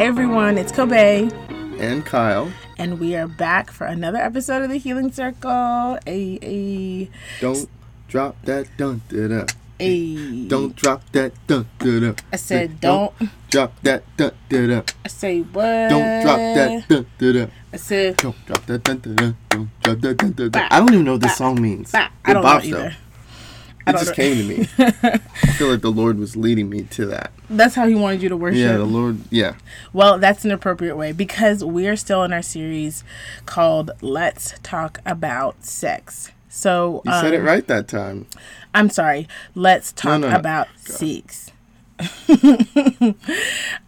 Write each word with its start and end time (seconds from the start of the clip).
Hey 0.00 0.06
everyone, 0.06 0.56
it's 0.56 0.72
Kobe. 0.72 1.28
And 1.78 2.06
Kyle. 2.06 2.50
And 2.78 2.98
we 2.98 3.14
are 3.16 3.28
back 3.28 3.70
for 3.70 3.86
another 3.86 4.16
episode 4.16 4.62
of 4.62 4.70
the 4.70 4.78
Healing 4.78 5.12
Circle. 5.12 5.98
Ay, 6.06 6.38
ay. 6.40 7.10
Don't 7.38 7.68
drop 8.08 8.40
that 8.46 8.74
dun 8.78 9.02
da. 9.10 9.44
Ay. 9.78 10.46
Don't 10.48 10.74
drop 10.74 11.02
that 11.12 11.34
dun 11.46 11.66
da. 11.76 12.14
I 12.32 12.36
said 12.36 12.80
don't. 12.80 13.12
drop 13.50 13.74
that 13.82 14.02
dun 14.16 14.32
da. 14.48 14.82
I 15.04 15.08
say 15.08 15.40
what? 15.42 15.90
Don't 15.90 16.22
drop 16.22 16.38
that 16.38 16.88
dun 16.88 17.06
da. 17.18 17.46
I 17.70 17.76
said 17.76 18.16
Don't 18.16 18.46
drop 18.46 18.64
that 18.64 18.82
dun 18.82 19.00
da. 19.00 19.32
Don't 19.50 19.82
drop 19.82 20.00
that 20.00 20.16
dun 20.16 20.50
da. 20.50 20.66
I 20.70 20.78
don't 20.78 20.94
even 20.94 21.04
know 21.04 21.12
what 21.12 21.20
this 21.20 21.36
song 21.36 21.60
means. 21.60 21.92
bah, 21.92 22.08
I 22.24 22.32
don't 22.32 22.42
know 22.42 22.48
either. 22.48 22.70
though. 22.70 23.09
It 23.86 23.92
just 23.92 24.08
know. 24.08 24.12
came 24.12 24.36
to 24.36 24.44
me. 24.44 24.68
I 24.78 25.52
feel 25.56 25.68
like 25.68 25.80
the 25.80 25.90
Lord 25.90 26.18
was 26.18 26.36
leading 26.36 26.68
me 26.68 26.84
to 26.84 27.06
that. 27.06 27.32
That's 27.48 27.74
how 27.74 27.86
he 27.86 27.94
wanted 27.94 28.22
you 28.22 28.28
to 28.28 28.36
worship. 28.36 28.60
Yeah, 28.60 28.76
the 28.76 28.84
Lord. 28.84 29.20
Yeah. 29.30 29.54
Well, 29.92 30.18
that's 30.18 30.44
an 30.44 30.50
appropriate 30.50 30.96
way 30.96 31.12
because 31.12 31.64
we 31.64 31.88
are 31.88 31.96
still 31.96 32.22
in 32.24 32.32
our 32.32 32.42
series 32.42 33.04
called 33.46 33.90
Let's 34.00 34.54
Talk 34.62 34.98
About 35.06 35.64
Sex. 35.64 36.30
So 36.48 37.00
You 37.06 37.12
said 37.12 37.32
it 37.32 37.40
um, 37.40 37.46
right 37.46 37.66
that 37.68 37.88
time. 37.88 38.26
I'm 38.74 38.90
sorry. 38.90 39.28
Let's 39.54 39.92
talk 39.92 40.20
no, 40.20 40.30
no. 40.30 40.36
about 40.36 40.68
sex. 40.76 41.52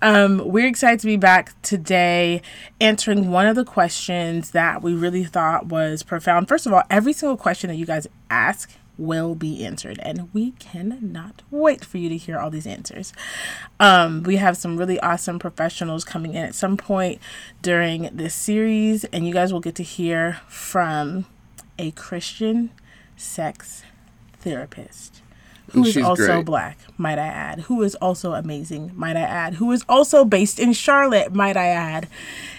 um, 0.02 0.42
we're 0.44 0.66
excited 0.66 1.00
to 1.00 1.06
be 1.06 1.16
back 1.16 1.60
today 1.62 2.42
answering 2.80 3.30
one 3.30 3.46
of 3.46 3.56
the 3.56 3.64
questions 3.64 4.50
that 4.50 4.82
we 4.82 4.94
really 4.94 5.24
thought 5.24 5.66
was 5.66 6.02
profound. 6.02 6.48
First 6.48 6.66
of 6.66 6.72
all, 6.72 6.82
every 6.90 7.12
single 7.12 7.36
question 7.36 7.68
that 7.68 7.76
you 7.76 7.86
guys 7.86 8.06
ask 8.30 8.70
will 8.98 9.34
be 9.34 9.64
answered, 9.64 9.98
and 10.02 10.28
we 10.32 10.52
cannot 10.52 11.42
wait 11.50 11.84
for 11.84 11.98
you 11.98 12.08
to 12.08 12.16
hear 12.16 12.38
all 12.38 12.50
these 12.50 12.66
answers. 12.66 13.12
Um, 13.80 14.22
we 14.22 14.36
have 14.36 14.56
some 14.56 14.76
really 14.76 15.00
awesome 15.00 15.38
professionals 15.38 16.04
coming 16.04 16.34
in 16.34 16.44
at 16.44 16.54
some 16.54 16.76
point 16.76 17.20
during 17.62 18.10
this 18.12 18.34
series, 18.34 19.04
and 19.04 19.26
you 19.26 19.32
guys 19.32 19.52
will 19.52 19.60
get 19.60 19.74
to 19.76 19.82
hear 19.82 20.40
from 20.48 21.24
a 21.78 21.90
Christian 21.92 22.70
sex 23.16 23.82
therapist 24.40 25.22
who 25.70 25.84
is 25.86 25.96
also 25.96 26.26
great. 26.36 26.44
black, 26.44 26.78
might 26.98 27.18
I 27.18 27.26
add, 27.28 27.60
who 27.60 27.82
is 27.82 27.94
also 27.94 28.34
amazing, 28.34 28.92
might 28.94 29.16
I 29.16 29.20
add, 29.22 29.54
who 29.54 29.72
is 29.72 29.84
also 29.88 30.24
based 30.24 30.58
in 30.60 30.74
Charlotte, 30.74 31.32
might 31.34 31.56
I 31.56 31.68
add. 31.68 32.08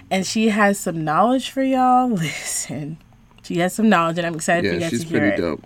And 0.09 0.25
she 0.25 0.50
has 0.50 0.79
some 0.79 1.03
knowledge 1.03 1.52
for 1.52 1.61
y'all. 1.61 2.09
Listen, 2.11 2.97
she 3.44 3.57
has 3.59 3.75
some 3.75 3.88
knowledge, 3.88 4.17
and 4.17 4.25
I'm 4.25 4.33
excited 4.35 4.61
for 4.67 4.73
you 4.73 4.79
Yeah, 4.79 4.79
guys 4.85 4.89
she's 4.89 5.02
to 5.03 5.07
hear 5.09 5.19
pretty 5.19 5.35
it. 5.35 5.45
dope. 5.45 5.63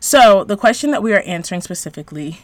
So, 0.00 0.44
the 0.44 0.56
question 0.56 0.90
that 0.90 1.02
we 1.02 1.12
are 1.12 1.20
answering 1.20 1.60
specifically 1.60 2.40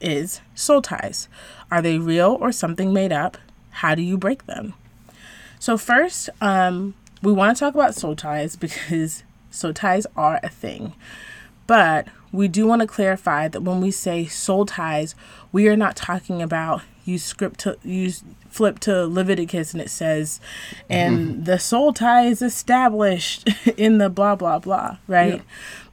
is 0.00 0.40
soul 0.54 0.82
ties. 0.82 1.28
Are 1.70 1.82
they 1.82 1.98
real 1.98 2.36
or 2.40 2.52
something 2.52 2.92
made 2.92 3.12
up? 3.12 3.38
How 3.70 3.94
do 3.94 4.02
you 4.02 4.16
break 4.16 4.46
them? 4.46 4.74
So, 5.58 5.76
first, 5.76 6.30
um, 6.40 6.94
we 7.22 7.32
want 7.32 7.56
to 7.56 7.60
talk 7.60 7.74
about 7.74 7.94
soul 7.94 8.14
ties 8.14 8.56
because 8.64 9.22
soul 9.50 9.72
ties 9.72 10.06
are 10.16 10.40
a 10.42 10.48
thing. 10.48 10.94
But 11.66 12.08
we 12.32 12.48
do 12.48 12.66
want 12.66 12.80
to 12.80 12.86
clarify 12.86 13.48
that 13.48 13.62
when 13.62 13.80
we 13.80 13.90
say 13.90 14.26
soul 14.26 14.66
ties, 14.66 15.14
we 15.52 15.68
are 15.68 15.76
not 15.76 15.96
talking 15.96 16.42
about 16.42 16.82
you 17.04 17.18
script 17.18 17.60
to 17.60 17.76
you 17.82 18.12
flip 18.50 18.78
to 18.80 19.06
Leviticus 19.06 19.72
and 19.72 19.80
it 19.80 19.90
says, 19.90 20.40
and 20.90 21.46
the 21.46 21.58
soul 21.58 21.92
tie 21.92 22.26
is 22.26 22.42
established 22.42 23.48
in 23.76 23.98
the 23.98 24.10
blah 24.10 24.36
blah 24.36 24.58
blah, 24.58 24.98
right? 25.06 25.36
Yeah. 25.36 25.42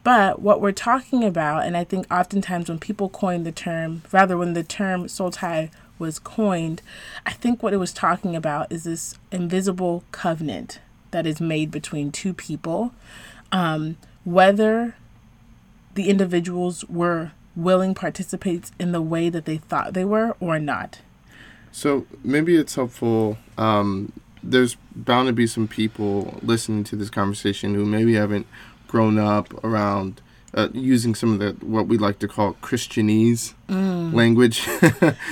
But 0.06 0.40
what 0.40 0.60
we're 0.60 0.70
talking 0.70 1.24
about, 1.24 1.66
and 1.66 1.76
I 1.76 1.82
think 1.82 2.06
oftentimes 2.12 2.68
when 2.68 2.78
people 2.78 3.08
coin 3.08 3.42
the 3.42 3.50
term, 3.50 4.02
rather 4.12 4.38
when 4.38 4.52
the 4.52 4.62
term 4.62 5.08
soul 5.08 5.32
tie 5.32 5.68
was 5.98 6.20
coined, 6.20 6.80
I 7.26 7.32
think 7.32 7.60
what 7.60 7.72
it 7.72 7.78
was 7.78 7.92
talking 7.92 8.36
about 8.36 8.70
is 8.70 8.84
this 8.84 9.18
invisible 9.32 10.04
covenant 10.12 10.78
that 11.10 11.26
is 11.26 11.40
made 11.40 11.72
between 11.72 12.12
two 12.12 12.32
people, 12.32 12.92
um, 13.50 13.96
whether 14.22 14.94
the 15.96 16.08
individuals 16.08 16.84
were 16.84 17.32
willing 17.56 17.92
participants 17.92 18.70
in 18.78 18.92
the 18.92 19.02
way 19.02 19.28
that 19.28 19.44
they 19.44 19.56
thought 19.56 19.94
they 19.94 20.04
were 20.04 20.36
or 20.38 20.60
not. 20.60 21.00
So 21.72 22.06
maybe 22.22 22.54
it's 22.54 22.76
helpful. 22.76 23.38
Um, 23.58 24.12
there's 24.40 24.76
bound 24.94 25.26
to 25.26 25.32
be 25.32 25.48
some 25.48 25.66
people 25.66 26.38
listening 26.42 26.84
to 26.84 26.94
this 26.94 27.10
conversation 27.10 27.74
who 27.74 27.84
maybe 27.84 28.14
haven't 28.14 28.46
grown 28.88 29.18
up 29.18 29.52
around 29.64 30.20
uh, 30.54 30.68
using 30.72 31.14
some 31.14 31.34
of 31.34 31.38
the 31.38 31.66
what 31.66 31.86
we 31.86 31.98
like 31.98 32.18
to 32.20 32.28
call 32.28 32.54
Christianese 32.62 33.52
language, 33.68 34.66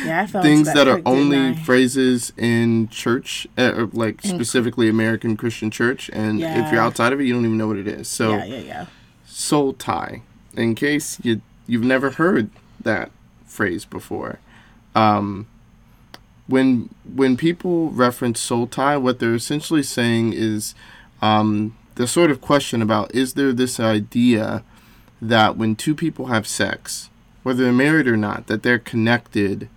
Yeah, 0.05 0.23
I 0.23 0.27
felt 0.27 0.45
things 0.45 0.67
that 0.67 0.75
that 0.75 0.89
are 0.89 1.01
only 1.07 1.55
phrases 1.55 2.33
in 2.37 2.89
church, 2.89 3.47
uh, 3.57 3.87
like 3.93 4.23
In- 4.25 4.31
specifically 4.35 4.89
American 4.89 5.37
Christian 5.37 5.71
church, 5.71 6.11
and 6.13 6.41
if 6.43 6.73
you're 6.73 6.81
outside 6.83 7.13
of 7.15 7.21
it, 7.21 7.25
you 7.25 7.33
don't 7.33 7.45
even 7.47 7.57
know 7.57 7.69
what 7.69 7.79
it 7.79 7.89
is. 7.89 8.07
So 8.09 8.37
yeah, 8.37 8.45
yeah, 8.45 8.59
yeah. 8.59 8.87
soul 9.27 9.73
tie 9.73 10.23
in 10.57 10.75
case 10.75 11.19
you 11.23 11.41
you've 11.67 11.85
never 11.85 12.11
heard 12.11 12.51
that 12.83 13.11
phrase 13.47 13.85
before. 13.87 14.41
Um 14.95 15.47
when 16.47 16.91
when 17.15 17.37
people 17.39 17.91
reference 17.91 18.39
soul 18.41 18.67
tie 18.67 18.97
what 18.99 19.19
they're 19.19 19.35
essentially 19.35 19.83
saying 19.83 20.35
is 20.35 20.75
um 21.23 21.75
the 21.95 22.07
sort 22.07 22.31
of 22.31 22.41
question 22.41 22.83
about 22.83 23.15
is 23.15 23.35
there 23.35 23.53
this 23.53 23.79
idea 23.79 24.63
that 25.21 25.57
when 25.57 25.77
two 25.77 25.95
people 25.95 26.27
have 26.27 26.47
sex 26.47 27.11
whether 27.43 27.65
they're 27.65 27.73
married 27.73 28.09
or 28.09 28.17
not 28.17 28.47
that 28.47 28.63
they're 28.63 28.79
connected 28.79 29.69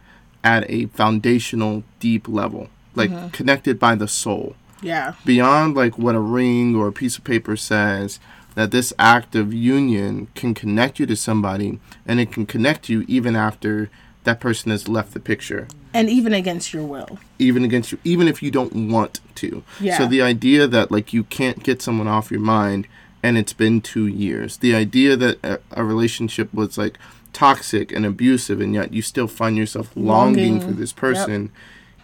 at 0.43 0.69
a 0.69 0.85
foundational 0.87 1.83
deep 1.99 2.27
level 2.27 2.69
like 2.95 3.09
mm-hmm. 3.09 3.27
connected 3.29 3.79
by 3.79 3.95
the 3.95 4.07
soul? 4.07 4.55
Yeah. 4.81 5.15
beyond 5.25 5.75
like 5.75 5.97
what 5.97 6.13
a 6.13 6.19
ring 6.19 6.75
or 6.75 6.87
a 6.87 6.93
piece 6.93 7.17
of 7.17 7.23
paper 7.23 7.55
says 7.55 8.19
that 8.53 8.69
this 8.69 8.93
act 8.99 9.35
of 9.35 9.53
union 9.53 10.27
can 10.35 10.53
connect 10.53 10.99
you 10.99 11.07
to 11.07 11.15
somebody 11.15 11.79
and 12.05 12.19
it 12.19 12.31
can 12.31 12.45
connect 12.45 12.87
you 12.87 13.03
even 13.07 13.35
after 13.35 13.89
that 14.23 14.39
person 14.39 14.69
has 14.69 14.87
left 14.87 15.13
the 15.13 15.19
picture 15.19 15.67
And 15.97 16.09
even 16.09 16.33
against 16.33 16.73
your 16.73 16.85
will. 16.85 17.17
even 17.39 17.63
against 17.63 17.91
you 17.91 17.97
even 18.03 18.27
if 18.27 18.41
you 18.43 18.51
don't 18.51 18.73
want 18.91 19.19
to 19.35 19.63
Yeah. 19.79 19.97
so 19.97 20.05
the 20.07 20.21
idea 20.21 20.67
that 20.67 20.91
like 20.91 21.13
you 21.13 21.23
can't 21.25 21.63
get 21.63 21.81
someone 21.81 22.07
off 22.07 22.31
your 22.31 22.39
mind 22.41 22.87
and 23.23 23.37
it's 23.37 23.53
been 23.53 23.81
two 23.81 24.07
years 24.07 24.57
the 24.57 24.73
idea 24.75 25.15
that 25.17 25.35
a, 25.43 25.59
a 25.71 25.83
relationship 25.83 26.53
was 26.53 26.77
like 26.77 26.97
toxic 27.33 27.91
and 27.91 28.05
abusive 28.05 28.59
and 28.61 28.73
yet 28.73 28.93
you 28.93 29.01
still 29.01 29.27
find 29.27 29.57
yourself 29.57 29.91
longing, 29.95 30.53
Longing. 30.53 30.61
for 30.67 30.71
this 30.73 30.93
person 30.93 31.51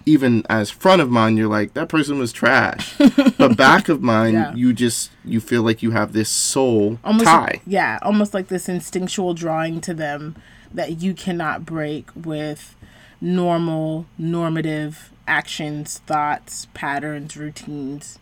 even 0.06 0.44
as 0.50 0.70
front 0.70 1.02
of 1.02 1.10
mind 1.10 1.38
you're 1.38 1.48
like 1.48 1.74
that 1.74 1.88
person 1.90 2.20
was 2.20 2.32
trash 2.34 2.96
but 3.38 3.56
back 3.58 3.90
of 3.90 4.02
mind 4.02 4.34
Yeah. 4.34 4.54
you 4.54 4.74
just 4.74 5.12
you 5.24 5.40
feel 5.40 5.64
like 5.64 5.82
you 5.82 5.92
have 5.92 6.14
this 6.14 6.30
soul 6.30 7.00
Almost 7.04 7.26
tie 7.26 7.62
yeah, 7.66 8.00
almost 8.02 8.34
like 8.34 8.48
this 8.50 8.68
instinctual 8.70 9.34
drawing 9.34 9.82
to 9.82 9.94
them 9.94 10.36
that 10.74 11.02
you 11.02 11.14
cannot 11.14 11.66
break 11.66 12.10
with 12.16 12.76
normal 13.24 14.06
normative 14.18 15.12
actions, 15.28 16.00
thoughts, 16.00 16.68
patterns, 16.74 17.38
routines, 17.38 18.20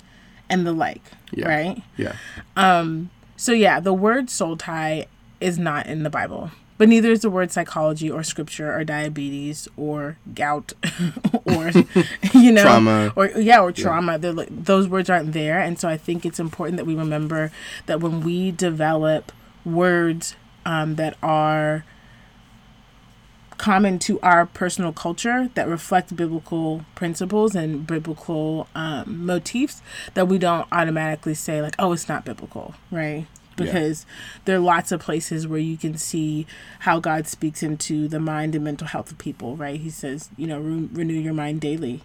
and 0.50 0.66
the 0.66 0.72
like. 0.72 1.02
Yeah. 1.32 1.48
Right? 1.48 1.84
yeah 1.98 2.16
Um, 2.56 3.10
So 3.36 3.52
yeah, 3.52 3.80
the 3.80 3.94
word 3.94 4.30
soul 4.30 4.56
tie 4.56 5.08
is 5.40 5.58
not 5.58 5.88
in 5.88 6.04
the 6.04 6.10
Bible. 6.10 6.52
But 6.78 6.90
neither 6.90 7.12
is 7.12 7.22
the 7.22 7.30
word 7.30 7.52
psychology 7.52 8.10
or 8.10 8.24
scripture 8.24 8.74
or 8.74 8.84
diabetes 8.84 9.68
or 9.78 10.18
gout 10.34 10.74
or 11.46 11.70
you 12.34 12.52
know 12.52 12.64
Trauma. 12.64 13.14
or 13.16 13.28
yeah 13.38 13.62
or 13.62 13.72
trauma. 13.72 14.18
They're 14.18 14.34
like, 14.34 14.48
those 14.50 14.88
words 14.88 15.08
aren't 15.10 15.34
there, 15.34 15.60
and 15.60 15.78
so 15.80 15.88
I 15.88 15.98
think 15.98 16.26
it's 16.26 16.40
important 16.40 16.78
that 16.78 16.86
we 16.86 16.96
remember 16.96 17.52
that 17.86 18.00
when 18.02 18.22
we 18.22 18.50
develop 18.52 19.32
words 19.64 20.36
um, 20.66 20.96
that 20.96 21.18
are 21.22 21.86
common 23.62 24.00
to 24.00 24.20
our 24.22 24.48
personal 24.48 24.92
culture 24.92 25.52
that 25.54 25.68
reflect 25.68 26.16
biblical 26.16 26.84
principles 26.96 27.54
and 27.54 27.86
biblical 27.86 28.68
um, 28.74 29.24
motifs 29.24 29.84
that 30.16 30.28
we 30.28 30.40
don't 30.40 30.68
automatically 30.72 31.36
say 31.36 31.62
like 31.62 31.76
oh 31.78 31.94
it's 31.94 32.10
not 32.10 32.26
biblical 32.26 32.74
right? 32.90 33.28
Because 33.56 34.08
there 34.46 34.56
are 34.56 34.60
lots 34.60 34.92
of 34.92 35.00
places 35.00 35.48
where 35.48 35.60
you 35.60 35.78
can 35.78 35.96
see 35.96 36.48
how 36.80 37.00
god 37.00 37.28
speaks 37.28 37.62
into 37.62 38.08
the 38.08 38.20
mind 38.20 38.56
and 38.56 38.64
mental 38.64 38.88
health 38.88 39.12
of 39.12 39.20
people 39.20 39.56
right? 39.56 39.80
He 39.80 39.92
says 39.92 40.30
you 40.38 40.48
know 40.48 40.60
re- 40.60 40.90
renew 40.92 41.14
your 41.14 41.36
mind 41.36 41.62
daily. 41.62 42.02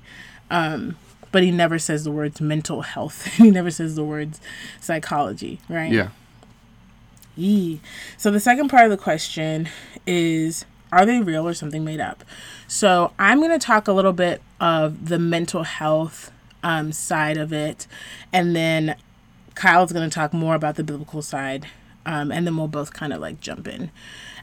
Um, 0.51 0.99
but 1.33 1.43
he 1.43 1.51
never 1.51 1.79
says 1.79 2.05
the 2.05 2.11
words 2.11 2.39
mental 2.39 2.83
health. 2.83 3.27
He 3.37 3.51
never 3.51 3.71
says 3.71 3.97
the 3.97 4.05
words 4.05 4.43
psychology 4.79 5.61
right? 5.71 5.91
Yeah. 5.91 6.11
Yee. 7.35 7.81
So 8.19 8.31
the 8.31 8.41
second 8.41 8.69
part 8.69 8.85
of 8.85 8.91
the 8.91 8.99
question 8.99 9.71
is 10.07 10.67
are 10.93 11.05
they 11.07 11.21
real 11.21 11.47
or 11.47 11.55
something 11.55 11.85
made 11.85 12.01
up? 12.01 12.25
So 12.69 13.13
I'm 13.19 13.39
going 13.39 13.51
to 13.51 13.65
talk 13.65 13.89
a 13.89 13.93
little 13.93 14.13
bit 14.13 14.43
of 14.61 15.09
the 15.09 15.19
mental 15.19 15.63
health 15.65 16.31
um, 16.63 16.93
side 16.93 17.37
of 17.37 17.53
it, 17.53 17.87
and 18.33 18.55
then 18.57 18.97
Kyle's 19.55 19.93
going 19.93 20.09
to 20.09 20.15
talk 20.15 20.33
more 20.33 20.55
about 20.55 20.77
the 20.77 20.85
biblical 20.85 21.23
side, 21.23 21.67
um, 22.05 22.31
and 22.33 22.47
then 22.47 22.57
we'll 22.57 22.69
both 22.69 22.93
kind 22.93 23.13
of 23.13 23.21
like 23.21 23.41
jump 23.41 23.69
in 23.69 23.91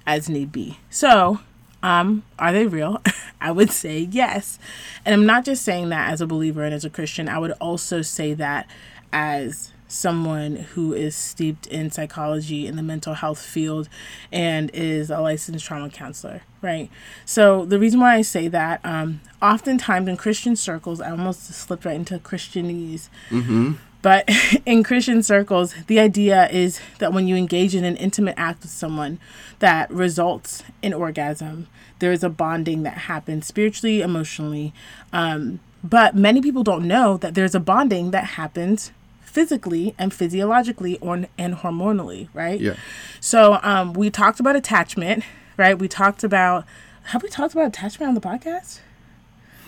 as 0.06 0.30
need 0.30 0.52
be. 0.52 0.80
So 0.90 1.40
Um, 1.82 2.24
are 2.40 2.54
they 2.54 2.66
real? 2.66 3.02
I 3.42 3.52
would 3.52 3.70
say 3.70 4.00
yes. 4.10 4.58
And 5.06 5.14
I'm 5.14 5.26
not 5.26 5.44
just 5.44 5.66
saying 5.66 5.90
that 5.90 6.12
as 6.14 6.22
a 6.22 6.28
believer 6.28 6.64
and 6.64 6.74
as 6.74 6.86
a 6.86 6.90
Christian. 6.90 7.28
I 7.28 7.40
would 7.40 7.52
also 7.60 8.02
say 8.02 8.34
that 8.36 8.68
as 9.12 9.73
someone 9.94 10.56
who 10.56 10.92
is 10.92 11.16
steeped 11.16 11.68
in 11.68 11.92
psychology 11.92 12.66
in 12.66 12.76
the 12.76 12.82
mental 12.82 13.14
health 13.14 13.42
field 13.42 13.88
and 14.32 14.72
is 14.74 15.12
a 15.12 15.20
licensed 15.20 15.64
trauma 15.64 15.90
counselor, 15.90 16.42
right? 16.62 16.90
So 17.26 17.64
the 17.66 17.78
reason 17.78 18.00
why 18.00 18.16
I 18.16 18.24
say 18.24 18.48
that, 18.48 18.82
um, 18.84 19.22
oftentimes 19.42 20.08
in 20.08 20.18
Christian 20.18 20.56
circles, 20.56 21.00
I 21.00 21.12
almost 21.12 21.46
slipped 21.46 21.86
right 21.86 21.96
into 21.96 22.18
Christianese. 22.18 23.10
Mm-hmm. 23.30 23.74
But 24.02 24.28
in 24.66 24.84
Christian 24.84 25.22
circles, 25.22 25.76
the 25.86 26.00
idea 26.00 26.50
is 26.50 26.80
that 26.98 27.14
when 27.14 27.28
you 27.28 27.36
engage 27.36 27.76
in 27.76 27.84
an 27.84 27.96
intimate 27.98 28.36
act 28.36 28.64
with 28.64 28.72
someone 28.72 29.20
that 29.60 29.92
results 29.92 30.64
in 30.82 30.94
orgasm, 30.94 31.68
there 32.00 32.12
is 32.12 32.24
a 32.24 32.30
bonding 32.30 32.82
that 32.84 32.98
happens 32.98 33.46
spiritually, 33.46 34.02
emotionally. 34.02 34.74
Um, 35.14 35.60
but 35.84 36.16
many 36.16 36.42
people 36.42 36.64
don't 36.64 36.88
know 36.88 37.18
that 37.18 37.36
there's 37.36 37.54
a 37.54 37.60
bonding 37.60 38.12
that 38.12 38.24
happens 38.24 38.92
physically 39.34 39.96
and 39.98 40.14
physiologically 40.14 41.00
or 41.00 41.26
and 41.40 41.56
hormonally, 41.56 42.30
right? 42.36 42.62
Yeah. 42.62 42.76
So 43.20 43.60
um, 43.64 43.94
we 43.94 44.12
talked 44.12 44.40
about 44.40 44.56
attachment, 44.56 45.24
right? 45.58 45.78
We 45.78 45.88
talked 45.88 46.24
about 46.24 46.66
have 47.06 47.24
we 47.24 47.30
talked 47.30 47.54
about 47.54 47.68
attachment 47.68 48.10
on 48.10 48.16
the 48.16 48.22
podcast? 48.22 48.80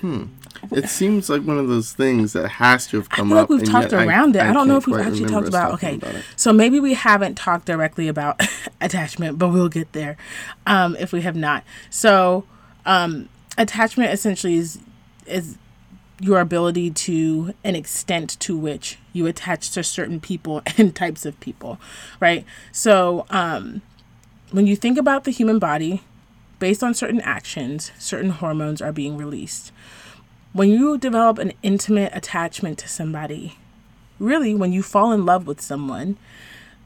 Hmm. 0.02 0.26
It 0.72 0.88
seems 0.88 1.30
like 1.30 1.42
one 1.42 1.58
of 1.58 1.68
those 1.68 1.94
things 1.94 2.34
that 2.34 2.48
has 2.48 2.86
to 2.88 2.98
have 2.98 3.08
I 3.12 3.16
come 3.16 3.30
feel 3.30 3.38
up. 3.40 3.50
like 3.50 3.60
we've 3.60 3.70
talked 3.70 3.92
yet 3.92 4.02
I- 4.02 4.06
around 4.06 4.36
it. 4.36 4.44
I, 4.44 4.54
don't 4.54 4.68
know 4.68 4.78
if 4.78 4.86
we've 4.86 5.00
actually 5.00 5.26
talked 5.30 5.48
about. 5.48 5.74
Okay, 5.74 5.96
about 5.96 6.16
so 6.36 6.54
maybe 6.54 6.80
we 6.80 6.94
haven't 6.94 7.36
talked 7.36 7.66
directly 7.66 8.08
about 8.08 8.40
attachment, 8.82 9.40
but 9.40 9.50
we'll 9.50 9.68
get 9.70 9.92
there 9.94 10.16
um, 10.68 10.96
if 10.98 11.12
we 11.12 11.22
have 11.22 11.36
not. 11.36 11.64
So, 11.90 12.46
um, 12.86 13.30
attachment 13.58 14.14
essentially 14.14 14.56
is 14.56 14.80
is 15.26 15.58
your 16.20 16.40
ability 16.40 16.90
to 16.92 17.54
an 17.64 17.76
extent 17.76 18.40
to 18.40 18.58
which 18.58 18.98
you 19.14 19.28
attach 19.28 19.72
to 19.72 19.84
certain 19.84 20.20
people 20.20 20.62
and 20.78 20.96
types 20.96 21.26
of 21.26 21.40
people, 21.40 21.80
right? 22.20 22.46
So, 22.72 23.26
um, 23.30 23.82
when 24.52 24.68
you 24.68 24.76
think 24.76 24.98
about 24.98 25.24
the 25.24 25.32
human 25.32 25.60
body, 25.60 26.02
based 26.60 26.84
on 26.84 26.94
certain 26.94 27.22
actions, 27.22 27.92
certain 27.98 28.30
hormones 28.30 28.82
are 28.82 28.94
being 28.94 29.18
released. 29.18 29.72
When 30.54 30.70
you 30.70 30.98
develop 30.98 31.38
an 31.38 31.52
intimate 31.62 32.16
attachment 32.16 32.78
to 32.80 32.88
somebody, 32.88 33.58
really, 34.20 34.56
when 34.56 34.72
you 34.72 34.82
fall 34.82 35.12
in 35.12 35.26
love 35.26 35.48
with 35.48 35.60
someone, 35.60 36.18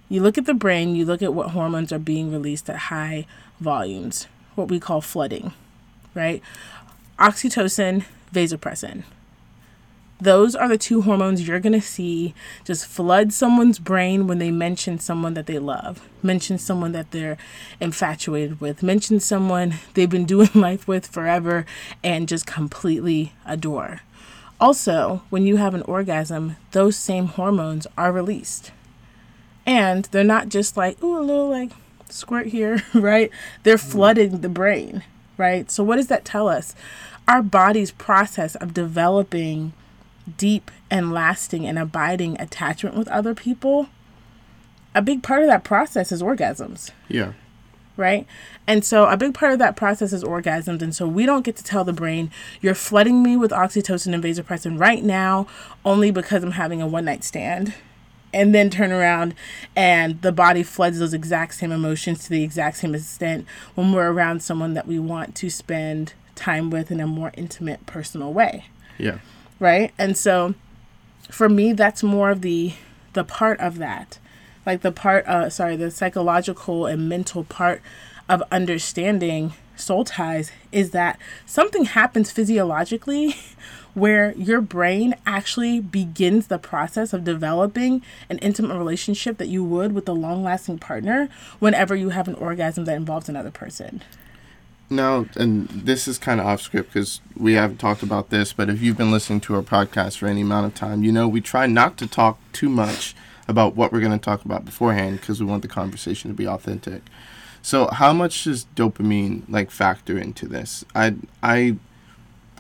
you 0.07 0.21
look 0.21 0.39
at 0.39 0.45
the 0.45 0.55
brain, 0.55 0.95
you 0.95 1.05
look 1.05 1.21
at 1.21 1.35
what 1.35 1.51
hormones 1.51 1.93
are 1.93 1.99
being 1.99 2.31
released 2.31 2.69
at 2.69 2.77
high 2.77 3.27
volumes, 3.59 4.27
what 4.55 4.69
we 4.69 4.79
call 4.79 5.01
flooding, 5.01 5.53
right? 6.15 6.41
Oxytocin, 7.19 8.05
vasopressin. 8.33 9.03
Those 10.21 10.53
are 10.53 10.67
the 10.67 10.77
two 10.77 11.03
hormones 11.03 11.47
you're 11.47 11.61
going 11.61 11.79
to 11.79 11.81
see 11.81 12.33
just 12.65 12.85
flood 12.85 13.31
someone's 13.31 13.79
brain 13.79 14.27
when 14.27 14.37
they 14.37 14.51
mention 14.51 14.99
someone 14.99 15.33
that 15.35 15.45
they 15.45 15.59
love, 15.59 16.07
mention 16.21 16.57
someone 16.57 16.91
that 16.91 17.11
they're 17.11 17.37
infatuated 17.79 18.59
with, 18.59 18.83
mention 18.83 19.21
someone 19.21 19.75
they've 19.93 20.09
been 20.09 20.25
doing 20.25 20.49
life 20.53 20.87
with 20.87 21.07
forever 21.07 21.65
and 22.03 22.27
just 22.27 22.45
completely 22.45 23.31
adore. 23.45 24.01
Also, 24.59 25.21
when 25.29 25.45
you 25.45 25.55
have 25.55 25.73
an 25.73 25.83
orgasm, 25.83 26.57
those 26.71 26.97
same 26.97 27.27
hormones 27.27 27.87
are 27.97 28.11
released. 28.11 28.71
And 29.65 30.03
they're 30.05 30.23
not 30.25 30.49
just 30.49 30.75
like, 30.75 31.01
ooh, 31.01 31.17
a 31.17 31.21
little 31.21 31.49
like 31.49 31.71
squirt 32.09 32.47
here, 32.47 32.83
right? 32.93 33.31
They're 33.63 33.77
mm. 33.77 33.91
flooding 33.91 34.41
the 34.41 34.49
brain, 34.49 35.03
right? 35.37 35.71
So, 35.71 35.81
what 35.81 35.95
does 35.95 36.07
that 36.07 36.25
tell 36.25 36.49
us? 36.49 36.75
Our 37.25 37.41
body's 37.41 37.91
process 37.91 38.55
of 38.55 38.73
developing 38.73 39.71
deep 40.37 40.71
and 40.89 41.11
lasting 41.13 41.65
and 41.65 41.77
abiding 41.79 42.39
attachment 42.39 42.95
with 42.95 43.07
other 43.09 43.33
people, 43.35 43.89
a 44.95 45.01
big 45.01 45.21
part 45.23 45.41
of 45.41 45.47
that 45.47 45.63
process 45.63 46.11
is 46.11 46.21
orgasms 46.21 46.91
Yeah. 47.07 47.33
right? 47.97 48.25
And 48.65 48.83
so 48.85 49.05
a 49.07 49.17
big 49.17 49.33
part 49.33 49.51
of 49.53 49.59
that 49.59 49.75
process 49.75 50.13
is 50.13 50.23
orgasms. 50.23 50.81
And 50.81 50.95
so 50.95 51.07
we 51.07 51.25
don't 51.25 51.43
get 51.43 51.55
to 51.57 51.63
tell 51.63 51.83
the 51.83 51.93
brain, 51.93 52.31
you're 52.61 52.73
flooding 52.75 53.21
me 53.23 53.35
with 53.35 53.51
oxytocin 53.51 54.13
and 54.13 54.23
vasopressin 54.23 54.79
right 54.79 55.03
now 55.03 55.47
only 55.83 56.09
because 56.11 56.43
I'm 56.43 56.51
having 56.51 56.81
a 56.81 56.87
one 56.87 57.05
night 57.05 57.23
stand. 57.23 57.73
And 58.31 58.53
then 58.53 58.69
turn 58.69 58.91
around 58.91 59.33
and 59.75 60.21
the 60.21 60.31
body 60.31 60.61
floods 60.61 60.99
those 60.99 61.15
exact 61.15 61.55
same 61.55 61.71
emotions 61.71 62.23
to 62.25 62.29
the 62.29 62.43
exact 62.43 62.77
same 62.77 62.93
extent 62.93 63.47
when 63.73 63.91
we're 63.91 64.11
around 64.11 64.43
someone 64.43 64.75
that 64.75 64.85
we 64.87 64.99
want 64.99 65.33
to 65.37 65.49
spend 65.49 66.13
time 66.35 66.69
with 66.69 66.91
in 66.91 66.99
a 66.99 67.07
more 67.07 67.31
intimate, 67.35 67.85
personal 67.87 68.31
way 68.31 68.65
Yeah. 68.99 69.17
Right? 69.59 69.93
And 69.97 70.17
so 70.17 70.55
for 71.29 71.49
me 71.49 71.73
that's 71.73 72.01
more 72.03 72.31
of 72.31 72.41
the 72.41 72.73
the 73.13 73.23
part 73.23 73.59
of 73.59 73.77
that. 73.77 74.19
Like 74.65 74.81
the 74.81 74.91
part 74.91 75.27
uh 75.27 75.49
sorry 75.49 75.75
the 75.75 75.91
psychological 75.91 76.85
and 76.85 77.09
mental 77.09 77.43
part 77.43 77.81
of 78.27 78.43
understanding 78.51 79.53
soul 79.75 80.03
ties 80.03 80.51
is 80.71 80.91
that 80.91 81.17
something 81.45 81.85
happens 81.85 82.31
physiologically 82.31 83.35
where 83.93 84.33
your 84.33 84.61
brain 84.61 85.15
actually 85.25 85.79
begins 85.79 86.47
the 86.47 86.59
process 86.59 87.13
of 87.13 87.23
developing 87.23 88.01
an 88.29 88.37
intimate 88.39 88.77
relationship 88.77 89.37
that 89.37 89.47
you 89.47 89.63
would 89.63 89.93
with 89.93 90.07
a 90.07 90.13
long 90.13 90.43
lasting 90.43 90.77
partner 90.77 91.29
whenever 91.59 91.95
you 91.95 92.09
have 92.09 92.27
an 92.27 92.35
orgasm 92.35 92.85
that 92.85 92.95
involves 92.95 93.29
another 93.29 93.51
person 93.51 94.01
Now, 94.89 95.27
and 95.35 95.67
this 95.69 96.07
is 96.07 96.17
kind 96.17 96.39
of 96.39 96.47
off 96.47 96.61
script 96.61 96.93
because 96.93 97.21
we 97.37 97.53
haven't 97.53 97.77
talked 97.77 98.01
about 98.01 98.31
this, 98.31 98.53
but 98.53 98.69
if 98.69 98.81
you've 98.81 98.97
been 98.97 99.11
listening 99.11 99.39
to 99.41 99.55
our 99.55 99.61
podcast 99.61 100.17
for 100.17 100.27
any 100.27 100.41
amount 100.41 100.65
of 100.65 100.73
time, 100.73 101.03
you 101.03 101.11
know 101.11 101.27
we 101.27 101.41
try 101.41 101.67
not 101.67 101.97
to 101.97 102.07
talk 102.07 102.39
too 102.53 102.69
much 102.69 103.15
about 103.47 103.75
what 103.75 103.91
we're 103.91 103.99
going 103.99 104.11
to 104.11 104.17
talk 104.17 104.45
about 104.45 104.65
beforehand 104.65 105.19
because 105.19 105.39
we 105.39 105.45
want 105.45 105.61
the 105.61 105.67
conversation 105.67 106.29
to 106.29 106.35
be 106.35 106.47
authentic. 106.47 107.03
So, 107.61 107.87
how 107.87 108.13
much 108.13 108.45
does 108.45 108.65
dopamine 108.75 109.43
like 109.47 109.69
factor 109.69 110.17
into 110.17 110.47
this? 110.47 110.85
I 110.95 111.15
I 111.43 111.75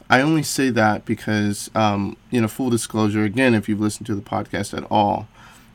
I 0.09 0.21
only 0.21 0.43
say 0.43 0.69
that 0.71 1.05
because 1.05 1.69
um, 1.73 2.17
you 2.31 2.41
know, 2.41 2.47
full 2.47 2.69
disclosure. 2.69 3.23
Again, 3.23 3.53
if 3.53 3.69
you've 3.69 3.79
listened 3.79 4.07
to 4.07 4.15
the 4.15 4.21
podcast 4.21 4.77
at 4.77 4.85
all, 4.91 5.27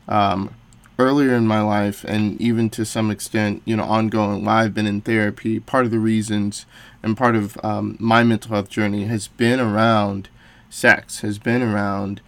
um, 0.07 0.53
earlier 0.97 1.33
in 1.33 1.45
my 1.45 1.61
life 1.61 2.03
and 2.05 2.39
even 2.39 2.69
to 2.69 2.85
some 2.85 3.11
extent 3.11 3.61
you 3.65 3.75
know 3.75 3.83
ongoing 3.83 4.45
while 4.45 4.63
i've 4.63 4.73
been 4.73 4.87
in 4.87 5.01
therapy 5.01 5.59
part 5.59 5.85
of 5.85 5.91
the 5.91 5.99
reasons 5.99 6.65
and 7.03 7.17
part 7.17 7.35
of 7.35 7.57
um, 7.63 7.97
my 7.99 8.23
mental 8.23 8.51
health 8.51 8.69
journey 8.69 9.05
has 9.05 9.27
been 9.27 9.59
around 9.59 10.29
sex 10.69 11.19
has 11.19 11.37
been 11.37 11.61
around 11.61 12.21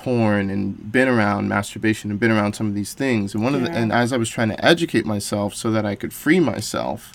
porn 0.00 0.48
and 0.48 0.90
been 0.90 1.08
around 1.08 1.46
masturbation 1.46 2.10
and 2.10 2.18
been 2.18 2.30
around 2.30 2.54
some 2.54 2.66
of 2.66 2.74
these 2.74 2.94
things. 2.94 3.34
And 3.34 3.44
one 3.44 3.54
of 3.54 3.60
the 3.60 3.70
and 3.70 3.92
as 3.92 4.14
i 4.14 4.16
was 4.16 4.30
trying 4.30 4.48
to 4.48 4.64
educate 4.64 5.04
myself 5.04 5.54
so 5.54 5.70
that 5.70 5.84
i 5.84 5.94
could 5.94 6.14
free 6.14 6.40
myself 6.40 7.12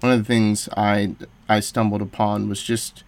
one 0.00 0.12
of 0.12 0.18
the 0.18 0.24
things 0.24 0.68
i 0.76 1.14
i 1.48 1.58
stumbled 1.58 2.00
upon 2.00 2.48
was 2.48 2.62
just 2.62 3.02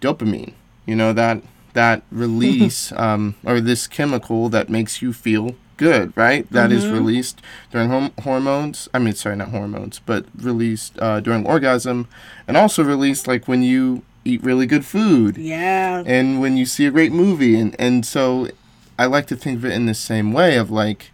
dopamine 0.00 0.52
you 0.86 0.94
know 0.94 1.12
that 1.12 1.42
that 1.72 2.02
release 2.12 2.92
um, 2.92 3.34
or 3.44 3.60
this 3.60 3.88
chemical 3.88 4.48
that 4.48 4.68
makes 4.68 5.02
you 5.02 5.12
feel 5.12 5.56
good 5.78 6.12
right? 6.16 6.50
That 6.50 6.70
is 6.72 6.86
released 6.86 7.40
during 7.72 7.88
hom- 7.88 8.12
hormones 8.22 8.88
i 8.92 8.98
mean 8.98 9.14
sorry 9.14 9.36
not 9.36 9.48
hormones 9.48 10.00
but 10.04 10.26
released 10.36 10.98
uh, 11.00 11.20
during 11.20 11.46
orgasm 11.46 12.06
and 12.46 12.56
also 12.56 12.82
released 12.84 13.26
like 13.26 13.48
when 13.48 13.62
you 13.62 14.02
eat 14.24 14.42
really 14.42 14.66
good 14.66 14.84
food. 14.84 15.38
Yeah. 15.38 16.02
And 16.04 16.40
when 16.40 16.56
you 16.56 16.66
see 16.66 16.84
a 16.86 16.90
great 16.90 17.12
movie 17.12 17.58
and 17.58 17.74
and 17.78 18.04
so 18.04 18.48
i 18.98 19.06
like 19.06 19.26
to 19.28 19.36
think 19.36 19.58
of 19.58 19.64
it 19.64 19.72
in 19.72 19.86
the 19.86 19.94
same 19.94 20.32
way 20.32 20.56
of 20.56 20.70
like 20.70 21.10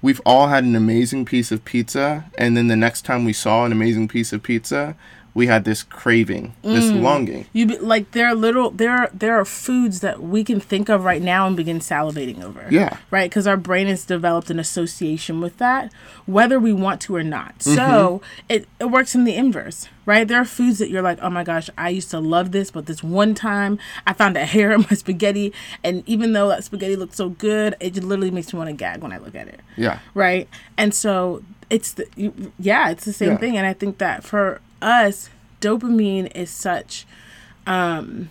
we've 0.00 0.20
all 0.24 0.48
had 0.48 0.64
an 0.64 0.76
amazing 0.76 1.24
piece 1.24 1.50
of 1.50 1.64
pizza 1.64 2.24
and 2.38 2.56
then 2.56 2.68
the 2.68 2.76
next 2.76 3.02
time 3.02 3.24
we 3.24 3.32
saw 3.32 3.64
an 3.64 3.72
amazing 3.72 4.06
piece 4.08 4.32
of 4.32 4.42
pizza 4.42 4.94
we 5.34 5.46
had 5.48 5.64
this 5.64 5.82
craving 5.82 6.54
this 6.62 6.84
mm. 6.84 7.02
longing 7.02 7.46
You 7.52 7.66
be, 7.66 7.78
like 7.78 8.12
there 8.12 8.26
are 8.28 8.34
little 8.34 8.70
there 8.70 8.92
are, 8.92 9.10
there 9.12 9.38
are 9.38 9.44
foods 9.44 10.00
that 10.00 10.22
we 10.22 10.44
can 10.44 10.60
think 10.60 10.88
of 10.88 11.04
right 11.04 11.20
now 11.20 11.46
and 11.46 11.56
begin 11.56 11.80
salivating 11.80 12.42
over. 12.42 12.66
Yeah. 12.70 12.96
Right, 13.10 13.28
because 13.28 13.46
our 13.46 13.56
brain 13.56 13.86
has 13.88 14.04
developed 14.04 14.50
an 14.50 14.58
association 14.58 15.40
with 15.40 15.58
that, 15.58 15.92
whether 16.26 16.58
we 16.58 16.72
want 16.72 17.00
to 17.02 17.16
or 17.16 17.22
not. 17.22 17.62
So 17.62 17.72
mm-hmm. 17.72 18.24
it, 18.48 18.68
it 18.80 18.86
works 18.86 19.14
in 19.14 19.24
the 19.24 19.34
inverse, 19.34 19.88
right? 20.06 20.26
There 20.26 20.40
are 20.40 20.44
foods 20.44 20.78
that 20.78 20.90
you're 20.90 21.02
like, 21.02 21.18
oh 21.20 21.30
my 21.30 21.44
gosh, 21.44 21.68
I 21.76 21.88
used 21.90 22.10
to 22.10 22.20
love 22.20 22.52
this, 22.52 22.70
but 22.70 22.86
this 22.86 23.02
one 23.02 23.34
time 23.34 23.78
I 24.06 24.12
found 24.12 24.36
a 24.36 24.44
hair 24.46 24.72
in 24.72 24.82
my 24.82 24.86
spaghetti, 24.96 25.52
and 25.82 26.02
even 26.06 26.32
though 26.32 26.48
that 26.48 26.64
spaghetti 26.64 26.96
looked 26.96 27.16
so 27.16 27.30
good, 27.30 27.74
it 27.80 27.94
just 27.94 28.06
literally 28.06 28.30
makes 28.30 28.52
me 28.52 28.58
want 28.58 28.70
to 28.70 28.76
gag 28.76 29.02
when 29.02 29.12
I 29.12 29.18
look 29.18 29.34
at 29.34 29.48
it 29.48 29.60
yeah 29.76 29.98
right 30.14 30.48
and 30.76 30.94
so 30.94 31.42
it's 31.70 31.92
the 31.92 32.06
yeah 32.58 32.90
it's 32.90 33.04
the 33.04 33.12
same 33.12 33.30
Yeah. 33.30 33.36
thing 33.38 33.56
and 33.56 33.66
i 33.66 33.72
think 33.72 33.98
that 33.98 34.24
for 34.24 34.60
us 34.84 35.30
dopamine 35.60 36.30
is 36.34 36.50
such 36.50 37.06
um 37.66 38.30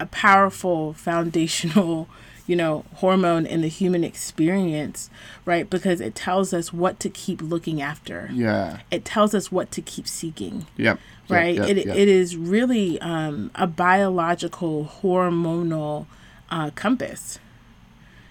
a 0.00 0.06
powerful 0.06 0.92
foundational 0.92 2.08
you 2.46 2.56
know, 2.56 2.84
hormone 2.96 3.46
in 3.46 3.62
the 3.62 3.68
human 3.68 4.02
experience, 4.04 5.10
right? 5.44 5.68
Because 5.70 6.00
it 6.00 6.14
tells 6.14 6.52
us 6.52 6.72
what 6.72 6.98
to 7.00 7.08
keep 7.08 7.40
looking 7.40 7.80
after. 7.80 8.28
Yeah. 8.32 8.80
It 8.90 9.04
tells 9.04 9.34
us 9.34 9.52
what 9.52 9.70
to 9.72 9.80
keep 9.80 10.08
seeking 10.08 10.66
Yep. 10.76 10.98
Yep, 11.28 11.30
right? 11.30 11.54
yep, 11.54 11.68
it, 11.68 11.86
yep. 11.86 11.96
it 11.96 12.08
is 12.08 12.36
really 12.36 13.00
um, 13.00 13.50
a 13.54 13.66
biological 13.66 14.90
hormonal 15.02 16.06
uh, 16.50 16.70
compass. 16.74 17.38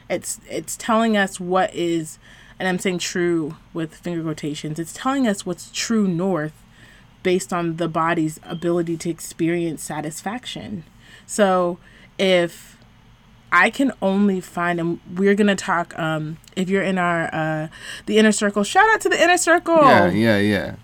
It's 0.10 0.42
it's 0.50 0.76
telling 0.76 1.16
us 1.16 1.40
what 1.40 1.74
is, 1.74 2.20
and 2.60 2.68
I'm 2.68 2.80
saying 2.80 3.00
true 3.00 3.56
with 3.74 3.96
finger 3.96 4.22
quotations. 4.22 4.78
It's 4.78 4.94
telling 4.94 5.26
us 5.26 5.46
what's 5.46 5.72
true 5.72 6.06
north, 6.06 6.54
based 7.24 7.54
on 7.54 7.78
the 7.78 7.88
body's 7.88 8.40
ability 8.44 8.98
to 8.98 9.10
experience 9.10 9.84
satisfaction. 9.84 10.84
So 11.26 11.78
if 12.18 12.78
I 13.52 13.70
can 13.70 13.92
only 14.02 14.40
find, 14.40 14.80
and 14.80 15.00
we're 15.14 15.36
gonna 15.36 15.56
talk. 15.56 15.98
Um, 16.00 16.38
if 16.56 16.70
you're 16.70 16.84
in 16.84 16.98
our 16.98 17.34
uh, 17.34 17.68
the 18.06 18.18
inner 18.18 18.32
circle, 18.32 18.64
shout 18.64 18.90
out 18.94 19.02
to 19.02 19.10
the 19.10 19.22
inner 19.22 19.38
circle. 19.38 19.76
Yeah, 19.78 20.10
yeah, 20.10 20.38
yeah. 20.38 20.76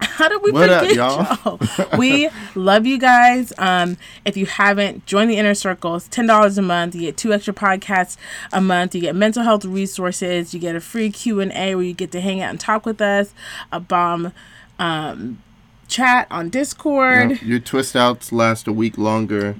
How 0.00 0.28
did 0.28 0.42
we 0.42 0.52
What 0.52 0.68
forget 0.68 0.94
y'all? 0.94 1.38
y'all? 1.44 1.98
we 1.98 2.28
love 2.54 2.86
you 2.86 2.98
guys. 2.98 3.52
Um, 3.58 3.96
if 4.24 4.36
you 4.36 4.46
haven't, 4.46 5.06
join 5.06 5.26
the 5.28 5.38
inner 5.38 5.54
circle. 5.54 5.96
It's 5.96 6.06
ten 6.06 6.26
dollars 6.26 6.56
a 6.56 6.62
month. 6.62 6.94
You 6.94 7.00
get 7.02 7.16
two 7.16 7.32
extra 7.32 7.52
podcasts 7.54 8.16
a 8.52 8.60
month. 8.60 8.94
You 8.94 9.00
get 9.00 9.16
mental 9.16 9.42
health 9.42 9.64
resources. 9.64 10.54
You 10.54 10.60
get 10.60 10.76
a 10.76 10.80
free 10.80 11.10
Q 11.10 11.40
and 11.40 11.50
A 11.52 11.74
where 11.74 11.84
you 11.84 11.94
get 11.94 12.12
to 12.12 12.20
hang 12.20 12.40
out 12.40 12.50
and 12.50 12.60
talk 12.60 12.86
with 12.86 13.00
us. 13.00 13.34
A 13.72 13.80
bomb 13.80 14.32
um, 14.78 15.42
chat 15.94 16.26
on 16.30 16.50
Discord. 16.50 17.30
Yep. 17.30 17.42
Your 17.42 17.58
twist 17.60 17.94
outs 17.96 18.32
last 18.32 18.66
a 18.66 18.72
week 18.72 18.98
longer. 18.98 19.54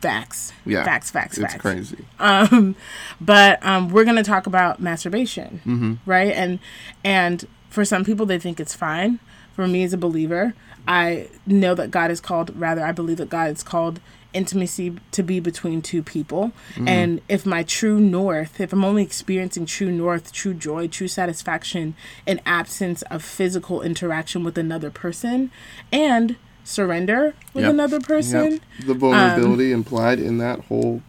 Facts. 0.00 0.52
Yeah. 0.64 0.84
Facts. 0.84 1.10
Facts. 1.10 1.36
It's 1.38 1.52
facts. 1.52 1.62
crazy. 1.62 2.04
um 2.18 2.74
but 3.20 3.64
um 3.66 3.88
we're 3.90 4.04
gonna 4.04 4.22
talk 4.24 4.46
about 4.46 4.80
masturbation 4.80 5.60
Mm-hmm. 5.66 5.94
right 6.06 6.32
and 6.32 6.58
and 7.04 7.46
for 7.68 7.84
some 7.84 8.04
people 8.04 8.24
they 8.26 8.38
think 8.38 8.60
it's 8.60 8.74
fine 8.74 9.18
for 9.54 9.66
me 9.68 9.82
as 9.84 9.92
a 9.92 9.98
believer 9.98 10.54
i 10.88 11.28
know 11.46 11.74
that 11.74 11.90
god 11.90 12.10
is 12.10 12.20
called 12.20 12.50
rather 12.58 12.82
i 12.82 12.92
believe 12.92 13.18
that 13.18 13.28
god 13.28 13.50
is 13.50 13.62
called 13.62 14.00
intimacy 14.32 14.96
to 15.12 15.22
be 15.22 15.40
between 15.40 15.82
two 15.82 16.02
people 16.02 16.52
Mm-hmm. 16.74 16.88
and 16.88 17.20
if 17.28 17.44
my 17.46 17.62
true 17.62 17.98
north 18.00 18.60
if 18.60 18.72
i'm 18.72 18.84
only 18.84 19.02
experiencing 19.02 19.66
true 19.66 19.90
north 19.90 20.32
true 20.32 20.54
joy 20.54 20.86
true 20.88 21.08
satisfaction 21.08 21.94
in 22.26 22.40
absence 22.46 23.02
of 23.02 23.22
physical 23.24 23.82
interaction 23.82 24.44
with 24.44 24.56
another 24.56 24.90
person 24.90 25.50
and 25.92 26.36
surrender 26.64 27.34
with 27.54 27.64
Yep. 27.64 27.72
another 27.72 28.00
person 28.00 28.52
Yep. 28.52 28.60
The 28.86 28.94
vulnerability 28.94 29.72
implied 29.72 30.18
in 30.20 30.38
that 30.38 30.60
whole 30.66 31.02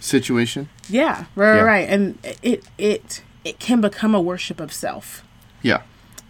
situation. 0.00 0.68
Yeah, 0.88 1.24
right, 1.36 1.56
Yeah. 1.56 1.62
right, 1.62 1.88
and 1.88 2.18
it 2.42 2.64
it 2.78 3.22
it 3.44 3.58
can 3.58 3.80
become 3.80 4.14
a 4.14 4.20
worship 4.20 4.60
of 4.60 4.72
self 4.72 5.24
Yeah. 5.62 5.82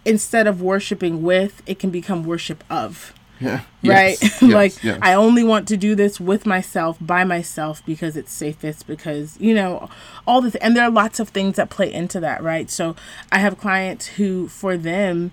instead 0.04 0.46
of 0.46 0.60
worshiping 0.62 1.22
with. 1.22 1.62
It 1.66 1.78
can 1.78 1.90
become 1.90 2.24
worship 2.24 2.62
of. 2.70 3.12
Yeah. 3.42 3.60
Right, 3.84 4.16
Yes, 4.22 4.42
like 4.42 4.84
yes. 4.84 4.98
I 5.02 5.14
only 5.14 5.42
want 5.42 5.66
to 5.68 5.76
do 5.76 5.94
this 5.94 6.20
with 6.20 6.46
myself, 6.46 6.96
by 7.00 7.24
myself, 7.24 7.84
because 7.84 8.16
it's 8.16 8.32
safest. 8.32 8.86
Because 8.86 9.38
you 9.40 9.54
know 9.54 9.88
all 10.26 10.40
the 10.40 10.50
th- 10.52 10.62
and 10.62 10.76
there 10.76 10.84
are 10.84 10.90
lots 10.90 11.18
of 11.20 11.30
things 11.30 11.56
that 11.56 11.70
play 11.70 11.92
into 11.92 12.20
that, 12.20 12.42
right? 12.42 12.70
So 12.70 12.94
I 13.32 13.38
have 13.38 13.58
clients 13.58 14.06
who, 14.06 14.48
for 14.48 14.76
them, 14.76 15.32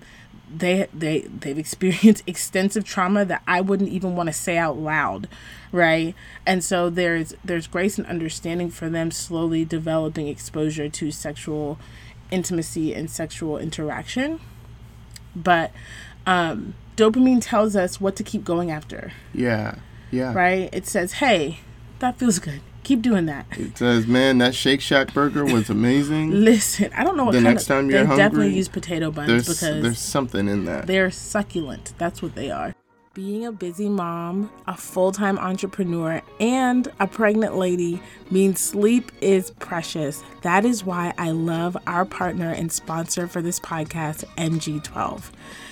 they 0.52 0.88
they 0.92 1.20
they've 1.20 1.58
experienced 1.58 2.24
extensive 2.26 2.84
trauma 2.84 3.24
that 3.24 3.42
I 3.46 3.60
wouldn't 3.60 3.90
even 3.90 4.16
want 4.16 4.28
to 4.28 4.32
say 4.32 4.58
out 4.58 4.76
loud, 4.76 5.28
right? 5.70 6.14
And 6.44 6.64
so 6.64 6.90
there's 6.90 7.34
there's 7.44 7.68
grace 7.68 7.98
and 7.98 8.06
understanding 8.08 8.70
for 8.70 8.88
them 8.90 9.10
slowly 9.12 9.64
developing 9.64 10.26
exposure 10.26 10.88
to 10.88 11.10
sexual 11.12 11.78
intimacy 12.32 12.94
and 12.94 13.10
sexual 13.10 13.58
interaction. 13.58 14.40
But 15.36 15.70
um 16.26 16.74
dopamine 17.00 17.40
tells 17.40 17.74
us 17.76 18.00
what 18.00 18.16
to 18.16 18.22
keep 18.22 18.44
going 18.44 18.70
after, 18.70 19.12
Yeah. 19.32 19.76
Yeah. 20.10 20.32
right? 20.34 20.68
It 20.72 20.86
says, 20.86 21.12
"Hey, 21.14 21.60
that 22.00 22.18
feels 22.18 22.38
good. 22.38 22.60
Keep 22.82 23.02
doing 23.02 23.26
that." 23.26 23.46
It 23.52 23.78
says, 23.78 24.06
man, 24.06 24.38
that 24.38 24.54
Shake 24.54 24.80
Shack 24.80 25.12
burger 25.14 25.44
was 25.44 25.70
amazing. 25.70 26.30
Listen, 26.44 26.90
I 26.96 27.04
don't 27.04 27.16
know 27.16 27.24
what 27.24 27.32
The 27.32 27.40
next 27.40 27.62
of, 27.62 27.68
time 27.68 27.90
you're 27.90 28.04
they 28.04 28.16
definitely 28.16 28.54
use 28.54 28.68
potato 28.68 29.10
buns 29.10 29.28
There's 29.28 29.48
because 29.48 29.82
there's 29.82 29.98
something 29.98 30.48
in 30.48 30.64
that. 30.64 30.86
They're 30.86 31.10
succulent. 31.10 31.92
That's 31.98 32.20
what 32.22 32.34
they 32.34 32.50
are. 32.50 32.74
Being 33.12 33.44
a 33.44 33.50
busy 33.52 33.88
mom, 33.88 34.50
a 34.68 34.76
full 34.76 35.10
time 35.12 35.38
entrepreneur, 35.38 36.22
and 36.38 36.86
a 37.00 37.06
pregnant 37.06 37.56
lady 37.56 38.00
means 38.30 38.60
sleep 38.60 39.10
is 39.20 39.50
precious. 39.58 40.22
That 40.42 40.64
is 40.64 40.84
why 40.84 41.12
I 41.18 41.32
love 41.32 41.76
our 41.86 42.04
partner 42.04 42.50
and 42.50 42.70
sponsor 42.72 43.26
for 43.26 43.42
this 43.42 43.58
podcast, 43.60 44.24
MG12. 44.36 45.30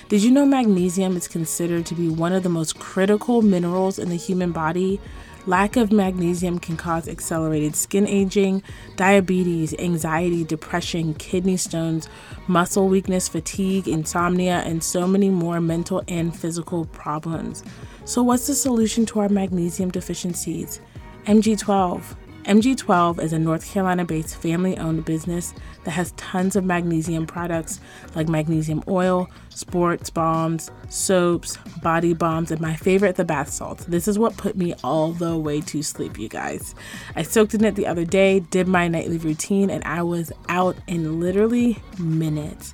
Did 0.09 0.23
you 0.23 0.31
know 0.31 0.47
magnesium 0.47 1.19
is 1.19 1.29
considered 1.29 1.85
to 1.85 1.95
be 1.95 2.09
one 2.09 2.33
of 2.33 2.43
the 2.43 2.49
most 2.49 2.79
critical 2.79 3.43
minerals 3.43 3.99
in 3.99 4.09
the 4.09 4.17
human 4.17 4.53
body? 4.53 4.99
Lack 5.45 5.77
of 5.77 5.93
magnesium 5.93 6.59
can 6.59 6.79
cause 6.79 7.07
accelerated 7.07 7.77
skin 7.77 8.07
aging, 8.09 8.63
diabetes, 8.97 9.75
anxiety, 9.79 10.45
depression, 10.45 11.13
kidney 11.13 11.59
stones, 11.59 12.09
muscle 12.47 12.89
weakness, 12.89 13.29
fatigue, 13.29 13.87
insomnia, 13.87 14.63
and 14.65 14.83
so 14.83 15.07
many 15.07 15.29
more 15.29 15.61
mental 15.61 16.03
and 16.09 16.35
physical 16.35 16.87
problems. 16.87 17.63
So, 18.07 18.23
what's 18.23 18.47
the 18.47 18.55
solution 18.55 19.05
to 19.07 19.21
our 19.21 19.29
magnesium 19.29 19.91
deficiencies? 19.91 20.81
MG12. 21.27 22.17
MG12 22.45 23.21
is 23.21 23.33
a 23.33 23.39
North 23.39 23.71
Carolina 23.71 24.05
based 24.05 24.37
family 24.37 24.77
owned 24.79 25.05
business 25.05 25.53
that 25.85 25.91
has 25.91 26.13
tons 26.13 26.57
of 26.57 26.65
magnesium 26.65 27.27
products 27.27 27.81
like 28.15 28.29
magnesium 28.29 28.83
oil, 28.89 29.29
sports 29.51 30.09
balms, 30.09 30.71
soaps, 30.89 31.59
body 31.83 32.15
balms, 32.15 32.51
and 32.51 32.61
my 32.61 32.75
favorite, 32.75 33.17
the 33.17 33.25
bath 33.25 33.51
salts. 33.51 33.85
This 33.85 34.09
is 34.09 34.19
what 34.19 34.37
put 34.37 34.57
me 34.57 34.75
all 34.83 35.13
the 35.13 35.37
way 35.37 35.61
to 35.63 35.83
sleep, 35.83 36.19
you 36.19 36.29
guys. 36.29 36.75
I 37.17 37.23
soaked 37.23 37.55
in 37.55 37.65
it 37.65 37.75
the 37.75 37.87
other 37.87 38.05
day, 38.05 38.41
did 38.41 38.67
my 38.67 38.89
nightly 38.89 39.19
routine, 39.19 39.69
and 39.69 39.85
I 39.85 40.03
was 40.03 40.33
out 40.49 40.77
in 40.87 41.21
literally 41.21 41.79
minutes. 41.99 42.73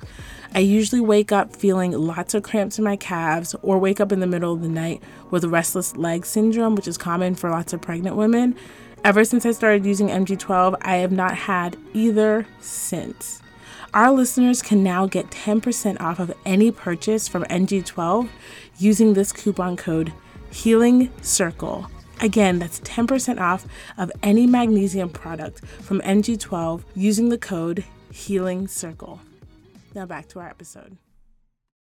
I 0.53 0.59
usually 0.59 1.01
wake 1.01 1.33
up 1.33 1.53
feeling 1.53 1.91
lots 1.91 2.33
of 2.33 2.43
cramps 2.43 2.77
in 2.77 2.85
my 2.85 2.95
calves 2.95 3.53
or 3.61 3.77
wake 3.77 3.99
up 3.99 4.13
in 4.13 4.21
the 4.21 4.27
middle 4.27 4.53
of 4.53 4.61
the 4.61 4.69
night 4.69 5.03
with 5.29 5.43
restless 5.43 5.97
leg 5.97 6.25
syndrome, 6.25 6.75
which 6.75 6.87
is 6.87 6.97
common 6.97 7.35
for 7.35 7.49
lots 7.49 7.73
of 7.73 7.81
pregnant 7.81 8.15
women. 8.15 8.55
Ever 9.05 9.23
since 9.23 9.45
I 9.45 9.51
started 9.51 9.85
using 9.85 10.07
MG12, 10.07 10.77
I 10.81 10.95
have 10.95 11.11
not 11.11 11.35
had 11.37 11.77
either 11.93 12.47
since. 12.59 13.39
Our 13.93 14.11
listeners 14.11 14.63
can 14.63 14.81
now 14.81 15.05
get 15.05 15.29
10% 15.29 16.01
off 16.01 16.17
of 16.17 16.33
any 16.43 16.71
purchase 16.71 17.27
from 17.27 17.43
MG12 17.43 18.27
using 18.79 19.13
this 19.13 19.31
coupon 19.31 19.77
code 19.77 20.11
Healing 20.49 21.11
Circle. 21.21 21.85
Again, 22.19 22.57
that's 22.57 22.79
10% 22.79 23.39
off 23.39 23.67
of 23.95 24.11
any 24.23 24.47
magnesium 24.47 25.09
product 25.09 25.63
from 25.83 26.01
MG12 26.01 26.81
using 26.95 27.29
the 27.29 27.37
code 27.37 27.85
Healing 28.11 28.67
Circle. 28.67 29.19
Now 29.93 30.07
back 30.07 30.27
to 30.29 30.39
our 30.39 30.49
episode. 30.49 30.97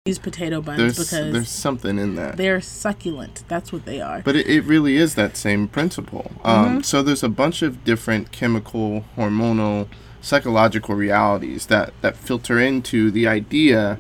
Use 0.09 0.19
potato 0.19 0.61
buns 0.61 0.79
There's 0.79 0.99
because 0.99 1.33
there's 1.33 1.49
something 1.51 1.99
in 1.99 2.15
that. 2.17 2.37
they're 2.37 2.61
succulent. 2.61 3.45
That's 3.49 3.73
what 3.73 3.85
they 3.85 4.01
are. 4.01 4.23
But 4.23 4.37
it, 4.37 4.47
it 4.47 4.63
really 4.65 4.97
is 4.97 5.15
that 5.15 5.37
same 5.37 5.69
principle. 5.69 6.31
Mm-hmm. 6.39 6.49
Um, 6.49 6.83
so 6.83 7.03
there's 7.03 7.23
a 7.23 7.29
bunch 7.29 7.63
of 7.63 7.85
different 7.85 8.33
chemical, 8.33 9.05
hormonal, 9.17 9.89
psychological 10.21 10.95
realities 10.95 11.67
that, 11.67 11.93
that 12.01 12.17
filter 12.17 12.59
into 12.59 13.11
the 13.11 13.27
idea 13.29 13.99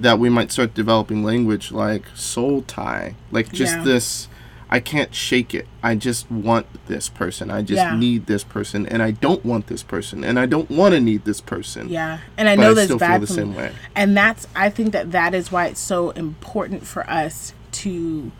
that 0.00 0.18
we 0.18 0.28
might 0.28 0.52
start 0.52 0.74
developing 0.74 1.24
language 1.24 1.72
like 1.72 2.04
soul 2.14 2.62
tie. 2.62 3.14
Like 3.30 3.50
just 3.52 3.76
Yeah. 3.76 3.84
this, 3.84 4.28
I 4.68 4.80
can't 4.80 5.14
shake 5.14 5.54
it. 5.54 5.66
I 5.82 5.94
just 5.94 6.28
want 6.30 6.66
this 6.86 7.08
person. 7.08 7.50
I 7.50 7.62
just 7.62 7.76
Yeah. 7.82 7.96
need 7.96 8.26
this 8.26 8.42
person. 8.42 8.84
And 8.86 9.00
I 9.02 9.12
don't 9.12 9.44
want 9.44 9.68
this 9.68 9.84
person. 9.84 10.24
And 10.24 10.38
I 10.40 10.46
don't 10.46 10.68
want 10.68 10.94
to 10.94 11.00
need 11.00 11.24
this 11.24 11.40
person. 11.40 11.88
Yeah, 11.88 12.18
and 12.36 12.48
I 12.48 12.56
know 12.56 12.74
that's 12.74 12.92
bad 12.94 13.20
the 13.20 13.26
same 13.28 13.54
way. 13.54 13.70
And 13.94 14.16
that's 14.16 14.46
I 14.56 14.70
think 14.70 14.92
that 14.92 15.12
that 15.12 15.34
is 15.34 15.52
why 15.52 15.66
it's 15.66 15.80
so 15.80 16.10
important 16.10 16.84
for 16.86 17.08
us 17.08 17.52
to 17.72 18.32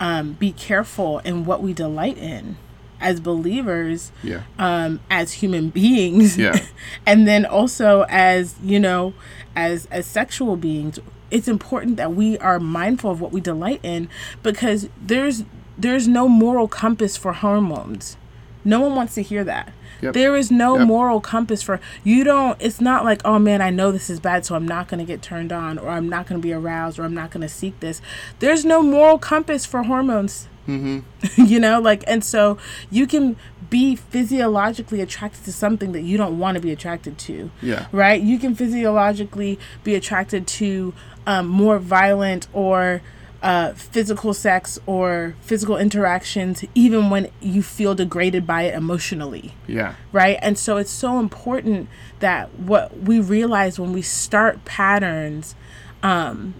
um, 0.00 0.32
be 0.34 0.52
careful 0.52 1.18
in 1.20 1.44
what 1.44 1.62
we 1.62 1.72
delight 1.72 2.18
in 2.18 2.56
as 3.00 3.20
believers, 3.20 4.12
Yeah. 4.22 4.40
um, 4.58 5.00
as 5.10 5.34
human 5.34 5.68
beings, 5.80 6.38
Yeah. 6.38 6.58
and 7.06 7.28
then 7.28 7.44
also 7.44 8.06
as 8.08 8.54
you 8.64 8.80
know, 8.80 9.12
as 9.54 9.86
as 9.90 10.06
sexual 10.06 10.56
beings. 10.56 10.98
It's 11.30 11.48
important 11.48 11.96
that 11.96 12.14
we 12.14 12.38
are 12.38 12.60
mindful 12.60 13.10
of 13.10 13.20
what 13.20 13.32
we 13.32 13.40
delight 13.40 13.80
in 13.82 14.08
because 14.44 14.88
there's 15.04 15.42
there's 15.78 16.08
no 16.08 16.28
moral 16.28 16.68
compass 16.68 17.16
for 17.16 17.32
hormones. 17.32 18.16
No 18.64 18.80
one 18.80 18.94
wants 18.96 19.14
to 19.14 19.22
hear 19.22 19.44
that. 19.44 19.72
Yep. 20.02 20.14
There 20.14 20.36
is 20.36 20.50
no 20.50 20.76
Yep. 20.78 20.86
moral 20.88 21.20
compass 21.20 21.62
for 21.62 21.80
you 22.04 22.22
don't 22.22 22.60
it's 22.60 22.82
not 22.82 23.02
like 23.04 23.22
oh 23.24 23.38
man 23.38 23.62
I 23.62 23.70
know 23.70 23.90
this 23.90 24.10
is 24.10 24.20
bad 24.20 24.44
so 24.44 24.54
I'm 24.54 24.68
not 24.68 24.88
going 24.88 24.98
to 24.98 25.06
get 25.06 25.22
turned 25.22 25.52
on 25.52 25.78
or 25.78 25.88
I'm 25.88 26.08
not 26.10 26.26
going 26.26 26.38
to 26.38 26.46
be 26.46 26.52
aroused 26.52 26.98
or 26.98 27.04
I'm 27.04 27.14
not 27.14 27.30
going 27.30 27.40
to 27.40 27.48
seek 27.48 27.80
this. 27.80 28.02
There's 28.40 28.62
no 28.64 28.82
moral 28.82 29.18
compass 29.18 29.64
for 29.64 29.84
hormones 29.84 30.48
Mm-hmm. 30.66 31.44
you 31.46 31.60
know, 31.60 31.80
like, 31.80 32.02
and 32.06 32.24
so 32.24 32.58
you 32.90 33.06
can 33.06 33.36
be 33.70 33.94
physiologically 33.94 35.00
attracted 35.00 35.44
to 35.44 35.52
something 35.52 35.92
that 35.92 36.02
you 36.02 36.16
don't 36.16 36.38
want 36.38 36.56
to 36.56 36.60
be 36.60 36.72
attracted 36.72 37.18
to. 37.18 37.50
Yeah. 37.62 37.86
Right? 37.92 38.20
You 38.20 38.38
can 38.38 38.54
physiologically 38.54 39.58
be 39.84 39.94
attracted 39.94 40.46
to 40.48 40.92
um, 41.26 41.46
more 41.46 41.78
violent 41.78 42.48
or 42.52 43.02
uh, 43.42 43.72
physical 43.74 44.32
sex 44.34 44.78
or 44.86 45.34
physical 45.42 45.76
interactions, 45.76 46.64
even 46.74 47.10
when 47.10 47.28
you 47.40 47.62
feel 47.62 47.94
degraded 47.94 48.46
by 48.46 48.62
it 48.62 48.74
emotionally 48.74 49.52
Yeah. 49.66 49.94
right? 50.12 50.38
And 50.42 50.58
so 50.58 50.76
it's 50.78 50.90
so 50.90 51.18
important 51.20 51.88
that 52.20 52.52
what 52.58 52.96
we 53.02 53.20
realize 53.20 53.78
when 53.78 53.92
we 53.92 54.02
start 54.02 54.64
patterns, 54.64 55.54
um, 56.02 56.54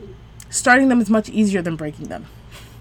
starting 0.50 0.88
them 0.88 1.00
is 1.00 1.10
much 1.10 1.28
easier 1.30 1.62
than 1.62 1.76
breaking 1.76 2.08
them. 2.08 2.26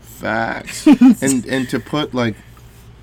Facts. 0.01 0.85
and 1.21 1.45
and 1.45 1.69
to 1.69 1.79
put 1.79 2.13
like 2.13 2.35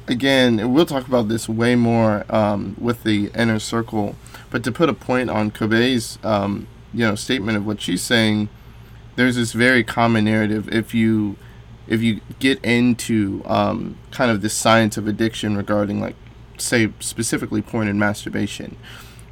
again, 0.09 0.73
we'll 0.73 0.87
talk 0.87 1.07
about 1.07 1.29
this 1.29 1.49
way 1.49 1.75
more 1.75 2.25
um, 2.35 2.77
with 2.79 3.03
the 3.05 3.31
inner 3.35 3.59
circle, 3.59 4.17
but 4.51 4.63
to 4.65 4.73
put 4.73 4.89
a 4.89 4.95
point 4.95 5.31
on 5.31 5.51
Kobe's 5.51 6.19
um, 6.25 6.67
you 6.93 7.07
know 7.07 7.15
statement 7.15 7.57
of 7.57 7.67
what 7.67 7.81
she's 7.81 8.03
saying, 8.03 8.49
there's 9.17 9.37
this 9.37 9.53
very 9.53 9.85
common 9.85 10.25
narrative 10.25 10.69
if 10.73 10.95
you 10.95 11.37
if 11.87 12.01
you 12.01 12.21
get 12.39 12.65
into 12.65 13.43
um, 13.47 13.97
kind 14.11 14.31
of 14.31 14.41
this 14.41 14.55
science 14.55 14.97
of 14.97 15.07
addiction 15.09 15.57
regarding 15.57 16.01
like 16.01 16.15
say 16.59 16.91
specifically 17.01 17.61
porn 17.63 17.89
and 17.89 17.99
masturbation. 17.99 18.77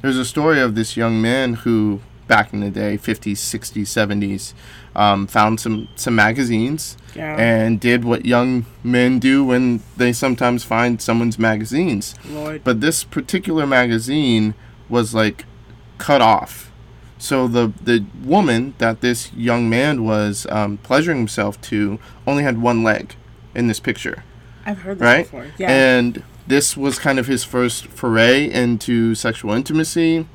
There's 0.01 0.17
a 0.17 0.25
story 0.25 0.59
of 0.59 0.75
this 0.75 0.97
young 0.97 1.21
man 1.21 1.53
who 1.53 2.01
back 2.27 2.53
in 2.53 2.61
the 2.61 2.69
day, 2.69 2.97
50s, 2.97 3.33
60s, 3.33 3.83
70s, 3.83 4.53
um, 4.95 5.27
found 5.27 5.59
some 5.59 5.87
some 5.95 6.15
magazines 6.15 6.97
Yeah. 7.15 7.35
and 7.37 7.79
did 7.79 8.05
what 8.05 8.25
young 8.25 8.65
men 8.83 9.19
do 9.19 9.43
when 9.43 9.81
they 9.97 10.13
sometimes 10.13 10.63
find 10.63 11.01
someone's 11.01 11.37
magazines. 11.37 12.15
Lord. 12.29 12.63
But 12.63 12.79
this 12.81 13.03
particular 13.03 13.67
magazine 13.67 14.53
was 14.89 15.13
like 15.13 15.45
cut 15.97 16.21
off. 16.21 16.70
So 17.21 17.47
the 17.47 17.71
the 17.79 18.03
woman 18.25 18.73
that 18.79 19.01
this 19.01 19.31
young 19.33 19.69
man 19.69 20.03
was 20.03 20.47
um, 20.49 20.77
pleasuring 20.79 21.19
himself 21.19 21.61
to 21.61 21.99
only 22.25 22.41
had 22.41 22.59
one 22.59 22.81
leg 22.81 23.15
in 23.53 23.67
this 23.67 23.79
picture, 23.79 24.23
I've 24.65 24.79
heard 24.79 24.97
this 24.97 25.05
right? 25.05 25.25
before. 25.25 25.45
Yeah. 25.59 25.69
And 25.69 26.23
this 26.47 26.75
was 26.75 26.97
kind 26.97 27.19
of 27.19 27.27
his 27.27 27.43
first 27.43 27.85
foray 27.85 28.49
into 28.49 29.13
sexual 29.13 29.51
intimacy, 29.53 30.25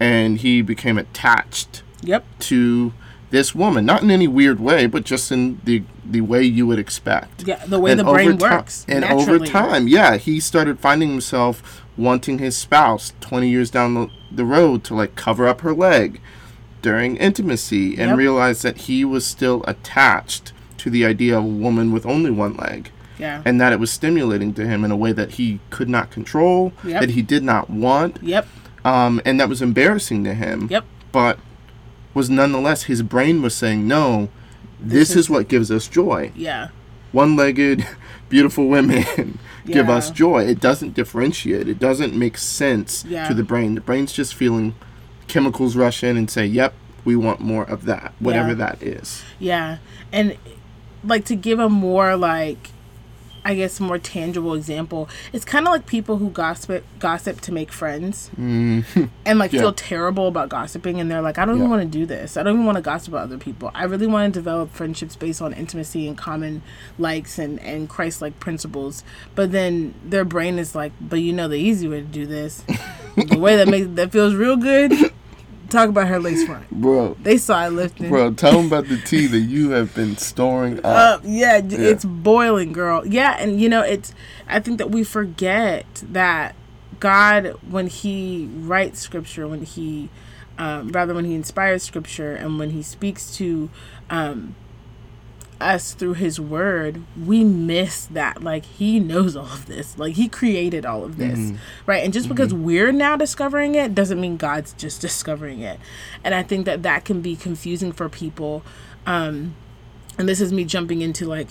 and 0.00 0.38
he 0.38 0.60
became 0.60 0.98
attached 0.98 1.84
yep. 2.02 2.24
to 2.40 2.92
this 3.30 3.54
woman, 3.54 3.86
not 3.86 4.02
in 4.02 4.10
any 4.10 4.26
weird 4.26 4.58
way, 4.58 4.86
but 4.86 5.04
just 5.04 5.30
in 5.30 5.60
the 5.62 5.84
the 6.04 6.20
way 6.20 6.42
you 6.42 6.66
would 6.66 6.80
expect. 6.80 7.46
Yeah. 7.46 7.64
The 7.64 7.78
way 7.78 7.92
And 7.92 8.00
the 8.00 8.04
brain 8.04 8.38
ti- 8.38 8.42
works. 8.42 8.84
and 8.88 9.02
naturally. 9.02 9.36
over 9.36 9.46
time, 9.46 9.86
yeah, 9.86 10.16
he 10.16 10.40
started 10.40 10.80
finding 10.80 11.10
himself 11.10 11.83
wanting 11.96 12.38
his 12.38 12.56
spouse 12.56 13.12
20 13.20 13.48
years 13.48 13.70
down 13.70 14.10
the, 14.32 14.44
road 14.44 14.82
to 14.84 14.94
like 14.94 15.14
cover 15.14 15.46
up 15.46 15.60
her 15.60 15.72
leg 15.72 16.20
during 16.82 17.16
intimacy 17.16 17.90
and 17.98 18.10
Yep. 18.10 18.18
realized 18.18 18.62
that 18.64 18.76
he 18.82 19.04
was 19.04 19.24
still 19.24 19.64
attached 19.66 20.52
to 20.78 20.90
the 20.90 21.04
idea 21.06 21.38
of 21.38 21.44
a 21.44 21.46
woman 21.46 21.92
with 21.92 22.04
only 22.04 22.30
one 22.30 22.54
leg 22.56 22.90
Yeah. 23.18 23.42
and 23.44 23.60
that 23.60 23.72
it 23.72 23.78
was 23.80 23.90
stimulating 23.90 24.52
to 24.54 24.66
him 24.66 24.84
in 24.84 24.90
a 24.90 24.96
way 24.96 25.12
that 25.12 25.32
he 25.32 25.60
could 25.70 25.88
not 25.88 26.10
control, 26.10 26.72
Yep. 26.84 27.00
that 27.00 27.10
he 27.10 27.22
did 27.22 27.42
not 27.44 27.70
want, 27.70 28.18
Yep. 28.22 28.46
um, 28.84 29.20
and 29.24 29.38
that 29.40 29.48
was 29.48 29.62
embarrassing 29.62 30.24
to 30.24 30.34
him. 30.34 30.66
Yep. 30.70 30.84
But 31.12 31.38
was 32.12 32.28
nonetheless 32.28 32.82
his 32.84 33.02
brain 33.02 33.40
was 33.40 33.54
saying, 33.54 33.86
no, 33.88 34.28
this, 34.80 35.08
This 35.08 35.10
is, 35.10 35.16
is- 35.16 35.30
what 35.30 35.48
gives 35.48 35.70
us 35.70 35.86
joy. 35.88 36.32
Yeah. 36.34 36.68
One-legged, 37.12 37.86
beautiful 38.28 38.66
women 38.68 39.38
give 39.66 39.88
us 39.88 40.10
joy. 40.10 40.44
It 40.44 40.60
doesn't 40.60 40.94
differentiate. 40.94 41.68
It 41.68 41.78
doesn't 41.78 42.14
make 42.14 42.36
sense 42.38 43.04
Yeah. 43.08 43.26
to 43.28 43.34
the 43.34 43.42
brain. 43.42 43.74
The 43.74 43.80
brain's 43.80 44.12
just 44.12 44.34
feeling 44.34 44.74
chemicals 45.26 45.74
rush 45.76 46.04
in 46.04 46.16
and 46.16 46.30
say, 46.30 46.44
yep, 46.46 46.74
we 47.04 47.16
want 47.16 47.40
more 47.40 47.64
of 47.64 47.84
that, 47.86 48.12
whatever 48.18 48.48
Yeah. 48.50 48.54
that 48.54 48.82
is. 48.82 49.22
Yeah. 49.38 49.78
And 50.12 50.36
like 51.02 51.24
to 51.26 51.34
give 51.36 51.58
a 51.58 51.68
more 51.68 52.16
like 52.16 52.70
I 53.44 53.54
guess 53.54 53.78
more 53.80 53.98
tangible 53.98 54.54
example, 54.54 55.08
it's 55.32 55.44
kind 55.44 55.66
of 55.66 55.72
like 55.72 55.86
people 55.86 56.16
who 56.16 56.30
gossip 56.30 56.84
gossip 56.98 57.40
to 57.42 57.52
make 57.52 57.70
friends 57.70 58.30
mm. 58.38 58.84
and 59.26 59.38
like 59.38 59.52
Yeah. 59.52 59.60
feel 59.60 59.72
terrible 59.72 60.28
about 60.28 60.48
gossiping 60.48 60.98
and 61.00 61.10
they're 61.10 61.20
like 61.22 61.38
I 61.38 61.44
don't 61.44 61.56
even 61.56 61.70
want 61.70 61.82
to 61.82 61.88
do 61.88 62.06
this. 62.06 62.36
I 62.36 62.42
don't 62.42 62.54
even 62.54 62.66
want 62.66 62.76
to 62.76 62.82
gossip 62.82 63.08
about 63.08 63.24
other 63.24 63.38
people. 63.38 63.70
I 63.74 63.84
really 63.84 64.06
want 64.06 64.32
to 64.32 64.38
develop 64.40 64.70
friendships 64.72 65.14
based 65.16 65.42
on 65.42 65.52
intimacy 65.52 66.08
and 66.08 66.16
common 66.16 66.62
likes 66.98 67.38
and 67.38 67.60
and 67.60 67.88
Christ-like 67.88 68.40
principles. 68.40 69.04
But 69.34 69.52
then 69.52 69.94
their 70.04 70.24
brain 70.24 70.58
is 70.58 70.74
like, 70.74 70.92
"But 71.00 71.20
you 71.20 71.32
know 71.32 71.48
the 71.48 71.56
easy 71.58 71.86
way 71.88 72.00
to 72.00 72.06
do 72.06 72.26
this. 72.26 72.62
the 73.16 73.38
way 73.38 73.56
that 73.56 73.68
makes 73.68 73.86
that 73.94 74.10
feels 74.10 74.34
real 74.34 74.56
good. 74.56 74.92
Talk 75.70 75.88
about 75.88 76.08
her 76.08 76.18
lace 76.18 76.44
front. 76.44 76.70
Bro, 76.70 77.16
They 77.22 77.38
saw 77.38 77.66
it 77.66 77.70
lifting. 77.70 78.08
bro, 78.08 78.32
tell 78.32 78.52
them 78.52 78.66
about 78.66 78.88
the 78.88 78.98
tea 78.98 79.26
that 79.26 79.40
you 79.40 79.70
have 79.70 79.94
been 79.94 80.16
storing 80.16 80.78
up. 80.78 80.84
up. 80.84 81.20
Yeah, 81.24 81.60
j 81.60 81.76
it's 81.76 82.04
boiling, 82.04 82.72
girl. 82.72 83.06
Yeah, 83.06 83.36
and 83.38 83.60
you 83.60 83.68
know, 83.68 83.82
it's. 83.82 84.12
I 84.46 84.60
think 84.60 84.78
that 84.78 84.90
we 84.90 85.04
forget 85.04 85.86
that 86.10 86.54
God, 87.00 87.56
when 87.68 87.86
He 87.86 88.48
writes 88.56 89.00
Scripture, 89.00 89.48
when 89.48 89.62
He, 89.64 90.10
um, 90.58 90.88
rather 90.88 91.14
when 91.14 91.24
He 91.24 91.34
inspires 91.34 91.82
Scripture, 91.82 92.34
and 92.34 92.58
when 92.58 92.70
He 92.70 92.82
speaks 92.82 93.34
to, 93.36 93.70
um, 94.10 94.54
us 95.60 95.92
through 95.94 96.14
His 96.14 96.40
Word, 96.40 97.02
we 97.16 97.44
miss 97.44 98.06
that. 98.06 98.42
Like 98.42 98.64
He 98.64 99.00
knows 99.00 99.36
all 99.36 99.46
of 99.46 99.66
this. 99.66 99.98
Like 99.98 100.14
He 100.14 100.28
created 100.28 100.84
all 100.84 101.04
of 101.04 101.16
this, 101.16 101.52
right? 101.86 102.04
And 102.04 102.12
just 102.12 102.28
because 102.28 102.52
we're 102.52 102.92
now 102.92 103.16
discovering 103.16 103.74
it 103.74 103.94
doesn't 103.94 104.20
mean 104.20 104.36
God's 104.36 104.72
just 104.74 105.00
discovering 105.00 105.60
it. 105.60 105.78
And 106.22 106.34
I 106.34 106.42
think 106.42 106.66
that 106.66 106.82
that 106.82 107.04
can 107.04 107.20
be 107.20 107.36
confusing 107.36 107.92
for 107.92 108.08
people. 108.08 108.62
Um, 109.06 109.54
and 110.18 110.28
this 110.28 110.40
is 110.40 110.52
me 110.52 110.64
jumping 110.64 111.00
into 111.00 111.26
like 111.26 111.48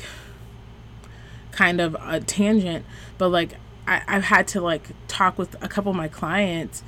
kind 1.52 1.80
of 1.80 1.96
a 2.02 2.20
tangent, 2.20 2.86
but 3.18 3.30
like 3.30 3.58
I, 3.88 4.02
I've 4.08 4.26
had 4.26 4.48
to 4.50 4.62
like 4.62 4.90
talk 5.08 5.38
with 5.38 5.62
a 5.64 5.68
couple 5.68 5.92
of 5.92 5.96
my 5.96 6.08
clients 6.08 6.84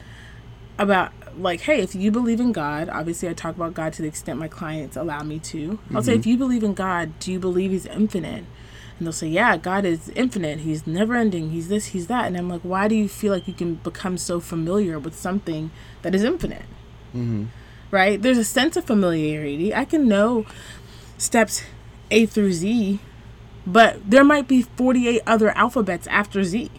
about 0.78 1.12
like, 1.38 1.62
hey, 1.62 1.82
if 1.82 1.96
you 1.96 2.12
believe 2.12 2.40
in 2.40 2.52
God, 2.52 2.90
obviously 2.90 3.30
I 3.30 3.34
talk 3.34 3.56
about 3.56 3.74
God 3.74 3.94
to 3.94 4.02
the 4.02 4.08
extent 4.08 4.40
my 4.40 4.48
clients 4.48 4.96
allow 4.96 5.24
me 5.24 5.40
to. 5.40 5.80
I'll 5.94 6.04
say, 6.04 6.14
mm-hmm. 6.14 6.20
if 6.20 6.26
you 6.26 6.38
believe 6.38 6.64
in 6.64 6.74
God, 6.74 7.18
do 7.20 7.32
you 7.32 7.40
believe 7.40 7.72
He's 7.72 7.86
infinite? 7.86 8.46
And 8.98 9.06
they'll 9.06 9.14
say, 9.14 9.28
yeah, 9.28 9.58
God 9.58 9.84
is 9.84 10.10
infinite. 10.10 10.60
He's 10.60 10.88
never 10.88 11.16
ending. 11.16 11.50
He's 11.50 11.68
this, 11.68 11.88
He's 11.88 12.08
that. 12.08 12.26
And 12.28 12.38
I'm 12.38 12.50
like, 12.50 12.62
why 12.62 12.88
do 12.88 12.96
you 12.96 13.10
feel 13.10 13.34
like 13.34 13.48
you 13.48 13.54
can 13.54 13.76
become 13.76 14.18
so 14.18 14.40
familiar 14.40 14.98
with 14.98 15.16
something 15.16 15.72
that 16.02 16.16
is 16.16 16.24
infinite? 16.24 16.66
Mm-hmm. 17.14 17.46
Right? 17.92 18.22
There's 18.22 18.38
a 18.38 18.46
sense 18.46 18.78
of 18.78 18.86
familiarity. 18.86 19.74
I 19.74 19.86
can 19.86 20.08
know 20.08 20.46
steps 21.18 21.64
A 22.12 22.26
through 22.26 22.54
Z, 22.54 23.00
but 23.68 24.10
there 24.10 24.24
might 24.24 24.48
be 24.48 24.62
48 24.62 25.22
other 25.28 25.50
alphabets 25.52 26.08
after 26.08 26.44
Z. 26.44 26.72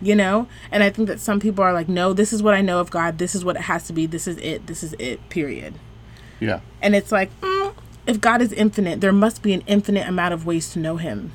You 0.00 0.14
know? 0.14 0.48
And 0.70 0.82
I 0.82 0.90
think 0.90 1.08
that 1.08 1.20
some 1.20 1.40
people 1.40 1.64
are 1.64 1.72
like, 1.72 1.88
no, 1.88 2.12
this 2.12 2.32
is 2.32 2.42
what 2.42 2.54
I 2.54 2.60
know 2.60 2.80
of 2.80 2.90
God. 2.90 3.18
This 3.18 3.34
is 3.34 3.44
what 3.44 3.56
it 3.56 3.62
has 3.62 3.86
to 3.88 3.92
be. 3.92 4.06
This 4.06 4.26
is 4.26 4.36
it. 4.38 4.66
This 4.66 4.82
is 4.82 4.94
it, 4.98 5.28
period. 5.28 5.74
Yeah. 6.40 6.60
And 6.80 6.94
it's 6.94 7.10
like, 7.10 7.30
mm, 7.40 7.74
if 8.06 8.20
God 8.20 8.40
is 8.40 8.52
infinite, 8.52 9.00
there 9.00 9.12
must 9.12 9.42
be 9.42 9.52
an 9.52 9.62
infinite 9.66 10.06
amount 10.06 10.34
of 10.34 10.46
ways 10.46 10.70
to 10.72 10.78
know 10.78 10.96
Him. 10.96 11.32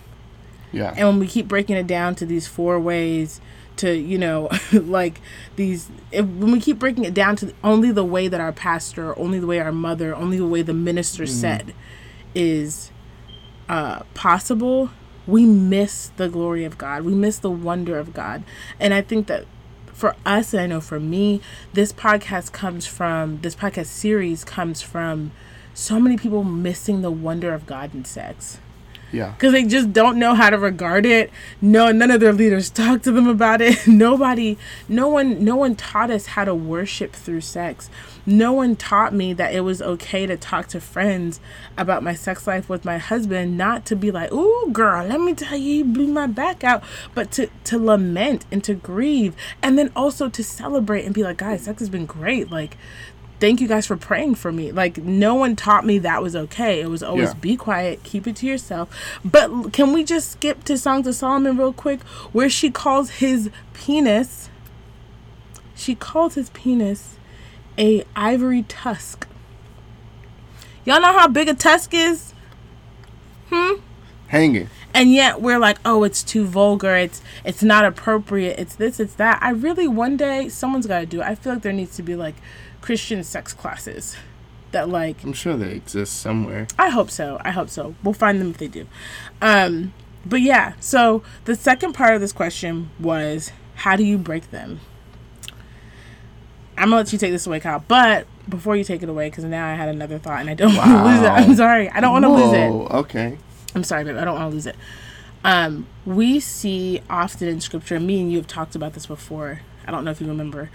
Yeah. 0.72 0.94
And 0.96 1.08
when 1.08 1.20
we 1.20 1.28
keep 1.28 1.48
breaking 1.48 1.76
it 1.76 1.88
down 1.88 2.16
to 2.16 2.26
these 2.26 2.48
four 2.48 2.80
ways, 2.80 3.42
to 3.78 3.96
you 3.96 4.18
know, 4.18 4.50
like 4.74 5.20
these, 5.56 5.90
if, 6.12 6.26
when 6.26 6.52
we 6.52 6.60
keep 6.60 6.80
breaking 6.80 7.06
it 7.06 7.14
down 7.14 7.36
to 7.38 7.54
only 7.64 7.92
the 7.92 8.04
way 8.04 8.28
that 8.28 8.40
our 8.40 8.52
pastor, 8.52 9.18
only 9.18 9.40
the 9.40 9.48
way 9.48 9.60
our 9.60 9.72
mother, 9.72 10.16
only 10.16 10.38
the 10.38 10.48
way 10.48 10.62
the 10.62 10.74
minister 10.74 11.26
said, 11.26 11.74
is 12.36 12.92
uh, 13.70 14.04
possible, 14.14 14.90
we 15.28 15.46
miss 15.46 16.12
the 16.18 16.30
glory 16.30 16.66
of 16.66 16.78
God. 16.78 17.04
We 17.04 17.14
miss 17.14 17.38
the 17.38 17.50
wonder 17.50 17.98
of 17.98 18.14
God. 18.14 18.44
And 18.80 18.94
I 18.94 19.02
think 19.02 19.28
that 19.28 19.46
for 19.94 20.16
us, 20.26 20.54
and 20.54 20.62
I 20.62 20.68
know 20.68 20.82
for 20.82 21.00
me, 21.00 21.42
this 21.74 21.94
podcast 21.94 22.52
comes 22.52 22.86
from 22.86 23.40
this 23.42 23.56
podcast 23.56 23.86
series 23.86 24.44
comes 24.44 24.82
from 24.82 25.32
so 25.74 26.00
many 26.00 26.18
people 26.18 26.44
missing 26.44 27.02
the 27.02 27.12
wonder 27.12 27.54
of 27.54 27.66
God 27.66 27.94
in 27.94 28.06
sex 28.06 28.60
Yeah. 29.14 29.32
because 29.32 29.54
they 29.54 29.64
just 29.64 29.94
don't 29.94 30.18
know 30.18 30.34
how 30.34 30.50
to 30.50 30.58
regard 30.58 31.06
it. 31.06 31.32
No, 31.62 31.92
none 31.92 32.12
of 32.12 32.20
their 32.20 32.34
leaders 32.34 32.70
talk 32.72 33.04
to 33.04 33.12
them 33.12 33.28
about 33.28 33.62
it. 33.62 33.88
Nobody, 33.88 34.58
no 34.90 35.08
one, 35.08 35.46
no 35.46 35.56
one 35.56 35.76
taught 35.76 36.10
us 36.10 36.26
how 36.26 36.44
to 36.46 36.56
worship 36.56 37.14
through 37.14 37.42
sex. 37.42 37.90
No 38.26 38.54
one 38.54 38.76
taught 38.76 39.14
me 39.14 39.34
that 39.34 39.54
it 39.54 39.62
was 39.62 39.82
okay 39.82 40.26
to 40.26 40.36
talk 40.38 40.68
to 40.70 40.80
friends 40.80 41.40
about 41.78 42.04
my 42.04 42.14
sex 42.14 42.48
life 42.48 42.70
with 42.70 42.86
my 42.86 42.98
husband, 42.98 43.58
not 43.58 43.86
to 43.86 43.96
be 43.96 44.12
like, 44.12 44.32
"Ooh, 44.32 44.70
girl, 44.72 45.06
let 45.06 45.20
me 45.20 45.34
tell 45.34 45.58
you, 45.58 45.74
you 45.76 45.86
blew 45.86 46.08
my 46.08 46.28
back 46.28 46.64
out," 46.64 46.84
but 47.14 47.32
to 47.32 47.50
to 47.66 47.78
lament 47.78 48.46
and 48.52 48.64
to 48.64 48.74
grieve, 48.76 49.36
and 49.62 49.78
then 49.78 49.92
also 49.96 50.30
to 50.30 50.44
celebrate 50.44 51.04
and 51.06 51.14
be 51.14 51.22
like, 51.22 51.38
"Guys, 51.38 51.64
sex 51.64 51.80
has 51.80 51.90
been 51.90 52.06
great. 52.06 52.50
Like, 52.50 52.78
thank 53.44 53.60
you 53.60 53.68
guys 53.68 53.86
for 53.86 53.98
praying 53.98 54.36
for 54.36 54.54
me. 54.54 54.72
Like 54.72 54.98
no 55.00 55.36
one 55.36 55.58
taught 55.58 55.86
me 55.86 55.98
that 56.00 56.22
was 56.22 56.34
okay. 56.34 56.80
It 56.80 56.88
was 56.90 57.04
always 57.04 57.30
Yeah. 57.32 57.34
be 57.42 57.58
quiet, 57.58 58.02
keep 58.04 58.26
it 58.26 58.38
to 58.38 58.46
yourself. 58.48 58.88
But 59.26 59.74
can 59.74 59.92
we 59.92 60.06
just 60.06 60.32
skip 60.32 60.64
to 60.64 60.78
Songs 60.78 61.08
of 61.08 61.16
Solomon 61.16 61.58
real 61.58 61.74
quick 61.74 62.02
where 62.32 62.50
she 62.50 62.72
calls 62.72 63.10
his 63.24 63.50
penis 63.74 64.50
she 65.76 65.94
calls 65.94 66.36
his 66.36 66.50
penis 66.52 67.16
a 67.78 68.06
ivory 68.16 68.64
tusk. 68.70 69.28
Y'all 70.86 71.02
know 71.02 71.12
how 71.12 71.28
big 71.28 71.50
a 71.50 71.54
tusk 71.54 71.94
is? 71.94 72.34
Hmm? 73.50 73.82
Hanging. 74.28 74.70
and 74.94 75.12
yet 75.12 75.42
we're 75.42 75.60
like 75.60 75.78
oh 75.86 76.04
it's 76.04 76.24
too 76.24 76.46
vulgar 76.46 76.96
it's 76.96 77.22
it's 77.44 77.62
not 77.62 77.84
appropriate 77.86 78.58
it's 78.58 78.76
this 78.76 79.00
it's 79.00 79.14
that 79.16 79.38
i 79.44 79.50
really 79.52 79.88
one 79.88 80.18
day 80.18 80.50
someone's 80.50 80.88
got 80.88 81.02
to 81.02 81.06
do 81.06 81.22
it 81.22 81.26
i 81.28 81.36
feel 81.36 81.54
like 81.54 81.62
there 81.62 81.72
needs 81.74 81.96
to 81.96 82.02
be 82.02 82.16
like 82.16 82.34
christian 82.84 83.24
sex 83.24 83.54
classes 83.54 84.16
that 84.72 84.90
like 84.90 85.24
I'm 85.24 85.32
sure 85.34 85.56
they 85.56 85.72
exist 85.72 86.20
somewhere. 86.20 86.68
i 86.78 86.90
hope 86.90 87.10
so 87.10 87.40
i 87.42 87.52
hope 87.52 87.70
so 87.70 87.96
we'll 88.04 88.14
find 88.14 88.42
them 88.42 88.50
if 88.52 88.58
they 88.58 88.68
do 88.68 88.86
um 89.42 89.94
but 90.26 90.42
yeah 90.42 90.74
so 90.80 91.24
the 91.46 91.56
second 91.56 91.94
part 91.94 92.14
of 92.16 92.22
this 92.22 92.34
question 92.34 92.90
was 93.00 93.52
how 93.76 93.96
do 93.96 94.04
you 94.04 94.18
break 94.18 94.52
them 94.52 94.80
i'm 96.78 96.86
gonna 96.90 96.98
let 96.98 97.14
you 97.14 97.18
take 97.20 97.32
this 97.32 97.48
away 97.48 97.60
kyle 97.60 97.84
but 97.88 98.28
before 98.50 98.76
you 98.76 98.84
take 98.84 99.02
it 99.02 99.08
away 99.10 99.30
because 99.30 99.44
now 99.46 99.66
i 99.72 99.76
had 99.76 99.88
another 99.90 100.18
thought 100.20 100.42
and 100.42 100.50
i 100.50 100.54
don't 100.54 100.76
want 100.78 100.90
to 100.90 101.04
lose 101.06 101.22
it 101.22 101.30
i'm 101.32 101.56
sorry 101.56 101.90
i 101.92 102.00
don't 102.02 102.12
want 102.12 102.26
to 102.26 102.30
lose 102.30 102.54
it 102.54 102.70
Okay. 102.94 103.38
I'm 103.76 103.84
sorry, 103.84 104.04
babe. 104.04 104.18
I 104.18 104.24
don't 104.24 104.36
want 104.36 104.52
to 104.52 104.54
lose 104.54 104.68
it. 104.68 104.76
Um, 105.44 105.88
we 106.06 106.40
see 106.40 107.02
often 107.10 107.48
in 107.48 107.60
scripture, 107.60 108.00
me 108.00 108.22
and 108.22 108.32
you 108.32 108.38
have 108.38 108.46
talked 108.46 108.76
about 108.76 108.94
this 108.94 109.08
before. 109.08 109.62
I 109.88 109.90
don't 109.90 110.06
know 110.06 110.12
if 110.12 110.22
you 110.22 110.28
remember, 110.28 110.70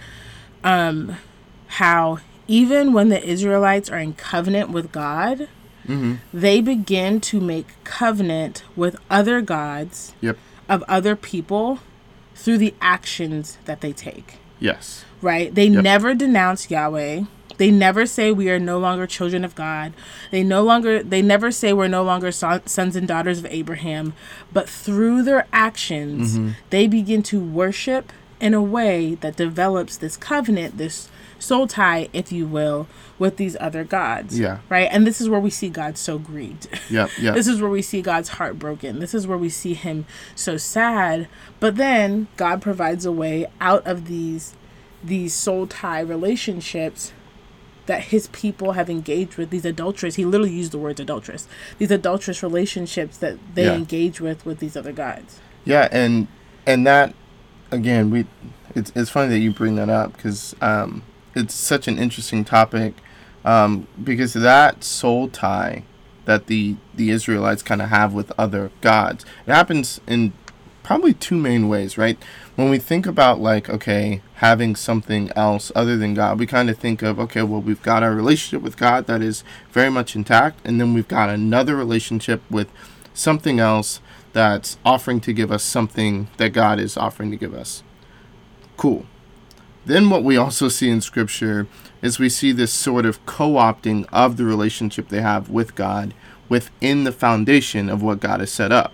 um, 0.65 1.15
how 1.69 2.19
even 2.47 2.93
when 2.93 3.09
the 3.09 3.23
Israelites 3.23 3.89
are 3.89 3.99
in 3.99 4.13
covenant 4.13 4.69
with 4.71 4.91
God, 4.91 5.47
Mm-hmm. 5.87 6.15
they 6.31 6.61
begin 6.61 7.19
to 7.21 7.39
make 7.39 7.67
covenant 7.83 8.63
with 8.75 8.95
other 9.09 9.41
gods 9.41 10.13
Yep. 10.21 10.37
of 10.67 10.83
other 10.87 11.15
people 11.15 11.79
through 12.35 12.59
the 12.59 12.75
actions 12.79 13.57
that 13.65 13.81
they 13.81 13.91
take 13.91 14.35
Yes. 14.59 15.03
right? 15.21 15.53
They 15.55 15.65
Yep. 15.67 15.83
never 15.83 16.13
denounce 16.13 16.69
Yahweh. 16.69 17.21
They 17.57 17.71
never 17.71 18.05
say 18.05 18.31
we 18.31 18.49
are 18.51 18.59
no 18.59 18.77
longer 18.77 19.07
children 19.07 19.43
of 19.43 19.55
God. 19.55 19.93
They 20.31 20.43
no 20.43 20.61
longer 20.63 21.01
they 21.01 21.21
never 21.23 21.49
say 21.51 21.73
we're 21.73 21.87
no 21.87 22.03
longer 22.03 22.31
son, 22.31 22.61
sons 22.67 22.95
and 22.95 23.07
daughters 23.07 23.39
of 23.39 23.47
Abraham, 23.49 24.13
but 24.53 24.69
through 24.69 25.23
their 25.23 25.47
actions, 25.51 26.39
they 26.69 26.87
begin 26.87 27.23
to 27.23 27.39
worship 27.39 28.13
in 28.39 28.53
a 28.53 28.61
way 28.61 29.15
that 29.15 29.35
develops 29.37 29.97
this 29.97 30.15
covenant, 30.17 30.77
this 30.77 31.09
soul 31.39 31.65
tie, 31.67 32.09
if 32.13 32.31
you 32.31 32.45
will, 32.45 32.87
with 33.17 33.37
these 33.37 33.57
other 33.59 33.83
gods. 33.83 34.37
Yeah. 34.39 34.59
Right? 34.69 34.87
And 34.91 35.07
this 35.07 35.19
is 35.19 35.27
where 35.29 35.39
we 35.39 35.49
see 35.49 35.69
God 35.69 35.97
so 35.97 36.19
grieved. 36.19 36.67
Yeah. 36.89 37.07
Yep. 37.19 37.35
This 37.35 37.47
is 37.47 37.61
where 37.61 37.69
we 37.71 37.81
see 37.81 38.01
God's 38.01 38.29
heart 38.29 38.59
broken. 38.59 38.99
This 38.99 39.13
is 39.13 39.25
where 39.25 39.37
we 39.37 39.49
see 39.49 39.73
him 39.73 40.05
so 40.35 40.57
sad. 40.57 41.27
But 41.59 41.75
then 41.77 42.27
God 42.37 42.61
provides 42.61 43.05
a 43.05 43.11
way 43.11 43.45
out 43.59 43.85
of 43.87 44.07
these 44.07 44.53
these 45.03 45.33
soul 45.33 45.65
tie 45.65 46.01
relationships 46.01 47.13
that 47.85 48.03
his 48.05 48.27
people 48.27 48.73
have 48.73 48.89
engaged 48.89 49.37
with 49.37 49.49
these 49.49 49.63
adulterous 49.65 50.15
he 50.15 50.25
literally 50.25 50.51
used 50.53 50.73
the 50.73 50.77
words 50.77 50.99
adulterous 50.99 51.47
these 51.77 51.89
adulterous 51.89 52.43
relationships 52.43 53.17
that 53.17 53.37
they 53.55 53.63
Yeah. 53.63 53.75
engage 53.75 54.19
with 54.21 54.45
with 54.45 54.59
these 54.59 54.75
other 54.75 54.91
gods 54.91 55.39
Yeah, 55.65 55.87
and 55.91 56.27
and 56.67 56.85
that 56.85 57.15
again, 57.71 58.11
we 58.11 58.25
it's 58.75 58.91
it's 58.93 59.09
funny 59.09 59.29
that 59.29 59.39
you 59.39 59.51
bring 59.51 59.75
that 59.77 59.89
up 59.89 60.13
because 60.15 60.53
um, 60.61 61.01
it's 61.35 61.53
such 61.53 61.87
an 61.87 61.97
interesting 61.97 62.43
topic 62.43 62.93
um, 63.45 63.87
because 64.03 64.33
that 64.33 64.83
soul 64.83 65.27
tie 65.27 65.83
that 66.25 66.47
the 66.47 66.75
the 66.95 67.09
Israelites 67.09 67.63
kind 67.63 67.81
of 67.81 67.89
have 67.89 68.13
with 68.13 68.31
other 68.37 68.71
gods 68.81 69.25
it 69.47 69.53
happens 69.53 70.01
in 70.07 70.33
probably 70.89 71.13
two 71.13 71.37
main 71.37 71.69
ways, 71.69 71.99
right? 71.99 72.17
When 72.55 72.71
we 72.71 72.79
think 72.79 73.05
about 73.05 73.39
like 73.39 73.69
okay, 73.69 74.23
having 74.37 74.75
something 74.75 75.31
else 75.35 75.71
other 75.75 75.97
than 75.97 76.15
God, 76.15 76.39
we 76.39 76.47
kind 76.47 76.67
of 76.67 76.79
think 76.79 77.03
of 77.03 77.19
okay, 77.19 77.43
well, 77.43 77.61
we've 77.61 77.83
got 77.83 78.01
our 78.01 78.11
relationship 78.11 78.63
with 78.63 78.75
God 78.75 79.05
that 79.05 79.21
is 79.21 79.43
very 79.71 79.91
much 79.91 80.15
intact, 80.15 80.59
and 80.65 80.81
then 80.81 80.95
we've 80.95 81.07
got 81.07 81.29
another 81.29 81.75
relationship 81.75 82.41
with 82.49 82.69
something 83.13 83.59
else 83.59 84.01
that's 84.33 84.79
offering 84.83 85.19
to 85.21 85.31
give 85.31 85.51
us 85.51 85.61
something 85.61 86.27
that 86.37 86.53
God 86.53 86.79
is 86.79 86.97
offering 86.97 87.29
to 87.29 87.37
give 87.37 87.53
us. 87.53 87.83
Cool. 88.75 89.05
Then 89.89 90.11
what 90.11 90.23
we 90.23 90.37
also 90.37 90.67
see 90.67 90.87
in 90.87 91.01
scripture 91.01 91.65
is 92.03 92.19
we 92.19 92.29
see 92.29 92.51
this 92.51 92.71
sort 92.71 93.07
of 93.07 93.25
co-opting 93.25 94.05
of 94.13 94.37
the 94.37 94.45
relationship 94.45 95.09
they 95.09 95.21
have 95.21 95.49
with 95.49 95.73
God 95.73 96.13
within 96.47 97.05
the 97.05 97.11
foundation 97.11 97.89
of 97.89 98.03
what 98.03 98.19
God 98.19 98.39
has 98.39 98.51
set 98.51 98.71
up. 98.71 98.93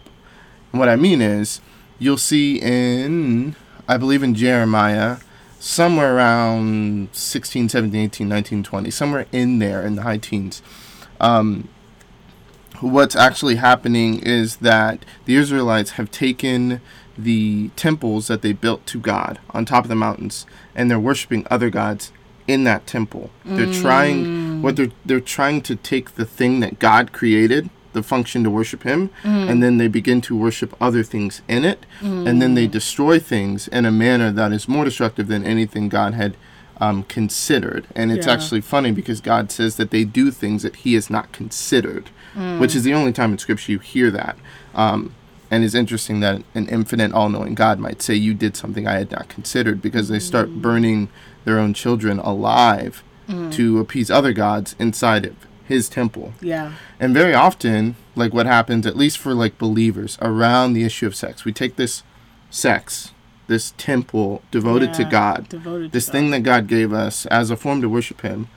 And 0.71 0.79
what 0.79 0.88
I 0.88 0.95
mean 0.95 1.21
is 1.21 1.60
you'll 1.99 2.15
see 2.15 2.62
in 2.62 3.58
I 3.89 3.97
believe 3.97 4.23
in 4.23 4.36
Jeremiah 4.36 5.17
somewhere 5.60 6.15
around 6.15 7.10
16, 7.12 7.67
17, 7.67 8.01
18, 8.05 8.29
19, 8.29 8.63
20, 8.63 8.89
somewhere 8.89 9.25
in 9.34 9.60
there 9.60 9.86
in 9.86 9.95
the 9.95 10.03
high 10.03 10.17
teens. 10.17 10.62
Um, 11.19 11.67
what's 12.79 13.17
actually 13.17 13.55
happening 13.55 14.21
is 14.21 14.58
that 14.58 15.03
the 15.25 15.36
Israelites 15.36 15.91
have 15.91 16.10
taken 16.10 16.79
the 17.17 17.69
temples 17.75 18.28
that 18.28 18.41
they 18.41 18.54
built 18.54 18.86
to 18.88 18.99
God 18.99 19.39
on 19.51 19.65
top 19.65 19.86
of 19.86 19.89
the 19.89 19.95
mountains 19.95 20.45
and 20.75 20.89
they're 20.89 20.99
worshiping 20.99 21.45
other 21.49 21.69
gods 21.69 22.12
in 22.47 22.63
that 22.65 22.86
temple. 22.86 23.30
They're 23.45 23.65
trying 23.67 24.28
what 24.62 24.75
they're 24.75 24.91
they're 25.06 25.19
trying 25.19 25.62
to 25.63 25.75
take 25.75 26.15
the 26.15 26.25
thing 26.25 26.60
that 26.60 26.78
God 26.80 27.12
created, 27.13 27.69
the 27.93 28.04
function 28.04 28.43
to 28.43 28.49
worship 28.49 28.84
him, 28.84 29.10
and 29.23 29.63
then 29.63 29.78
they 29.78 29.88
begin 29.88 30.19
to 30.21 30.36
worship 30.38 30.75
other 30.82 31.04
things 31.04 31.41
in 31.47 31.63
it, 31.63 31.86
and 32.01 32.41
then 32.41 32.54
they 32.56 32.67
destroy 32.67 33.17
things 33.19 33.67
in 33.69 33.86
a 33.86 33.91
manner 33.91 34.32
that 34.32 34.51
is 34.51 34.67
more 34.67 34.84
destructive 34.84 35.28
than 35.28 35.43
anything 35.45 35.88
God 35.89 36.13
had 36.13 36.36
um, 36.82 37.04
considered. 37.04 37.88
And 37.95 38.12
it's 38.12 38.28
Yeah. 38.28 38.34
actually 38.34 38.62
funny 38.62 38.91
because 38.91 39.21
God 39.21 39.49
says 39.51 39.78
that 39.78 39.91
they 39.91 40.04
do 40.04 40.30
things 40.32 40.62
that 40.63 40.75
He 40.78 40.93
has 40.95 41.10
not 41.10 41.32
considered, 41.32 42.10
which 42.58 42.75
is 42.75 42.84
the 42.84 42.93
only 42.93 43.13
time 43.13 43.32
in 43.32 43.38
Scripture 43.38 43.71
you 43.71 43.80
hear 43.80 44.12
that. 44.12 44.36
Um, 44.75 45.13
and 45.56 45.63
it's 45.63 45.74
interesting 45.74 46.20
that 46.20 46.44
an 46.54 46.68
infinite, 46.68 47.13
all 47.13 47.30
knowing 47.30 47.56
God 47.56 47.80
might 47.80 48.02
say, 48.02 48.13
You 48.13 48.34
did 48.34 48.58
something 48.58 48.86
I 48.86 48.96
had 48.96 49.12
not 49.12 49.30
considered, 49.30 49.82
because 49.82 50.10
they 50.10 50.20
start 50.20 50.50
mm. 50.50 50.62
burning 50.62 51.08
their 51.46 51.60
own 51.60 51.74
children 51.74 52.20
alive 52.20 53.02
mm. 53.30 53.54
to 53.54 53.80
appease 53.80 54.12
other 54.12 54.34
gods 54.34 54.76
inside 54.80 55.26
of 55.26 55.36
His 55.63 55.88
temple. 55.88 56.34
yeah 56.41 56.74
And 57.00 57.13
very 57.13 57.34
often, 57.34 57.96
like 58.18 58.34
what 58.34 58.48
happens, 58.48 58.86
at 58.86 58.98
least 58.98 59.18
for 59.18 59.34
like 59.34 59.58
believers, 59.58 60.18
around 60.22 60.74
the 60.74 60.84
issue 60.84 61.08
of 61.08 61.15
sex, 61.15 61.46
we 61.46 61.54
take 61.54 61.78
this 61.78 62.04
sex, 62.50 63.13
this 63.48 63.74
temple 63.78 64.41
devoted 64.52 64.94
to 64.96 65.06
God, 65.06 65.48
devoted 65.48 65.94
to 65.94 65.98
this 65.98 66.08
God. 66.08 66.12
thing 66.12 66.32
that 66.32 66.44
God 66.44 66.68
gave 66.68 66.91
us 66.91 67.26
as 67.28 67.50
a 67.50 67.56
form 67.56 67.82
to 67.82 67.88
worship 67.88 68.20
Him, 68.24 68.50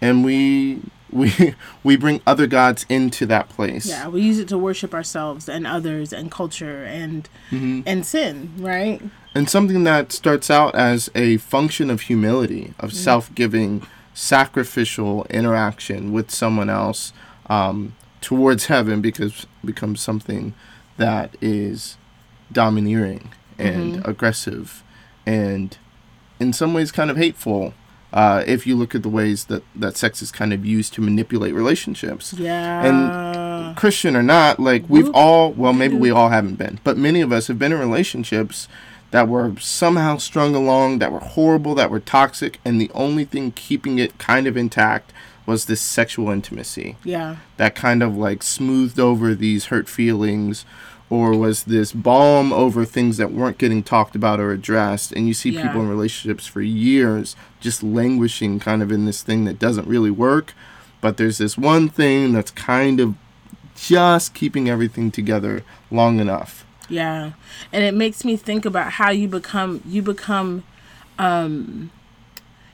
and 0.00 0.24
we 0.24 0.80
we 1.16 1.54
we 1.82 1.96
bring 1.96 2.20
other 2.26 2.46
gods 2.46 2.84
into 2.88 3.26
that 3.26 3.48
place. 3.48 3.86
yeah 3.86 4.06
we 4.08 4.20
use 4.22 4.38
it 4.38 4.48
to 4.48 4.58
worship 4.58 4.92
ourselves 4.94 5.48
and 5.48 5.66
others 5.66 6.12
and 6.12 6.30
culture 6.30 6.84
and 6.84 7.28
Mm-hmm. 7.50 7.80
and 7.86 8.04
sin 8.04 8.52
right 8.58 9.00
And 9.34 9.48
something 9.50 9.84
that 9.84 10.12
starts 10.12 10.50
out 10.50 10.74
as 10.74 11.10
a 11.14 11.36
function 11.38 11.90
of 11.90 12.00
humility, 12.02 12.72
of 12.80 12.92
self-giving, 12.92 13.86
sacrificial 14.14 15.26
interaction 15.28 16.10
with 16.12 16.30
someone 16.30 16.70
else 16.70 17.12
um, 17.50 17.94
towards 18.22 18.66
heaven, 18.66 19.00
because 19.02 19.46
becomes 19.64 20.00
something 20.00 20.54
that 20.96 21.36
is 21.42 21.96
domineering 22.50 23.30
and 23.58 24.04
aggressive, 24.06 24.82
and 25.26 25.76
in 26.40 26.52
some 26.52 26.72
ways 26.74 26.90
kind 26.92 27.10
of 27.10 27.16
hateful. 27.16 27.72
Uh, 28.12 28.42
if 28.46 28.66
you 28.66 28.76
look 28.76 28.94
at 28.94 29.02
the 29.02 29.08
ways 29.08 29.46
that, 29.46 29.62
that 29.74 29.96
sex 29.96 30.22
is 30.22 30.30
kind 30.30 30.52
of 30.52 30.64
used 30.64 30.94
to 30.94 31.00
manipulate 31.00 31.54
relationships. 31.54 32.32
yeah. 32.34 32.84
And 32.84 33.76
Christian 33.76 34.16
or 34.16 34.22
not, 34.22 34.58
like 34.58 34.84
we've 34.88 35.10
all, 35.12 35.52
well, 35.52 35.72
maybe 35.72 35.96
we 35.96 36.10
all 36.10 36.30
haven't 36.30 36.54
been, 36.54 36.80
but 36.84 36.96
many 36.96 37.20
of 37.20 37.32
us 37.32 37.48
have 37.48 37.58
been 37.58 37.72
in 37.72 37.78
relationships 37.78 38.68
that 39.10 39.28
were 39.28 39.54
somehow 39.60 40.16
strung 40.16 40.54
along, 40.54 40.98
that 40.98 41.12
were 41.12 41.20
horrible, 41.20 41.74
that 41.74 41.90
were 41.90 42.00
toxic, 42.00 42.58
and 42.64 42.80
the 42.80 42.90
only 42.94 43.24
thing 43.24 43.52
keeping 43.52 43.98
it 43.98 44.18
kind 44.18 44.46
of 44.46 44.56
intact 44.56 45.12
was 45.46 45.66
this 45.66 45.80
sexual 45.80 46.30
intimacy. 46.30 46.96
Yeah. 47.04 47.36
That 47.56 47.74
kind 47.74 48.02
of 48.02 48.16
like 48.16 48.42
smoothed 48.42 48.98
over 48.98 49.34
these 49.34 49.66
hurt 49.66 49.88
feelings 49.88 50.64
or 51.08 51.36
was 51.38 51.64
this 51.64 51.92
balm 51.92 52.52
over 52.52 52.84
things 52.84 53.16
that 53.16 53.30
weren't 53.32 53.58
getting 53.58 53.82
talked 53.82 54.16
about 54.16 54.40
or 54.40 54.50
addressed 54.52 55.12
and 55.12 55.28
you 55.28 55.34
see 55.34 55.50
Yeah. 55.50 55.62
people 55.66 55.80
in 55.82 55.88
relationships 55.88 56.46
for 56.46 56.60
years 56.62 57.36
just 57.60 57.82
languishing 57.82 58.58
kind 58.58 58.82
of 58.82 58.90
in 58.90 59.04
this 59.06 59.22
thing 59.22 59.44
that 59.44 59.58
doesn't 59.58 59.86
really 59.86 60.10
work 60.10 60.52
but 61.00 61.16
there's 61.16 61.38
this 61.38 61.56
one 61.56 61.88
thing 61.88 62.32
that's 62.32 62.50
kind 62.50 62.98
of 63.00 63.14
just 63.76 64.34
keeping 64.34 64.68
everything 64.68 65.10
together 65.10 65.62
long 65.90 66.18
enough 66.20 66.64
Yeah. 66.88 67.32
And 67.72 67.82
it 67.84 67.94
makes 67.94 68.24
me 68.24 68.36
think 68.36 68.64
about 68.64 68.92
how 68.92 69.10
you 69.10 69.28
become 69.28 69.82
you 69.86 70.02
become 70.02 70.62
um 71.18 71.90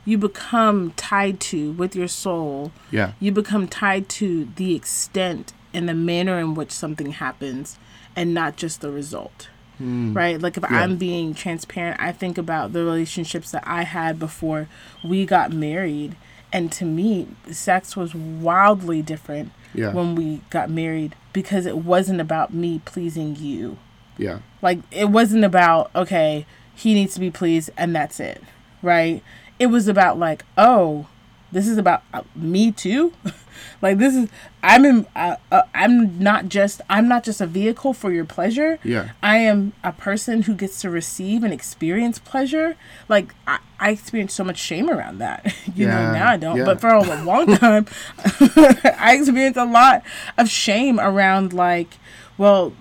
you 0.04 0.18
become 0.18 0.92
tied 0.96 1.38
to 1.38 1.70
with 1.72 1.94
your 1.94 2.08
soul. 2.08 2.72
Yeah. 2.90 3.12
You 3.20 3.30
become 3.30 3.68
tied 3.68 4.08
to 4.20 4.48
the 4.56 4.74
extent 4.74 5.52
and 5.72 5.88
the 5.88 5.94
manner 5.94 6.38
in 6.40 6.54
which 6.54 6.72
something 6.72 7.12
happens 7.12 7.78
and 8.16 8.34
not 8.34 8.56
just 8.56 8.80
the 8.80 8.90
result. 8.90 9.48
Hmm. 9.78 10.12
Right? 10.12 10.40
Like 10.40 10.56
if 10.56 10.62
Yeah. 10.70 10.80
I'm 10.82 10.96
being 10.96 11.34
transparent, 11.34 12.00
I 12.00 12.12
think 12.12 12.38
about 12.38 12.72
the 12.72 12.84
relationships 12.84 13.50
that 13.52 13.64
I 13.66 13.82
had 13.84 14.18
before 14.18 14.68
we 15.04 15.24
got 15.26 15.52
married. 15.52 16.14
And 16.52 16.70
to 16.72 16.84
me, 16.84 17.28
sex 17.50 17.96
was 17.96 18.14
wildly 18.14 19.00
different 19.02 19.52
Yeah. 19.74 19.92
when 19.92 20.14
we 20.14 20.42
got 20.50 20.68
married 20.70 21.14
because 21.32 21.64
it 21.64 21.78
wasn't 21.78 22.20
about 22.20 22.52
me 22.52 22.80
pleasing 22.84 23.34
you. 23.36 23.78
Yeah. 24.18 24.40
Like 24.60 24.80
it 24.90 25.08
wasn't 25.08 25.44
about 25.44 25.90
okay, 25.94 26.44
he 26.74 26.92
needs 26.94 27.14
to 27.14 27.20
be 27.20 27.30
pleased 27.30 27.70
and 27.76 27.94
that's 27.96 28.20
it, 28.20 28.42
right? 28.82 29.22
It 29.58 29.66
was 29.66 29.88
about 29.88 30.18
like, 30.18 30.44
oh, 30.58 31.06
this 31.52 31.68
is 31.68 31.78
about 31.78 32.02
uh, 32.12 32.22
me 32.34 32.72
too. 32.72 33.12
like 33.82 33.98
this 33.98 34.14
is 34.16 34.28
I'm 34.62 34.84
in 34.84 35.06
uh, 35.14 35.36
uh, 35.50 35.62
I'm 35.74 36.18
not 36.18 36.48
just 36.48 36.80
I'm 36.88 37.06
not 37.08 37.22
just 37.24 37.40
a 37.40 37.46
vehicle 37.46 37.92
for 37.94 38.10
your 38.10 38.24
pleasure. 38.24 38.78
Yeah. 38.82 39.10
I 39.22 39.36
am 39.38 39.72
a 39.84 39.92
person 39.92 40.42
who 40.42 40.54
gets 40.54 40.80
to 40.80 40.90
receive 40.90 41.44
and 41.44 41.52
experience 41.52 42.18
pleasure. 42.18 42.76
Like 43.08 43.34
I, 43.46 43.58
I 43.78 43.90
experienced 43.90 44.34
so 44.36 44.44
much 44.44 44.58
shame 44.58 44.88
around 44.90 45.18
that. 45.18 45.44
you 45.74 45.86
know, 45.86 46.00
Yeah, 46.00 46.12
now 46.12 46.30
I 46.30 46.36
don't. 46.36 46.56
yeah. 46.56 46.64
But 46.64 46.80
for 46.80 46.88
a 46.88 47.02
long 47.24 47.46
time 47.56 47.86
I 48.24 49.16
experienced 49.18 49.58
a 49.58 49.64
lot 49.64 50.02
of 50.38 50.48
shame 50.48 50.98
around 50.98 51.52
like, 51.52 51.98
well, 52.38 52.72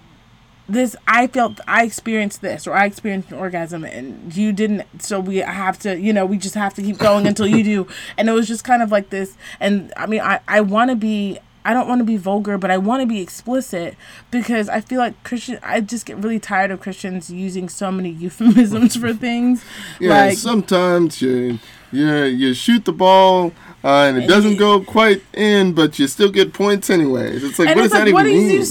this 0.69 0.95
I 1.07 1.27
felt 1.27 1.59
I 1.67 1.83
experienced 1.83 2.41
this 2.41 2.65
or 2.67 2.73
I 2.73 2.85
experienced 2.85 3.31
an 3.31 3.37
orgasm 3.37 3.83
and 3.83 4.35
you 4.35 4.53
didn't 4.53 5.01
so 5.01 5.19
we 5.19 5.37
have 5.37 5.77
to 5.79 5.99
you 5.99 6.13
know 6.13 6.25
we 6.25 6.37
just 6.37 6.55
have 6.55 6.73
to 6.75 6.81
keep 6.81 6.97
going 6.97 7.27
until 7.27 7.47
you 7.47 7.63
do 7.63 7.87
and 8.17 8.29
it 8.29 8.31
was 8.31 8.47
just 8.47 8.63
kind 8.63 8.81
of 8.81 8.91
like 8.91 9.09
this 9.09 9.35
and 9.59 9.91
I 9.97 10.05
mean 10.05 10.21
I 10.21 10.39
I 10.47 10.61
want 10.61 10.89
to 10.91 10.95
be 10.95 11.39
I 11.65 11.73
don't 11.73 11.87
want 11.87 11.99
to 11.99 12.05
be 12.05 12.17
vulgar 12.17 12.57
but 12.57 12.71
I 12.71 12.77
want 12.77 13.01
to 13.01 13.05
be 13.07 13.21
explicit 13.21 13.95
because 14.29 14.69
I 14.69 14.81
feel 14.81 14.99
like 14.99 15.21
Christian 15.23 15.59
I 15.61 15.81
just 15.81 16.05
get 16.05 16.17
really 16.17 16.39
tired 16.39 16.71
of 16.71 16.79
Christians 16.79 17.29
using 17.29 17.67
so 17.67 17.91
many 17.91 18.09
euphemisms 18.25 18.95
for 18.95 19.13
things 19.13 19.63
Yeah. 19.99 20.25
like 20.25 20.37
sometimes 20.37 21.21
you 21.21 21.59
you 21.91 22.07
you 22.23 22.53
shoot 22.53 22.85
the 22.85 22.93
ball. 22.93 23.51
Uh, 23.83 24.05
and 24.09 24.17
it 24.19 24.27
doesn't 24.27 24.57
go 24.57 24.79
quite 24.79 25.23
in, 25.33 25.73
but 25.73 25.97
you 25.97 26.05
still 26.05 26.29
get 26.29 26.53
points 26.53 26.91
anyways. 26.91 27.43
It's 27.43 27.57
like, 27.57 27.69
what 27.69 27.77
it's 27.79 27.85
does 27.85 27.91
like 27.93 28.05
that 28.05 28.13
what 28.13 28.27
even 28.27 28.47
mean? 28.47 28.61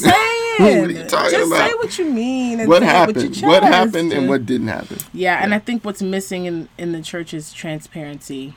What 0.60 0.90
are 0.90 0.92
you 0.92 1.04
talking 1.04 1.30
just 1.30 1.52
about? 1.52 1.68
say 1.68 1.74
what 1.74 1.98
you 1.98 2.04
mean 2.06 2.60
and 2.60 2.68
what 2.68 2.82
say 2.82 3.02
it 3.02 3.06
with 3.06 3.16
your 3.16 3.24
happened? 3.24 3.42
What 3.42 3.60
chest. 3.60 3.72
happened 3.74 4.12
and 4.12 4.28
what 4.28 4.46
didn't 4.46 4.68
happen? 4.68 4.98
Yeah, 5.12 5.42
and 5.42 5.54
I 5.54 5.58
think 5.58 5.84
what's 5.84 6.02
missing 6.02 6.44
in 6.46 6.68
in 6.78 6.92
the 6.92 7.02
church 7.02 7.34
is 7.34 7.52
transparency. 7.52 8.54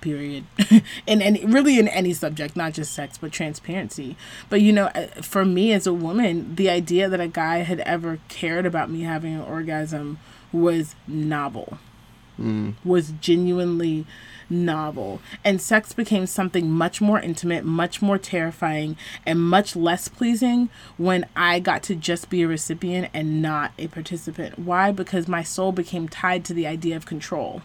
Period. 0.00 0.44
and 1.08 1.22
any 1.22 1.44
really 1.46 1.78
in 1.78 1.88
any 1.88 2.12
subject, 2.12 2.56
not 2.56 2.74
just 2.74 2.92
sex, 2.92 3.16
but 3.16 3.32
transparency. 3.32 4.16
But 4.50 4.60
you 4.60 4.70
know, 4.70 4.86
uh, 4.94 5.06
for 5.22 5.46
me 5.46 5.72
as 5.72 5.86
a 5.86 5.94
woman, 5.94 6.54
the 6.56 6.68
idea 6.68 7.08
that 7.08 7.20
a 7.20 7.28
guy 7.28 7.58
had 7.58 7.80
ever 7.80 8.18
cared 8.28 8.66
about 8.66 8.90
me 8.90 9.02
having 9.02 9.34
an 9.34 9.40
orgasm 9.40 10.18
was 10.52 10.94
novel. 11.08 11.78
Was 12.84 13.12
genuinely 13.20 14.04
novel. 14.50 15.20
And 15.44 15.60
sex 15.60 15.92
became 15.92 16.26
something 16.26 16.70
much 16.70 17.00
more 17.00 17.20
intimate, 17.20 17.64
much 17.64 18.00
more 18.02 18.18
terrifying, 18.18 18.96
and 19.26 19.40
much 19.40 19.74
less 19.76 20.08
pleasing 20.08 20.68
when 20.96 21.26
I 21.36 21.60
got 21.60 21.82
to 21.84 21.94
just 21.94 22.30
be 22.30 22.42
a 22.42 22.48
recipient 22.48 23.08
and 23.14 23.40
not 23.42 23.72
a 23.78 23.88
participant. 23.88 24.58
Why? 24.58 24.92
Because 24.92 25.28
my 25.28 25.42
soul 25.42 25.72
became 25.72 26.08
tied 26.08 26.44
to 26.46 26.54
the 26.54 26.66
idea 26.66 26.96
of 26.96 27.06
control. 27.06 27.62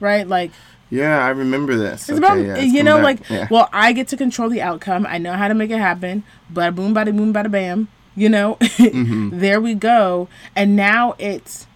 Right? 0.00 0.26
Like, 0.26 0.50
Yeah, 0.88 1.24
I 1.24 1.28
remember 1.30 1.76
this. 1.76 2.08
it's 2.08 2.18
about, 2.18 2.36
yeah, 2.38 2.56
it's 2.56 2.72
you 2.72 2.82
know, 2.82 2.98
like, 2.98 3.28
yeah. 3.28 3.46
well, 3.50 3.68
I 3.72 3.92
get 3.92 4.08
to 4.08 4.16
control 4.16 4.48
the 4.48 4.62
outcome. 4.62 5.06
I 5.06 5.18
know 5.18 5.34
how 5.34 5.46
to 5.48 5.54
make 5.54 5.70
it 5.70 5.78
happen. 5.78 6.24
Bada 6.52 6.74
boom, 6.74 6.94
bada 6.94 7.14
boom, 7.16 7.32
bada 7.32 7.50
bam. 7.50 7.88
You 8.16 8.28
know, 8.28 8.54
Mm-hmm. 8.60 9.38
there 9.38 9.60
we 9.60 9.74
go. 9.74 10.28
And 10.56 10.74
now 10.74 11.14
it's 11.18 11.66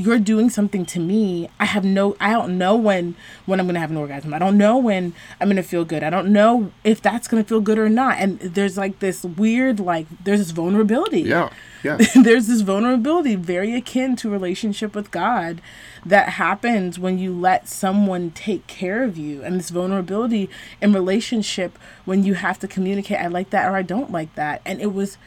you're 0.00 0.18
doing 0.18 0.50
something 0.50 0.84
to 0.86 1.00
me. 1.00 1.48
I 1.58 1.66
have 1.66 1.84
no. 1.84 2.16
I 2.20 2.32
don't 2.32 2.58
know 2.58 2.76
when 2.76 3.14
when 3.46 3.60
I'm 3.60 3.66
gonna 3.66 3.80
have 3.80 3.90
an 3.90 3.96
orgasm. 3.96 4.34
I 4.34 4.38
don't 4.38 4.58
know 4.58 4.76
when 4.78 5.14
I'm 5.40 5.48
gonna 5.48 5.62
feel 5.62 5.84
good. 5.84 6.02
I 6.02 6.10
don't 6.10 6.32
know 6.32 6.72
if 6.84 7.00
that's 7.00 7.28
gonna 7.28 7.44
feel 7.44 7.60
good 7.60 7.78
or 7.78 7.88
not. 7.88 8.18
And 8.18 8.38
there's 8.40 8.76
like 8.76 8.98
this 9.00 9.24
weird, 9.24 9.80
like 9.80 10.06
there's 10.24 10.40
this 10.40 10.50
vulnerability 10.50 11.22
yeah, 11.22 11.50
yeah, 11.82 11.98
there's 12.22 12.46
this 12.46 12.60
vulnerability 12.60 13.34
very 13.36 13.74
akin 13.74 14.16
to 14.16 14.30
relationship 14.30 14.94
with 14.94 15.10
God 15.10 15.60
that 16.04 16.30
happens 16.30 16.98
when 16.98 17.18
you 17.18 17.32
let 17.32 17.68
someone 17.68 18.30
take 18.30 18.66
care 18.66 19.02
of 19.02 19.16
you 19.16 19.42
and 19.42 19.56
this 19.56 19.70
vulnerability 19.70 20.48
in 20.80 20.92
relationship 20.92 21.78
when 22.04 22.24
you 22.24 22.34
have 22.34 22.58
to 22.60 22.68
communicate 22.68 23.18
I 23.18 23.26
like 23.26 23.50
that 23.50 23.68
or 23.68 23.76
I 23.76 23.82
don't 23.82 24.10
like 24.10 24.34
that 24.34 24.62
and 24.64 24.80
it 24.80 24.92
was 24.92 25.18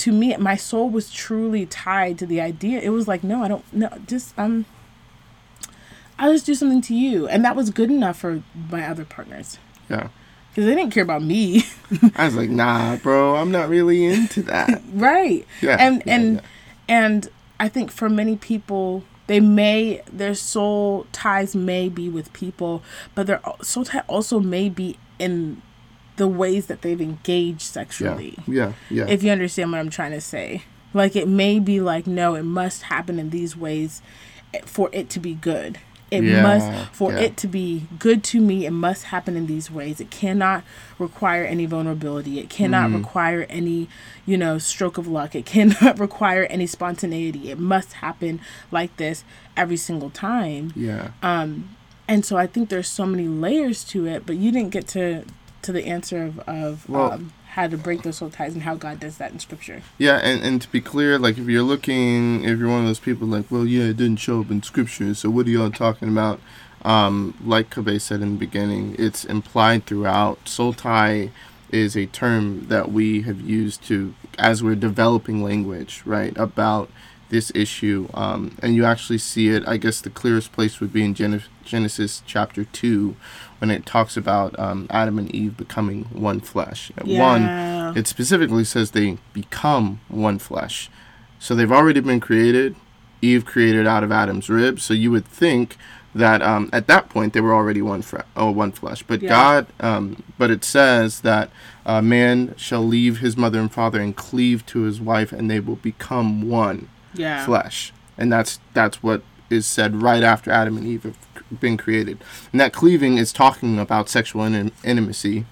to 0.00 0.12
me 0.12 0.34
my 0.38 0.56
soul 0.56 0.88
was 0.88 1.10
truly 1.10 1.66
tied 1.66 2.18
to 2.18 2.24
the 2.24 2.40
idea 2.40 2.80
it 2.80 2.88
was 2.88 3.06
like 3.06 3.22
no 3.22 3.42
I 3.42 3.48
don't 3.48 3.72
no 3.72 3.90
just 4.06 4.36
um 4.38 4.64
I'll 6.18 6.32
just 6.32 6.46
do 6.46 6.54
something 6.54 6.80
to 6.82 6.94
you 6.94 7.28
and 7.28 7.44
that 7.44 7.54
was 7.54 7.70
good 7.70 7.90
enough 7.90 8.18
for 8.18 8.42
my 8.70 8.86
other 8.86 9.04
partners 9.04 9.58
yeah. 9.90 10.08
because 10.50 10.64
they 10.64 10.74
didn't 10.74 10.92
care 10.92 11.02
about 11.02 11.22
me 11.22 11.64
I 12.16 12.24
was 12.24 12.36
like, 12.36 12.50
nah, 12.50 12.96
bro, 12.96 13.36
I'm 13.36 13.50
not 13.50 13.68
really 13.68 14.04
into 14.04 14.42
that. 14.44 14.80
right 14.92 15.46
Yeah, 15.60 15.76
and 15.78 16.02
yeah, 16.06 16.14
and 16.14 16.34
yeah. 16.34 16.40
and 16.88 17.28
i 17.58 17.68
think 17.68 17.90
for 17.90 18.08
many 18.08 18.36
people 18.36 19.04
they 19.26 19.38
may 19.38 20.02
their 20.10 20.34
soul 20.34 21.06
ties 21.12 21.54
may 21.54 21.90
be 21.90 22.08
with 22.08 22.32
people 22.32 22.82
but 23.14 23.26
their 23.26 23.40
soul 23.60 23.84
tie 23.84 24.02
also 24.08 24.40
may 24.40 24.70
be 24.70 24.96
in 25.18 25.60
the 26.22 26.28
ways 26.28 26.66
that 26.66 26.82
they've 26.82 27.00
engaged 27.00 27.62
sexually 27.62 28.34
yeah, 28.46 28.72
yeah. 28.90 29.06
if 29.08 29.22
you 29.24 29.30
understand 29.32 29.72
what 29.72 29.78
i'm 29.82 29.90
trying 29.98 30.12
to 30.12 30.20
say 30.20 30.62
like 30.92 31.14
it 31.16 31.26
may 31.26 31.58
be 31.58 31.80
like 31.80 32.06
no 32.06 32.34
it 32.34 32.42
must 32.60 32.82
happen 32.94 33.18
in 33.18 33.30
these 33.30 33.56
ways 33.56 34.02
for 34.66 34.90
it 34.92 35.08
to 35.08 35.18
be 35.18 35.34
good 35.34 35.78
it 36.10 36.24
Yeah, 36.24 36.42
must 36.42 36.68
for 36.92 37.12
yeah. 37.12 37.20
it 37.26 37.36
to 37.42 37.46
be 37.46 37.86
good 37.98 38.24
to 38.32 38.40
me 38.40 38.66
it 38.66 38.72
must 38.72 39.04
happen 39.14 39.36
in 39.36 39.46
these 39.46 39.70
ways 39.70 40.00
it 40.00 40.10
cannot 40.10 40.64
require 40.98 41.44
any 41.44 41.66
vulnerability 41.66 42.40
it 42.40 42.50
cannot 42.50 42.90
Mm. 42.90 42.96
require 42.98 43.42
any 43.48 43.88
you 44.26 44.36
know 44.36 44.58
stroke 44.58 44.98
of 44.98 45.06
luck 45.06 45.34
it 45.34 45.46
cannot 45.54 45.98
require 46.00 46.44
any 46.56 46.66
spontaneity 46.66 47.50
it 47.52 47.58
must 47.74 47.90
happen 48.04 48.40
like 48.72 48.92
this 48.96 49.22
every 49.56 49.76
single 49.76 50.10
time 50.10 50.72
yeah. 50.74 51.10
Um, 51.22 51.76
and 52.08 52.24
so 52.26 52.36
i 52.36 52.46
think 52.52 52.64
there's 52.70 52.88
so 53.00 53.06
many 53.06 53.28
layers 53.28 53.84
to 53.92 53.98
it 54.12 54.26
but 54.26 54.34
you 54.42 54.50
didn't 54.50 54.70
get 54.78 54.88
to 54.98 55.24
to 55.62 55.72
the 55.72 55.86
answer 55.86 56.24
of 56.24 56.38
of 56.40 56.88
Well- 56.88 57.12
um, 57.12 57.32
how 57.54 57.66
to 57.66 57.76
break 57.76 58.02
those 58.02 58.18
soul 58.18 58.30
ties 58.30 58.54
and 58.54 58.62
how 58.62 58.76
god 58.76 59.00
does 59.00 59.16
that 59.18 59.32
in 59.32 59.40
scripture 59.40 59.82
Yeah, 59.98 60.18
and, 60.18 60.40
and 60.44 60.62
to 60.62 60.70
be 60.70 60.80
clear, 60.80 61.18
like 61.18 61.36
if 61.36 61.48
you're 61.48 61.64
looking, 61.64 62.44
if 62.44 62.58
you're 62.60 62.68
one 62.68 62.82
of 62.82 62.86
those 62.86 63.00
people 63.00 63.26
like, 63.26 63.50
well, 63.50 63.66
yeah, 63.66 63.86
it 63.86 63.96
didn't 63.96 64.18
show 64.20 64.40
up 64.40 64.52
in 64.52 64.62
scripture, 64.62 65.14
so 65.14 65.30
what 65.30 65.46
are 65.46 65.50
y'all 65.50 65.70
talking 65.72 66.08
about? 66.08 66.38
Um, 66.84 67.36
like 67.44 67.68
Kobe 67.70 67.98
said 67.98 68.20
in 68.22 68.34
the 68.34 68.38
beginning, 68.38 68.94
it's 69.00 69.24
implied 69.24 69.84
throughout. 69.84 70.48
Soul 70.48 70.72
tie 70.72 71.30
is 71.72 71.96
a 71.96 72.06
term 72.06 72.68
that 72.68 72.90
we 72.92 73.22
have 73.22 73.40
used 73.40 73.82
to, 73.88 74.14
as 74.38 74.62
we're 74.62 74.76
developing 74.76 75.42
language, 75.42 76.02
right, 76.06 76.36
about 76.38 76.88
this 77.30 77.50
issue. 77.54 78.08
Um, 78.14 78.56
and 78.62 78.74
you 78.74 78.84
actually 78.84 79.18
see 79.18 79.48
it, 79.48 79.66
I 79.66 79.76
guess 79.76 80.00
the 80.00 80.10
clearest 80.10 80.52
place 80.52 80.78
would 80.80 80.92
be 80.92 81.02
in 81.02 81.14
Gen- 81.14 81.42
Genesis 81.64 82.22
chapter 82.26 82.64
2, 82.64 83.16
when 83.58 83.70
it 83.70 83.86
talks 83.86 84.16
about 84.16 84.58
um, 84.58 84.86
Adam 84.90 85.18
and 85.18 85.34
Eve 85.34 85.56
becoming 85.56 86.04
one 86.12 86.40
flesh. 86.40 86.92
Yeah. 87.04 87.20
One, 87.88 87.96
it 87.96 88.06
specifically 88.06 88.64
says 88.64 88.90
they 88.90 89.18
become 89.32 90.00
one 90.08 90.38
flesh. 90.38 90.90
So 91.38 91.54
they've 91.54 91.72
already 91.72 92.00
been 92.00 92.20
created. 92.20 92.76
Eve 93.22 93.44
created 93.44 93.86
out 93.86 94.04
of 94.04 94.12
Adam's 94.12 94.48
rib. 94.48 94.80
So 94.80 94.94
you 94.94 95.10
would 95.10 95.26
think 95.26 95.76
that 96.14 96.42
um, 96.42 96.68
at 96.72 96.86
that 96.88 97.08
point 97.08 97.32
they 97.34 97.40
were 97.40 97.54
already 97.54 97.82
one 97.82 98.02
fre- 98.02 98.22
oh, 98.36 98.50
one 98.50 98.72
flesh. 98.72 99.02
But 99.02 99.22
Yeah. 99.22 99.28
God, 99.28 99.66
um, 99.78 100.22
but 100.38 100.50
it 100.50 100.64
says 100.64 101.20
that 101.20 101.50
a 101.86 102.02
man 102.02 102.54
shall 102.56 102.84
leave 102.86 103.18
his 103.18 103.36
mother 103.36 103.60
and 103.60 103.70
father 103.70 104.00
and 104.00 104.16
cleave 104.16 104.64
to 104.66 104.80
his 104.80 105.00
wife, 105.00 105.32
and 105.32 105.50
they 105.50 105.60
will 105.60 105.76
become 105.76 106.48
one 106.48 106.88
yeah 107.14 107.44
flesh. 107.44 107.92
And 108.18 108.32
that's 108.32 108.60
that's 108.74 109.02
what 109.02 109.22
is 109.48 109.66
said 109.66 110.02
right 110.02 110.22
after 110.22 110.50
Adam 110.50 110.76
and 110.76 110.86
Eve 110.86 111.02
have 111.04 111.60
been 111.60 111.76
created. 111.76 112.22
And 112.52 112.60
that 112.60 112.72
cleaving 112.72 113.18
is 113.18 113.32
talking 113.32 113.78
about 113.78 114.08
sexual 114.08 114.44
in- 114.44 114.72
intimacy. 114.84 115.46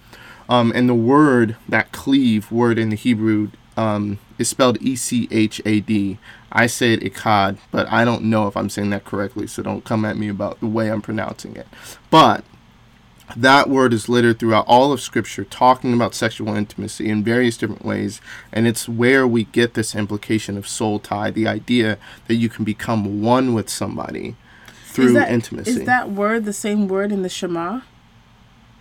Um, 0.48 0.72
and 0.74 0.88
the 0.88 0.94
word, 0.94 1.56
that 1.68 1.92
cleave 1.92 2.50
word 2.50 2.78
in 2.78 2.90
the 2.90 2.96
Hebrew, 2.96 3.50
um, 3.76 4.18
is 4.38 4.48
spelled 4.48 4.80
E 4.80 4.96
C 4.96 5.28
H 5.30 5.60
A 5.64 5.80
D. 5.80 6.18
I 6.50 6.66
say 6.66 6.94
it 6.94 7.00
ikad, 7.00 7.58
but 7.70 7.90
I 7.92 8.04
don't 8.04 8.24
know 8.24 8.46
if 8.46 8.56
I'm 8.56 8.70
saying 8.70 8.90
that 8.90 9.04
correctly, 9.04 9.46
so 9.46 9.62
don't 9.62 9.84
come 9.84 10.04
at 10.04 10.16
me 10.16 10.28
about 10.28 10.60
the 10.60 10.66
way 10.66 10.90
I'm 10.90 11.02
pronouncing 11.02 11.56
it. 11.56 11.66
But 12.10 12.44
that 13.36 13.68
word 13.68 13.92
is 13.92 14.08
littered 14.08 14.38
throughout 14.38 14.66
all 14.66 14.92
of 14.92 15.00
Scripture, 15.00 15.44
talking 15.44 15.92
about 15.92 16.14
sexual 16.14 16.54
intimacy 16.54 17.08
in 17.08 17.22
various 17.22 17.56
different 17.56 17.84
ways, 17.84 18.20
and 18.52 18.66
it's 18.66 18.88
where 18.88 19.26
we 19.26 19.44
get 19.44 19.74
this 19.74 19.94
implication 19.94 20.56
of 20.56 20.66
soul 20.66 20.98
tie, 20.98 21.30
the 21.30 21.46
idea 21.46 21.98
that 22.26 22.34
you 22.36 22.48
can 22.48 22.64
become 22.64 23.22
one 23.22 23.54
with 23.54 23.68
somebody 23.68 24.36
through 24.86 25.06
is 25.08 25.12
that, 25.14 25.30
intimacy. 25.30 25.70
Is 25.70 25.84
that 25.84 26.10
word 26.10 26.44
the 26.44 26.52
same 26.52 26.88
word 26.88 27.12
in 27.12 27.22
the 27.22 27.28
Shema? 27.28 27.80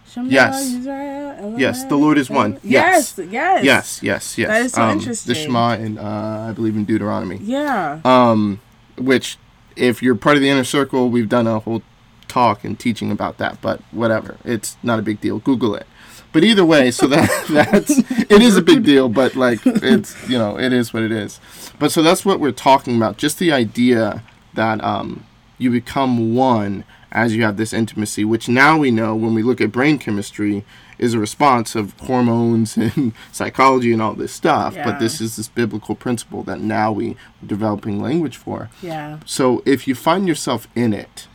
Shema 0.10 0.30
Yes. 0.30 0.72
Yisrael, 0.72 1.60
Yes, 1.60 1.84
the 1.86 1.98
Lord 1.98 2.18
is 2.18 2.30
one. 2.30 2.60
Yes, 2.64 3.18
Yes. 3.18 3.32
yes, 3.32 3.64
yes, 3.64 4.04
yes, 4.04 4.38
yes. 4.38 4.48
That 4.48 4.62
is 4.62 4.72
so 4.74 4.82
um, 4.84 4.98
interesting. 4.98 5.34
The 5.34 5.40
Shema 5.40 5.76
in 5.76 5.98
uh, 5.98 6.48
I 6.50 6.54
believe 6.54 6.76
in 6.76 6.86
Deuteronomy. 6.86 7.38
Yeah. 7.44 8.00
Um, 8.06 8.62
which, 8.98 9.38
if 9.76 10.02
you're 10.02 10.16
part 10.16 10.38
of 10.38 10.42
the 10.42 10.50
inner 10.50 10.64
circle, 10.64 11.10
we've 11.10 11.30
done 11.30 11.46
a 11.46 11.60
whole 11.60 11.84
talk 12.28 12.64
and 12.64 12.78
teaching 12.80 13.12
about 13.12 13.38
that. 13.38 13.62
But 13.62 13.82
whatever, 13.92 14.38
it's 14.44 14.78
not 14.84 15.00
a 15.00 15.02
big 15.02 15.22
deal. 15.22 15.40
Google 15.40 15.76
it. 15.76 15.88
But 16.34 16.44
either 16.44 16.66
way, 16.66 16.92
so 16.92 17.08
that 17.08 17.46
that's 17.50 17.98
it 17.98 18.42
is 18.42 18.58
a 18.58 18.62
big 18.62 18.84
deal. 18.84 19.10
But 19.10 19.36
like 19.36 19.60
it's 19.66 20.30
you 20.30 20.38
know 20.38 20.60
it 20.60 20.74
is 20.74 20.94
what 20.94 21.04
it 21.04 21.12
is. 21.12 21.40
But 21.80 21.92
so 21.92 22.02
that's 22.02 22.26
what 22.26 22.40
we're 22.40 22.52
talking 22.52 22.96
about. 22.98 23.18
Just 23.18 23.40
the 23.40 23.52
idea 23.52 24.24
that 24.54 24.84
um 24.84 25.26
you 25.58 25.72
become 25.72 26.36
one 26.36 26.84
as 27.12 27.36
you 27.36 27.44
have 27.44 27.58
this 27.58 27.74
intimacy, 27.74 28.26
which 28.26 28.50
now 28.50 28.78
we 28.78 28.92
know 28.92 29.16
when 29.16 29.34
we 29.34 29.42
look 29.42 29.62
at 29.62 29.72
brain 29.72 29.98
chemistry 29.98 30.66
is 31.00 31.14
a 31.14 31.20
response 31.20 31.76
of 31.76 31.98
hormones 32.02 32.76
and 32.78 33.14
psychology 33.32 33.94
and 33.94 34.02
all 34.02 34.14
this 34.14 34.34
stuff. 34.34 34.76
Yeah. 34.76 34.84
But 34.84 35.00
this 35.00 35.22
is 35.22 35.36
this 35.38 35.48
biblical 35.48 35.96
principle 35.96 36.44
that 36.44 36.60
now 36.60 36.92
we 36.92 37.12
are 37.12 37.46
developing 37.46 38.02
language 38.02 38.38
for. 38.38 38.70
Yeah. 38.82 39.20
So 39.26 39.64
if 39.66 39.88
you 39.88 39.96
find 39.96 40.28
yourself 40.28 40.68
in 40.76 40.94
it, 40.94 41.28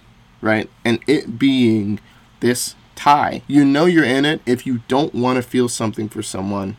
right, 0.42 0.68
and 0.84 0.98
it 1.06 1.38
being 1.38 2.00
this 2.40 2.74
tie, 2.94 3.42
you 3.46 3.64
know 3.64 3.86
you're 3.86 4.04
in 4.04 4.26
it 4.26 4.42
if 4.44 4.66
you 4.66 4.82
don't 4.88 5.14
want 5.14 5.36
to 5.36 5.42
feel 5.42 5.68
something 5.68 6.10
for 6.10 6.22
someone, 6.22 6.76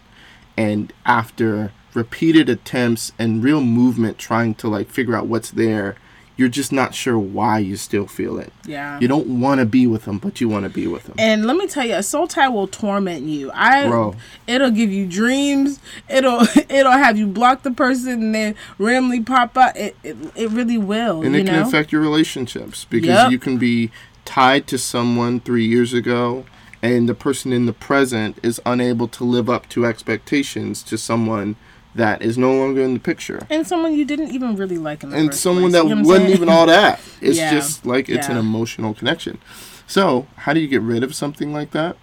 and 0.55 0.93
after 1.05 1.71
repeated 1.95 2.49
attempts 2.49 3.11
and 3.17 3.43
real 3.43 3.61
movement 3.61 4.17
trying 4.17 4.53
to 4.55 4.67
like 4.67 4.89
figure 4.89 5.15
out 5.15 5.27
what's 5.27 5.51
there, 5.51 5.95
you're 6.35 6.49
just 6.49 6.71
not 6.71 6.95
sure 6.95 7.17
why 7.19 7.59
you 7.59 7.75
still 7.75 8.07
feel 8.07 8.39
it. 8.39 8.51
Yeah. 8.65 8.99
You 8.99 9.07
don't 9.07 9.39
want 9.39 9.59
to 9.59 9.65
be 9.65 9.85
with 9.85 10.05
them, 10.05 10.17
but 10.17 10.41
you 10.41 10.49
want 10.49 10.63
to 10.63 10.69
be 10.69 10.87
with 10.87 11.03
them. 11.03 11.15
And 11.19 11.45
let 11.45 11.55
me 11.57 11.67
tell 11.67 11.85
you, 11.85 11.93
a 11.95 12.03
soul 12.03 12.27
tie 12.27 12.49
will 12.49 12.67
torment 12.67 13.23
you. 13.27 13.51
I 13.53 13.87
Bro. 13.87 14.15
it'll 14.47 14.71
give 14.71 14.91
you 14.91 15.05
dreams. 15.07 15.79
It'll 16.09 16.41
it'll 16.69 16.91
have 16.91 17.17
you 17.17 17.27
block 17.27 17.61
the 17.63 17.71
person 17.71 18.13
and 18.13 18.35
then 18.35 18.55
randomly 18.77 19.21
pop 19.21 19.55
up. 19.57 19.75
It 19.75 19.95
it, 20.03 20.17
it 20.35 20.49
really 20.49 20.77
will. 20.77 21.21
and 21.23 21.35
it 21.35 21.43
know. 21.43 21.51
can 21.51 21.61
affect 21.61 21.91
your 21.91 22.01
relationships 22.01 22.85
because 22.89 23.09
Yep. 23.09 23.31
you 23.31 23.39
can 23.39 23.57
be 23.57 23.91
tied 24.25 24.65
to 24.67 24.77
someone 24.77 25.39
three 25.39 25.65
years 25.65 25.93
ago 25.93 26.45
and 26.81 27.07
the 27.07 27.13
person 27.13 27.53
in 27.53 27.65
the 27.65 27.73
present 27.73 28.37
is 28.41 28.59
unable 28.65 29.07
to 29.07 29.23
live 29.23 29.49
up 29.49 29.69
to 29.69 29.85
expectations 29.85 30.81
to 30.83 30.97
someone 30.97 31.55
that 31.95 32.21
is 32.21 32.37
no 32.37 32.53
longer 32.53 32.81
in 32.81 32.93
the 32.93 32.99
picture 32.99 33.45
and 33.49 33.67
someone 33.67 33.93
you 33.95 34.03
didn't 34.05 34.31
even 34.31 34.55
really 34.55 34.77
like 34.77 35.03
in 35.03 35.09
the 35.11 35.17
and 35.17 35.33
someone 35.33 35.71
place. 35.71 35.73
that 35.73 35.87
You 35.89 35.95
know 35.95 36.01
wasn't 36.07 36.29
even 36.31 36.49
all 36.49 36.65
that 36.65 36.99
it's 37.21 37.37
Yeah. 37.37 37.51
just 37.51 37.85
like 37.85 38.09
it's 38.09 38.27
an 38.27 38.37
emotional 38.37 38.93
connection 38.93 39.37
so 39.85 40.27
how 40.37 40.53
do 40.53 40.59
you 40.59 40.67
get 40.67 40.81
rid 40.81 41.03
of 41.03 41.13
something 41.13 41.53
like 41.53 41.71
that 41.71 41.97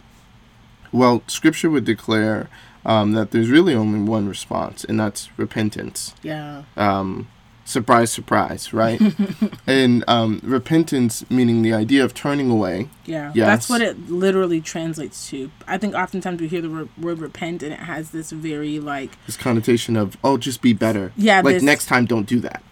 well 0.93 1.23
scripture 1.27 1.71
would 1.71 1.85
declare 1.85 2.49
um, 2.87 3.13
that 3.13 3.31
there's 3.31 3.51
really 3.51 3.75
only 3.75 4.01
one 4.01 4.29
response 4.29 4.85
and 4.85 4.99
that's 4.99 5.29
repentance 5.37 6.15
Yeah. 6.23 6.63
um, 6.77 7.29
surprise, 7.71 8.13
surprise, 8.13 8.73
right? 8.73 9.01
and 9.67 10.05
um, 10.09 10.41
repentance 10.43 11.25
meaning 11.31 11.63
the 11.63 11.73
idea 11.73 12.05
of 12.05 12.13
turning 12.15 12.51
away. 12.51 12.89
Yeah, 13.07 13.33
Yes. 13.35 13.47
that's 13.47 13.69
what 13.71 13.81
it 13.81 14.11
literally 14.11 14.61
translates 14.61 15.29
to. 15.31 15.51
I 15.67 15.79
think 15.79 15.95
oftentimes 15.95 16.41
we 16.41 16.49
hear 16.49 16.61
the 16.63 16.69
re- 16.69 16.89
word 16.99 17.19
repent 17.21 17.63
and 17.63 17.73
it 17.73 17.81
has 17.81 18.11
this 18.11 18.31
very 18.31 18.79
like 18.81 19.11
This 19.27 19.37
connotation 19.37 19.97
of 19.97 20.17
oh, 20.23 20.37
just 20.37 20.61
be 20.63 20.73
better. 20.73 21.13
Yeah, 21.17 21.41
like 21.41 21.55
this- 21.55 21.63
next 21.63 21.87
time, 21.87 22.05
don't 22.07 22.27
do 22.27 22.41
that. 22.41 22.63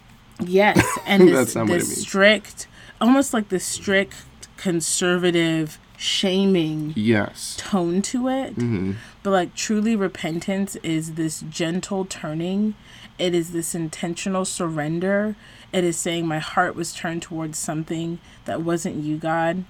yes, 0.41 0.85
and 1.07 1.29
this, 1.29 1.35
That's 1.35 1.55
not 1.55 1.63
what 1.69 1.77
it 1.77 1.79
this 1.81 1.89
means. 1.89 2.01
strict, 2.03 2.67
almost 3.01 3.33
like 3.33 3.49
this 3.49 3.65
strict 3.65 4.15
conservative 4.57 5.79
shaming 5.97 6.93
Yes. 6.97 7.57
tone 7.59 8.03
to 8.03 8.29
it. 8.29 8.55
hmm 8.55 8.93
But 9.23 9.31
like 9.31 9.55
truly 9.55 9.97
repentance 9.97 10.77
is 10.77 11.15
this 11.15 11.41
gentle 11.51 12.05
turning. 12.05 12.75
It 13.19 13.35
is 13.35 13.53
this 13.53 13.75
intentional 13.75 14.45
surrender. 14.45 15.37
It 15.73 15.85
is 15.85 15.97
saying 15.97 16.27
my 16.27 16.39
heart 16.39 16.75
was 16.75 16.95
turned 16.95 17.23
towards 17.23 17.59
something 17.59 18.19
that 18.45 18.63
wasn't 18.63 18.97
you, 18.97 19.17
God, 19.17 19.65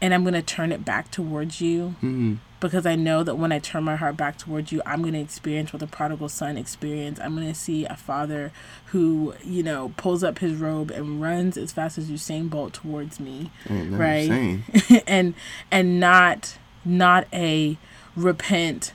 and 0.00 0.12
I'm 0.12 0.22
going 0.24 0.34
to 0.34 0.42
turn 0.42 0.72
it 0.72 0.84
back 0.84 1.10
towards 1.10 1.60
you 1.60 1.90
hmm 2.00 2.34
because 2.58 2.86
I 2.86 2.94
know 2.94 3.22
that 3.22 3.34
when 3.36 3.52
I 3.52 3.58
turn 3.58 3.84
my 3.84 3.96
heart 3.96 4.16
back 4.16 4.38
towards 4.38 4.72
you, 4.72 4.80
I'm 4.86 5.02
going 5.02 5.12
to 5.14 5.20
experience 5.20 5.72
what 5.72 5.80
the 5.80 5.86
prodigal 5.86 6.28
son 6.28 6.56
experienced. 6.56 7.20
I'm 7.20 7.34
going 7.34 7.46
to 7.46 7.54
see 7.54 7.84
a 7.84 7.96
father 7.96 8.50
who, 8.86 9.34
you 9.44 9.62
know, 9.62 9.92
pulls 9.96 10.24
up 10.24 10.38
his 10.38 10.54
robe 10.54 10.90
and 10.90 11.20
runs 11.20 11.56
as 11.56 11.72
fast 11.72 11.98
as 11.98 12.10
Usain 12.10 12.48
Bolt 12.48 12.72
towards 12.72 13.20
me 13.20 13.50
Ain't 13.68 13.92
Right. 13.92 14.60
and 15.06 15.34
and 15.70 16.00
not 16.00 16.56
not 16.84 17.26
a 17.32 17.76
repent 18.16 18.92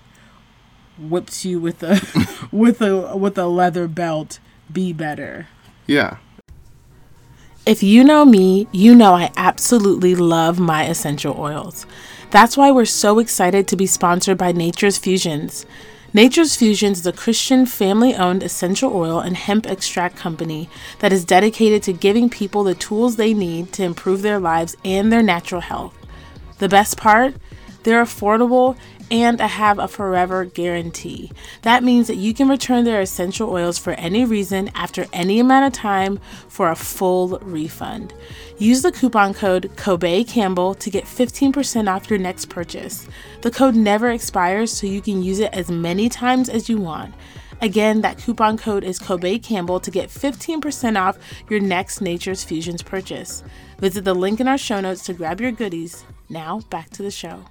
whips 0.99 1.45
you 1.45 1.59
with 1.59 1.81
a 1.83 2.01
with 2.51 2.81
a 2.81 3.15
with 3.17 3.37
a 3.37 3.47
leather 3.47 3.87
belt 3.87 4.39
be 4.71 4.93
better 4.93 5.47
Yeah. 5.87 6.17
if 7.65 7.83
you 7.83 8.03
know 8.03 8.25
me, 8.25 8.67
you 8.71 8.95
know 8.95 9.13
I 9.13 9.31
absolutely 9.37 10.15
love 10.15 10.59
my 10.59 10.85
essential 10.85 11.35
oils. 11.37 11.85
That's 12.31 12.55
why 12.57 12.71
we're 12.71 12.85
so 12.85 13.19
excited 13.19 13.67
to 13.67 13.75
be 13.75 13.85
sponsored 13.85 14.37
by 14.37 14.51
Nature's 14.51 14.97
Fusions. 14.97 15.65
Nature's 16.13 16.55
Fusions 16.55 16.99
is 16.99 17.05
a 17.05 17.13
Christian 17.13 17.65
family 17.65 18.15
owned 18.15 18.43
essential 18.43 18.95
oil 18.95 19.19
and 19.19 19.37
hemp 19.37 19.65
extract 19.67 20.15
company 20.17 20.69
that 20.99 21.13
is 21.13 21.23
dedicated 21.25 21.83
to 21.83 21.93
giving 21.93 22.29
people 22.29 22.63
the 22.63 22.75
tools 22.75 23.15
they 23.15 23.33
need 23.33 23.71
to 23.73 23.83
improve 23.83 24.21
their 24.21 24.39
lives 24.39 24.75
and 24.83 25.11
their 25.11 25.23
natural 25.23 25.61
health. 25.61 25.93
The 26.59 26.69
best 26.69 26.97
part? 26.97 27.35
They're 27.83 28.03
affordable 28.03 28.77
and 29.11 29.41
I 29.41 29.47
have 29.47 29.77
a 29.77 29.89
forever 29.89 30.45
guarantee. 30.45 31.31
That 31.63 31.83
means 31.83 32.07
that 32.07 32.15
you 32.15 32.33
can 32.33 32.47
return 32.47 32.85
their 32.85 33.01
essential 33.01 33.49
oils 33.49 33.77
for 33.77 33.91
any 33.93 34.23
reason 34.23 34.71
after 34.73 35.05
any 35.11 35.39
amount 35.39 35.67
of 35.67 35.73
time 35.73 36.19
for 36.47 36.71
a 36.71 36.75
full 36.75 37.37
refund. 37.39 38.13
Use 38.57 38.81
the 38.81 38.91
coupon 38.91 39.33
code 39.33 39.69
Kobe 39.75 40.23
Campbell 40.23 40.73
to 40.75 40.89
get 40.89 41.03
15% 41.03 41.93
off 41.93 42.09
your 42.09 42.19
next 42.19 42.45
purchase. 42.45 43.05
The 43.41 43.51
code 43.51 43.75
never 43.75 44.09
expires, 44.09 44.71
so 44.71 44.87
you 44.87 45.01
can 45.01 45.21
use 45.21 45.39
it 45.39 45.53
as 45.53 45.69
many 45.69 46.07
times 46.07 46.47
as 46.47 46.69
you 46.69 46.77
want. 46.77 47.13
Again, 47.59 48.01
that 48.01 48.17
coupon 48.17 48.57
code 48.57 48.83
is 48.83 48.97
Kobe 48.97 49.37
Campbell 49.37 49.79
to 49.81 49.91
get 49.91 50.09
15% 50.09 50.99
off 50.99 51.17
your 51.49 51.59
next 51.59 51.99
Nature's 52.01 52.43
Fusions 52.43 52.81
purchase. 52.81 53.43
Visit 53.77 54.05
the 54.05 54.15
link 54.15 54.39
in 54.39 54.47
our 54.47 54.57
show 54.57 54.79
notes 54.79 55.03
to 55.05 55.13
grab 55.13 55.41
your 55.41 55.51
goodies. 55.51 56.05
Now, 56.29 56.61
back 56.69 56.89
to 56.91 57.03
the 57.03 57.11
show. 57.11 57.43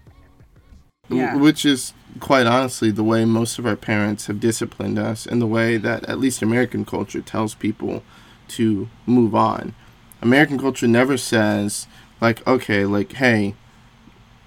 W- 1.10 1.26
Which 1.38 1.64
is 1.64 1.92
quite 2.18 2.46
honestly 2.46 2.90
the 2.90 3.04
way 3.04 3.24
most 3.24 3.58
of 3.58 3.66
our 3.66 3.76
parents 3.76 4.26
have 4.26 4.40
disciplined 4.40 4.98
us, 4.98 5.26
and 5.26 5.40
the 5.40 5.46
way 5.46 5.76
that 5.76 6.04
at 6.08 6.18
least 6.18 6.42
American 6.42 6.84
culture 6.84 7.20
tells 7.20 7.54
people 7.54 8.02
to 8.48 8.88
move 9.06 9.34
on. 9.34 9.74
American 10.22 10.58
culture 10.58 10.88
never 10.88 11.16
says 11.16 11.86
like, 12.20 12.46
okay, 12.46 12.84
like, 12.84 13.12
hey, 13.14 13.54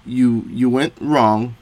you 0.06 0.44
you 0.50 0.68
went 0.68 0.94
wrong. 1.00 1.56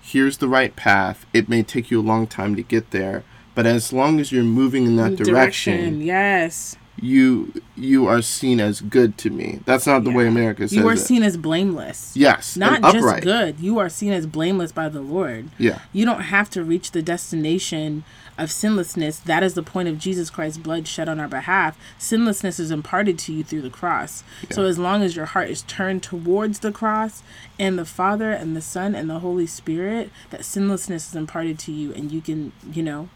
Here's 0.00 0.38
the 0.38 0.48
right 0.48 0.74
path. 0.74 1.26
It 1.32 1.48
may 1.48 1.62
take 1.62 1.90
you 1.90 2.00
a 2.00 2.02
long 2.02 2.26
time 2.26 2.56
to 2.56 2.62
get 2.62 2.90
there, 2.90 3.22
but 3.54 3.66
as 3.66 3.92
long 3.92 4.18
as 4.20 4.32
you're 4.32 4.44
moving 4.44 4.86
in 4.86 4.96
that 4.96 5.16
direction, 5.16 6.00
yes. 6.00 6.76
You 7.02 7.52
you 7.76 8.06
are 8.06 8.20
seen 8.22 8.60
as 8.60 8.80
good 8.80 9.16
to 9.18 9.30
me. 9.30 9.60
That's 9.64 9.86
not 9.86 10.04
the 10.04 10.10
way 10.12 10.26
America 10.26 10.62
says 10.68 10.74
You 10.74 10.86
are 10.88 10.92
it. 10.94 10.98
seen 10.98 11.22
as 11.22 11.36
blameless. 11.36 12.14
yes, 12.16 12.56
Not 12.56 12.82
just 12.92 13.22
good. 13.22 13.58
You 13.58 13.78
are 13.78 13.88
seen 13.88 14.12
as 14.12 14.26
blameless 14.26 14.72
by 14.72 14.88
the 14.88 15.00
Lord. 15.00 15.48
Yeah. 15.58 15.80
You 15.92 16.04
don't 16.04 16.22
have 16.22 16.50
to 16.50 16.62
reach 16.62 16.90
the 16.90 17.02
destination 17.02 18.04
of 18.36 18.50
sinlessness. 18.50 19.18
That 19.18 19.42
is 19.42 19.54
the 19.54 19.62
point 19.62 19.88
of 19.88 19.98
Jesus 19.98 20.30
Christ's 20.30 20.58
blood 20.58 20.86
shed 20.88 21.08
on 21.08 21.18
our 21.20 21.28
behalf. 21.28 21.78
Sinlessness 21.98 22.58
is 22.60 22.70
imparted 22.70 23.18
to 23.20 23.32
you 23.32 23.44
through 23.44 23.62
the 23.62 23.70
cross. 23.70 24.22
So 24.50 24.64
as 24.64 24.78
long 24.78 25.02
as 25.02 25.16
your 25.16 25.26
heart 25.26 25.50
is 25.50 25.62
turned 25.62 26.02
towards 26.02 26.60
the 26.60 26.72
cross 26.72 27.22
and 27.58 27.78
the 27.78 27.84
Father 27.84 28.30
and 28.30 28.56
the 28.56 28.60
Son 28.62 28.94
and 28.94 29.08
the 29.10 29.18
Holy 29.20 29.46
Spirit, 29.46 30.10
that 30.30 30.44
sinlessness 30.44 31.08
is 31.08 31.14
imparted 31.16 31.58
to 31.60 31.72
you 31.72 31.92
and 31.94 32.10
you 32.12 32.20
can, 32.20 32.52
you 32.72 32.82
know, 32.82 33.08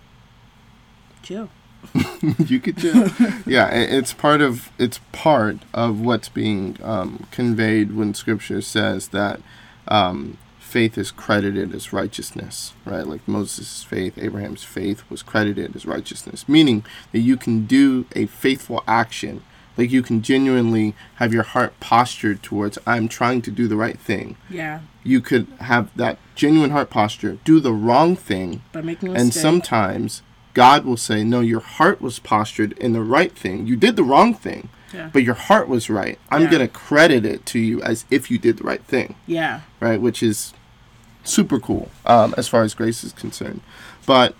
chill. 1.23 1.49
you 2.47 2.61
could 2.61 2.77
just 2.77 3.19
yeah 3.47 3.69
it's 3.71 4.13
part 4.13 4.41
of 4.41 4.71
it's 4.79 5.01
part 5.13 5.57
of 5.73 6.01
what's 6.01 6.29
being 6.29 6.77
um, 6.83 7.27
conveyed 7.31 7.95
when 7.97 8.15
scripture 8.15 8.61
says 8.63 9.09
that 9.09 9.41
um, 9.89 10.39
faith 10.59 10.97
is 10.99 11.11
credited 11.11 11.75
as 11.75 11.93
righteousness 11.93 12.73
right? 12.85 13.07
Like 13.07 13.27
moses' 13.29 13.83
faith 13.83 14.17
abraham's 14.19 14.65
faith 14.65 15.03
was 15.11 15.23
credited 15.23 15.75
as 15.77 15.87
righteousness 15.87 16.49
meaning 16.49 16.85
that 17.13 17.21
you 17.21 17.37
can 17.37 17.67
do 17.67 18.07
a 18.15 18.27
faithful 18.27 18.83
action. 18.87 19.43
Like 19.77 19.91
you 19.91 20.03
can 20.03 20.23
genuinely 20.23 20.95
have 21.17 21.35
your 21.35 21.43
heart 21.43 21.79
postured 21.81 22.43
towards 22.45 22.79
i'm 22.87 23.09
trying 23.09 23.43
to 23.43 23.51
do 23.51 23.67
the 23.67 23.77
right 23.77 23.99
thing. 23.99 24.37
Yeah. 24.49 24.81
you 25.03 25.21
could 25.21 25.49
have 25.61 25.91
that 25.97 26.19
genuine 26.37 26.71
heart 26.71 26.91
posture 26.91 27.39
do 27.45 27.59
the 27.61 27.73
wrong 27.73 28.15
thing 28.17 28.63
By 28.73 28.83
making 28.83 29.17
and 29.17 29.35
sometimes 29.35 30.23
God 30.55 30.85
will 30.85 30.97
say, 30.97 31.25
No, 31.25 31.41
your 31.41 31.61
heart 31.61 32.01
was 32.01 32.19
postured 32.19 32.73
in 32.79 32.93
the 32.93 33.03
right 33.03 33.33
thing. 33.37 33.67
You 33.67 33.77
did 33.77 33.97
the 33.97 34.05
wrong 34.05 34.33
thing, 34.35 34.69
Yeah. 34.93 35.11
but 35.13 35.23
your 35.25 35.35
heart 35.35 35.69
was 35.69 35.91
right. 35.91 36.19
I'm 36.31 36.43
Yeah. 36.43 36.51
gonna 36.51 36.69
credit 36.69 37.27
it 37.27 37.45
to 37.47 37.59
you 37.59 37.83
as 37.83 38.05
if 38.11 38.31
you 38.31 38.39
did 38.39 38.59
the 38.59 38.65
right 38.65 38.83
thing 38.85 39.17
Yeah. 39.27 39.61
right? 39.81 40.01
Which 40.01 40.23
is 40.23 40.55
super 41.25 41.59
cool 41.59 41.91
um, 42.07 42.35
as 42.37 42.49
far 42.49 42.63
as 42.63 42.75
grace 42.75 43.03
is 43.05 43.13
concerned. 43.13 43.61
But 44.07 44.35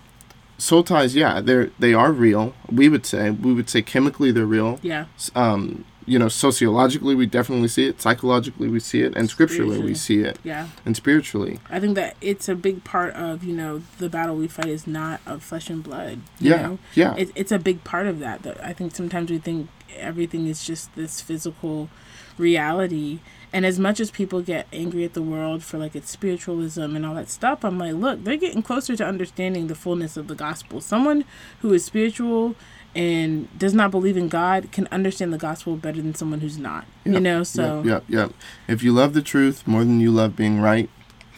soul 0.57 0.83
ties, 0.83 1.15
yeah, 1.15 1.41
they're 1.41 1.69
they 1.79 1.93
are 1.93 2.11
real. 2.11 2.53
We 2.71 2.87
would 2.89 3.05
say 3.05 3.29
we 3.29 3.53
would 3.53 3.69
say 3.69 3.81
chemically 3.81 4.31
they're 4.31 4.45
real. 4.45 4.79
Yeah. 4.81 5.05
Um, 5.35 5.83
you 6.05 6.19
know, 6.19 6.27
sociologically 6.27 7.15
we 7.15 7.25
definitely 7.25 7.67
see 7.67 7.87
it. 7.87 8.01
Psychologically 8.01 8.67
we 8.67 8.79
see 8.79 9.01
it, 9.01 9.15
and 9.15 9.29
scripturally 9.29 9.79
we 9.79 9.93
see 9.95 10.19
it, 10.19 10.37
Yeah. 10.43 10.67
and 10.85 10.95
spiritually. 10.95 11.59
I 11.69 11.79
think 11.79 11.95
that 11.95 12.15
it's 12.21 12.47
a 12.47 12.55
big 12.55 12.83
part 12.83 13.13
of, 13.15 13.43
you 13.43 13.55
know, 13.55 13.81
the 13.97 14.09
battle 14.09 14.35
we 14.35 14.47
fight 14.47 14.67
is 14.67 14.85
not 14.87 15.19
of 15.25 15.41
flesh 15.43 15.69
and 15.69 15.83
blood. 15.83 16.19
You 16.39 16.51
Yeah, 16.51 16.61
Know? 16.61 16.79
yeah. 16.93 17.15
It, 17.17 17.31
it's 17.35 17.51
a 17.51 17.59
big 17.59 17.83
part 17.83 18.05
of 18.07 18.19
that. 18.19 18.43
That 18.43 18.63
I 18.63 18.73
think 18.73 18.95
sometimes 18.95 19.31
we 19.31 19.37
think 19.39 19.69
everything 19.97 20.45
is 20.47 20.63
just 20.65 20.93
this 20.95 21.21
physical 21.21 21.89
reality. 22.37 23.19
And 23.53 23.65
as 23.65 23.79
much 23.79 23.99
as 24.01 24.11
people 24.11 24.41
get 24.41 24.67
angry 24.73 25.05
at 25.05 25.13
the 25.13 25.21
world 25.21 25.63
for 25.63 25.77
like 25.77 25.95
its 25.95 26.11
spiritualism 26.11 26.95
and 26.95 27.05
all 27.05 27.15
that 27.15 27.29
stuff, 27.29 27.63
I'm 27.63 27.77
like, 27.79 27.93
look, 27.93 28.23
they're 28.23 28.35
getting 28.35 28.61
closer 28.61 28.95
to 28.97 29.05
understanding 29.05 29.67
the 29.67 29.75
fullness 29.75 30.17
of 30.17 30.27
the 30.27 30.35
gospel. 30.35 30.81
Someone 30.81 31.23
who 31.61 31.71
is 31.73 31.85
spiritual 31.85 32.55
and 32.95 33.59
does 33.59 33.73
not 33.73 33.91
believe 33.91 34.15
in 34.15 34.29
God 34.29 34.71
can 34.71 34.87
understand 34.91 35.33
the 35.33 35.37
gospel 35.37 35.75
better 35.75 36.01
than 36.01 36.15
someone 36.15 36.39
who's 36.39 36.57
not. 36.57 36.85
You 37.03 37.19
know, 37.19 37.43
so 37.43 37.83
Yep, 37.83 37.85
yep, 37.85 38.03
yep. 38.07 38.33
If 38.67 38.81
you 38.83 38.93
love 38.93 39.13
the 39.13 39.21
truth 39.21 39.67
more 39.67 39.83
than 39.83 39.99
you 39.99 40.11
love 40.11 40.35
being 40.35 40.59
right, 40.59 40.89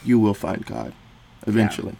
you 0.04 0.18
will 0.18 0.34
find 0.34 0.64
God 0.64 0.94
eventually. 1.46 1.96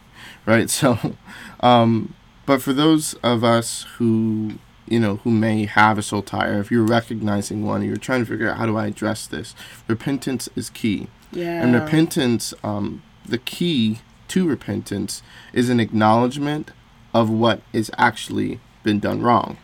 Right? 0.47 0.71
So 0.79 1.17
um 1.61 2.15
but 2.47 2.63
for 2.63 2.73
those 2.73 3.15
of 3.15 3.45
us 3.45 3.83
who 3.97 4.59
you 4.87 4.99
know, 4.99 5.17
who 5.17 5.31
may 5.31 5.67
have 5.67 5.99
a 5.99 6.03
soul 6.03 6.25
or 6.33 6.61
if 6.61 6.71
you're 6.71 6.85
recognizing 6.85 7.65
one, 7.65 7.83
or 7.83 7.85
you're 7.85 7.97
trying 7.97 8.21
to 8.21 8.27
figure 8.27 8.49
out 8.49 8.57
how 8.57 8.67
do 8.67 8.77
I 8.77 8.87
address 8.87 9.27
this, 9.27 9.55
repentance 9.87 10.49
is 10.57 10.71
key. 10.71 11.09
yeah. 11.31 11.63
And 11.63 11.75
repentance, 11.75 12.55
um, 12.65 13.03
the 13.27 13.39
key 13.39 14.01
to 14.29 14.49
repentance 14.49 15.23
is 15.53 15.69
an 15.69 15.81
acknowledgement 15.81 16.71
of 17.13 17.29
what 17.31 17.61
is 17.73 17.91
actually 17.99 18.61
been 18.83 18.99
done 18.99 19.23
wrong 19.23 19.57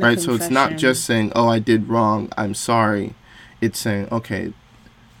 right? 0.00 0.20
So 0.20 0.34
it's 0.34 0.50
not 0.50 0.76
just 0.76 1.04
saying 1.04 1.32
oh 1.34 1.48
i 1.48 1.58
did 1.58 1.88
wrong 1.88 2.30
i'm 2.36 2.54
sorry. 2.54 3.14
It's 3.60 3.78
saying 3.78 4.08
okay 4.10 4.52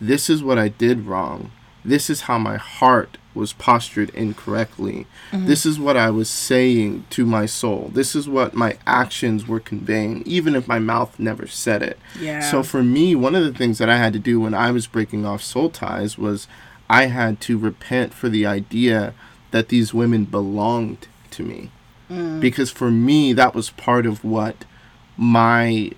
this 0.00 0.28
is 0.28 0.42
what 0.42 0.58
i 0.58 0.68
did 0.68 1.06
wrong. 1.06 1.52
This 1.84 2.08
is 2.08 2.22
how 2.22 2.38
my 2.38 2.56
heart 2.56 3.18
was 3.34 3.52
postured 3.52 4.10
incorrectly. 4.10 5.06
Mm-hmm. 5.30 5.46
this 5.46 5.64
is 5.66 5.80
what 5.80 5.96
i 5.96 6.10
was 6.10 6.28
saying 6.28 7.04
to 7.10 7.24
my 7.26 7.46
soul. 7.46 7.90
This 7.92 8.14
is 8.14 8.28
what 8.28 8.54
my 8.54 8.78
actions 8.86 9.46
were 9.46 9.60
conveying 9.60 10.22
even 10.26 10.54
if 10.54 10.68
my 10.68 10.78
mouth 10.78 11.18
never 11.18 11.46
said 11.46 11.82
it. 11.82 11.98
Yeah. 12.18 12.40
so 12.40 12.62
for 12.62 12.82
me 12.82 13.14
one 13.14 13.34
of 13.34 13.44
the 13.44 13.52
things 13.52 13.78
that 13.78 13.90
i 13.90 13.96
had 13.96 14.12
to 14.12 14.18
do 14.18 14.40
when 14.40 14.54
i 14.54 14.70
was 14.70 14.86
breaking 14.86 15.24
off 15.26 15.42
soul 15.42 15.70
ties 15.70 16.18
was 16.18 16.46
i 16.88 17.06
had 17.06 17.40
to 17.42 17.58
repent 17.58 18.12
for 18.14 18.28
the 18.28 18.46
idea 18.46 19.14
that 19.50 19.68
these 19.68 19.92
women 19.92 20.24
belonged 20.24 21.08
to 21.30 21.42
me 21.42 21.70
Mm. 22.12 22.40
because 22.40 22.70
for 22.70 22.90
me 22.90 23.32
that 23.32 23.54
was 23.54 23.70
part 23.70 24.04
of 24.06 24.22
what 24.24 24.56
my 25.16 25.90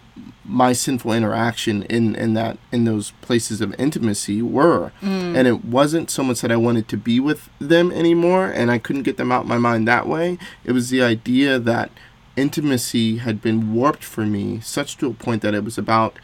my 0.45 0.73
sinful 0.75 1.13
interaction 1.13 1.83
in 1.85 2.15
in 2.15 2.35
that 2.35 2.59
in 2.71 2.85
those 2.85 3.13
places 3.23 3.61
of 3.61 3.75
intimacy 3.79 4.43
were 4.43 4.93
Mm. 5.03 5.35
and 5.37 5.49
it 5.49 5.65
wasn't 5.65 6.11
so 6.11 6.23
much 6.23 6.41
that 6.43 6.53
I 6.53 6.57
wanted 6.57 6.87
to 6.89 6.97
be 6.97 7.19
with 7.19 7.49
them 7.59 7.91
anymore 7.93 8.47
and 8.47 8.71
I 8.71 8.79
couldn't 8.79 9.03
get 9.09 9.17
them 9.17 9.33
out 9.33 9.47
my 9.47 9.59
mind 9.59 9.89
that 9.89 10.07
way 10.07 10.39
it 10.65 10.73
was 10.73 10.91
the 10.91 11.03
idea 11.03 11.59
that 11.59 11.91
intimacy 12.37 13.19
had 13.19 13.41
been 13.41 13.73
warped 13.73 14.05
for 14.05 14.27
me 14.27 14.61
such 14.61 14.97
to 14.99 15.07
a 15.07 15.15
point 15.15 15.41
that 15.43 15.55
it 15.55 15.65
was 15.65 15.79
about 15.79 16.19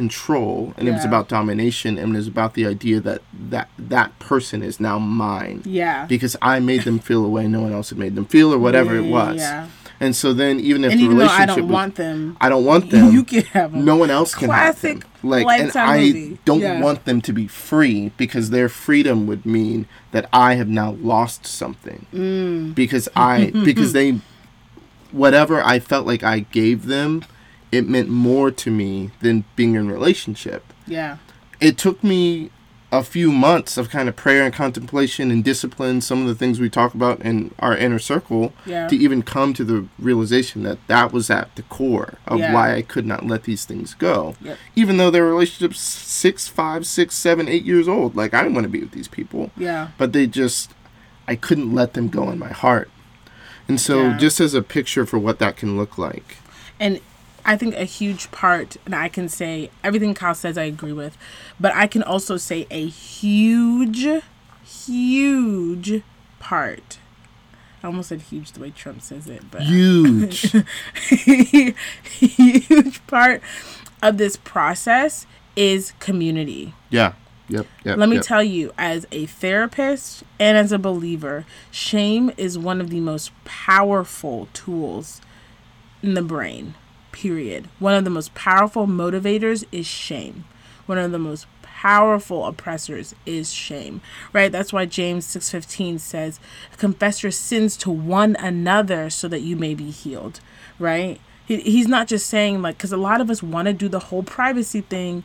control 0.00 0.72
and 0.76 0.86
it 0.88 0.92
was 0.92 1.04
about 1.04 1.26
domination 1.28 1.96
and 1.98 2.12
it 2.14 2.16
was 2.22 2.28
about 2.28 2.52
the 2.54 2.64
idea 2.66 2.98
that 3.00 3.20
that 3.54 3.68
that 3.78 4.10
person 4.18 4.62
is 4.62 4.78
now 4.78 4.98
mine 4.98 5.62
yeah. 5.64 6.04
because 6.06 6.34
I 6.42 6.60
made 6.60 6.82
them 6.88 6.98
feel 6.98 7.24
a 7.24 7.28
way 7.36 7.44
no 7.48 7.62
one 7.62 7.72
else 7.72 7.88
had 7.90 7.98
made 7.98 8.14
them 8.14 8.26
feel 8.26 8.52
or 8.54 8.58
whatever 8.58 8.94
it 8.94 9.08
was. 9.20 9.38
Yeah. 9.38 9.68
And 9.98 10.14
so 10.14 10.34
then 10.34 10.60
even 10.60 10.84
if 10.84 10.90
And 10.92 11.00
the 11.00 11.04
even 11.06 11.16
relationship 11.16 11.40
I 11.42 11.46
don't 11.46 11.66
was, 11.68 11.72
want 11.72 11.94
them, 11.96 12.36
I 12.38 12.46
don't 12.50 12.66
want 12.72 12.90
them. 12.90 13.12
you 13.16 13.24
can 13.24 13.42
have 13.56 13.72
them. 13.72 13.84
no 13.90 13.96
one 13.96 14.10
else 14.10 14.34
can 14.34 14.48
Classic 14.48 14.92
have 14.92 15.00
them. 15.22 15.30
Like 15.30 15.46
and 15.60 15.74
I 15.74 15.98
movie. 15.98 16.38
don't 16.44 16.60
Yeah. 16.60 16.82
want 16.82 17.06
them 17.06 17.18
to 17.22 17.32
be 17.32 17.46
free 17.48 18.12
because 18.18 18.50
their 18.50 18.68
freedom 18.68 19.26
would 19.28 19.46
mean 19.46 19.86
that 20.12 20.28
I 20.32 20.50
have 20.60 20.68
now 20.68 20.90
lost 21.00 21.46
something. 21.46 22.00
Mm. 22.12 22.74
Because 22.74 23.08
I 23.16 23.50
because 23.68 23.92
they 23.98 24.20
whatever 25.12 25.62
I 25.64 25.78
felt 25.78 26.06
like 26.06 26.22
I 26.22 26.40
gave 26.40 26.86
them, 26.86 27.24
it 27.72 27.88
meant 27.88 28.08
more 28.08 28.50
to 28.50 28.70
me 28.70 29.10
than 29.20 29.44
being 29.56 29.74
in 29.74 29.88
a 29.90 29.92
relationship 29.92 30.62
Yeah. 30.86 31.16
it 31.60 31.76
took 31.78 32.02
me 32.04 32.50
a 32.92 33.02
few 33.02 33.32
months 33.32 33.76
of 33.76 33.90
kind 33.90 34.08
of 34.08 34.14
prayer 34.14 34.44
and 34.44 34.54
contemplation 34.54 35.32
and 35.32 35.42
discipline 35.42 36.00
some 36.00 36.22
of 36.22 36.28
the 36.28 36.36
things 36.36 36.60
we 36.60 36.70
talk 36.70 36.94
about 36.94 37.20
in 37.20 37.52
our 37.58 37.76
inner 37.76 37.98
circle 37.98 38.52
Yeah. 38.64 38.86
to 38.86 38.96
even 38.96 39.22
come 39.22 39.52
to 39.54 39.64
the 39.64 39.86
realization 39.98 40.62
that 40.62 40.78
that 40.86 41.12
was 41.12 41.28
at 41.28 41.54
the 41.56 41.62
core 41.62 42.14
of 42.26 42.38
Yeah. 42.38 42.52
why 42.54 42.74
i 42.74 42.82
could 42.82 43.04
not 43.04 43.26
let 43.26 43.42
these 43.42 43.64
things 43.64 43.92
go 43.94 44.36
Yep. 44.40 44.56
even 44.76 44.96
though 44.98 45.10
their 45.10 45.24
relationships 45.24 45.80
six 45.80 46.46
five 46.46 46.86
six 46.86 47.16
seven 47.16 47.48
eight 47.48 47.64
years 47.64 47.88
old 47.88 48.14
like 48.14 48.32
i 48.32 48.40
didn't 48.42 48.54
want 48.54 48.64
to 48.64 48.70
be 48.70 48.80
with 48.80 48.92
these 48.92 49.08
people 49.08 49.50
Yeah. 49.56 49.88
but 49.98 50.12
they 50.12 50.26
just 50.28 50.70
i 51.26 51.34
couldn't 51.34 51.74
let 51.74 51.94
them 51.94 52.08
go 52.08 52.30
in 52.30 52.38
my 52.38 52.52
heart 52.52 52.88
and 53.68 53.80
so 53.80 54.02
Yeah. 54.02 54.16
just 54.16 54.38
as 54.40 54.54
a 54.54 54.62
picture 54.62 55.04
for 55.04 55.18
what 55.18 55.40
that 55.40 55.56
can 55.56 55.76
look 55.76 55.98
like 55.98 56.36
And 56.78 57.00
I 57.46 57.56
think 57.56 57.74
a 57.76 57.84
huge 57.84 58.30
part, 58.32 58.76
and 58.84 58.94
I 58.94 59.08
can 59.08 59.28
say 59.28 59.70
everything 59.84 60.12
Kyle 60.14 60.34
says 60.34 60.58
I 60.58 60.64
agree 60.64 60.92
with, 60.92 61.16
but 61.60 61.72
I 61.74 61.86
can 61.86 62.02
also 62.02 62.36
say 62.36 62.66
a 62.70 62.86
huge, 62.86 64.06
huge 64.64 66.02
part. 66.40 66.98
I 67.82 67.86
almost 67.86 68.08
said 68.08 68.22
huge 68.22 68.52
the 68.52 68.60
way 68.60 68.70
Trump 68.72 69.00
says 69.00 69.28
it, 69.28 69.48
but 69.50 69.62
huge 69.62 70.52
huge 72.04 73.06
part 73.06 73.40
of 74.02 74.18
this 74.18 74.36
process 74.36 75.24
is 75.54 75.92
community. 76.00 76.74
yeah 76.90 77.12
yep 77.48 77.66
yep 77.84 77.96
Let 77.96 78.08
me 78.08 78.16
yep. 78.16 78.24
tell 78.24 78.42
you, 78.42 78.72
as 78.76 79.06
a 79.12 79.26
therapist 79.26 80.24
and 80.40 80.58
as 80.58 80.72
a 80.72 80.78
believer, 80.78 81.44
shame 81.70 82.32
is 82.36 82.58
one 82.58 82.80
of 82.80 82.90
the 82.90 83.00
most 83.00 83.30
powerful 83.44 84.48
tools 84.52 85.20
in 86.02 86.14
the 86.14 86.22
brain, 86.22 86.74
period. 87.16 87.66
One 87.78 87.94
of 87.94 88.04
the 88.04 88.10
most 88.10 88.34
powerful 88.34 88.86
motivators 88.86 89.64
is 89.72 89.86
shame. 89.86 90.44
One 90.84 90.98
of 90.98 91.12
the 91.12 91.18
most 91.18 91.46
powerful 91.62 92.44
oppressors 92.44 93.14
is 93.24 93.52
shame. 93.52 94.02
Right? 94.34 94.52
That's 94.52 94.72
why 94.72 94.84
James 94.84 95.24
6:15 95.26 95.98
says, 95.98 96.38
"Confess 96.76 97.22
your 97.22 97.32
sins 97.32 97.76
to 97.78 97.90
one 97.90 98.36
another 98.36 99.08
so 99.08 99.28
that 99.28 99.40
you 99.40 99.56
may 99.56 99.74
be 99.74 99.90
healed." 99.90 100.40
Right? 100.78 101.18
He, 101.46 101.60
he's 101.60 101.88
not 101.88 102.06
just 102.06 102.26
saying 102.26 102.60
like 102.60 102.76
because 102.76 102.92
a 102.92 102.98
lot 102.98 103.22
of 103.22 103.30
us 103.30 103.42
want 103.42 103.66
to 103.66 103.72
do 103.72 103.88
the 103.88 104.10
whole 104.10 104.22
privacy 104.22 104.82
thing 104.82 105.24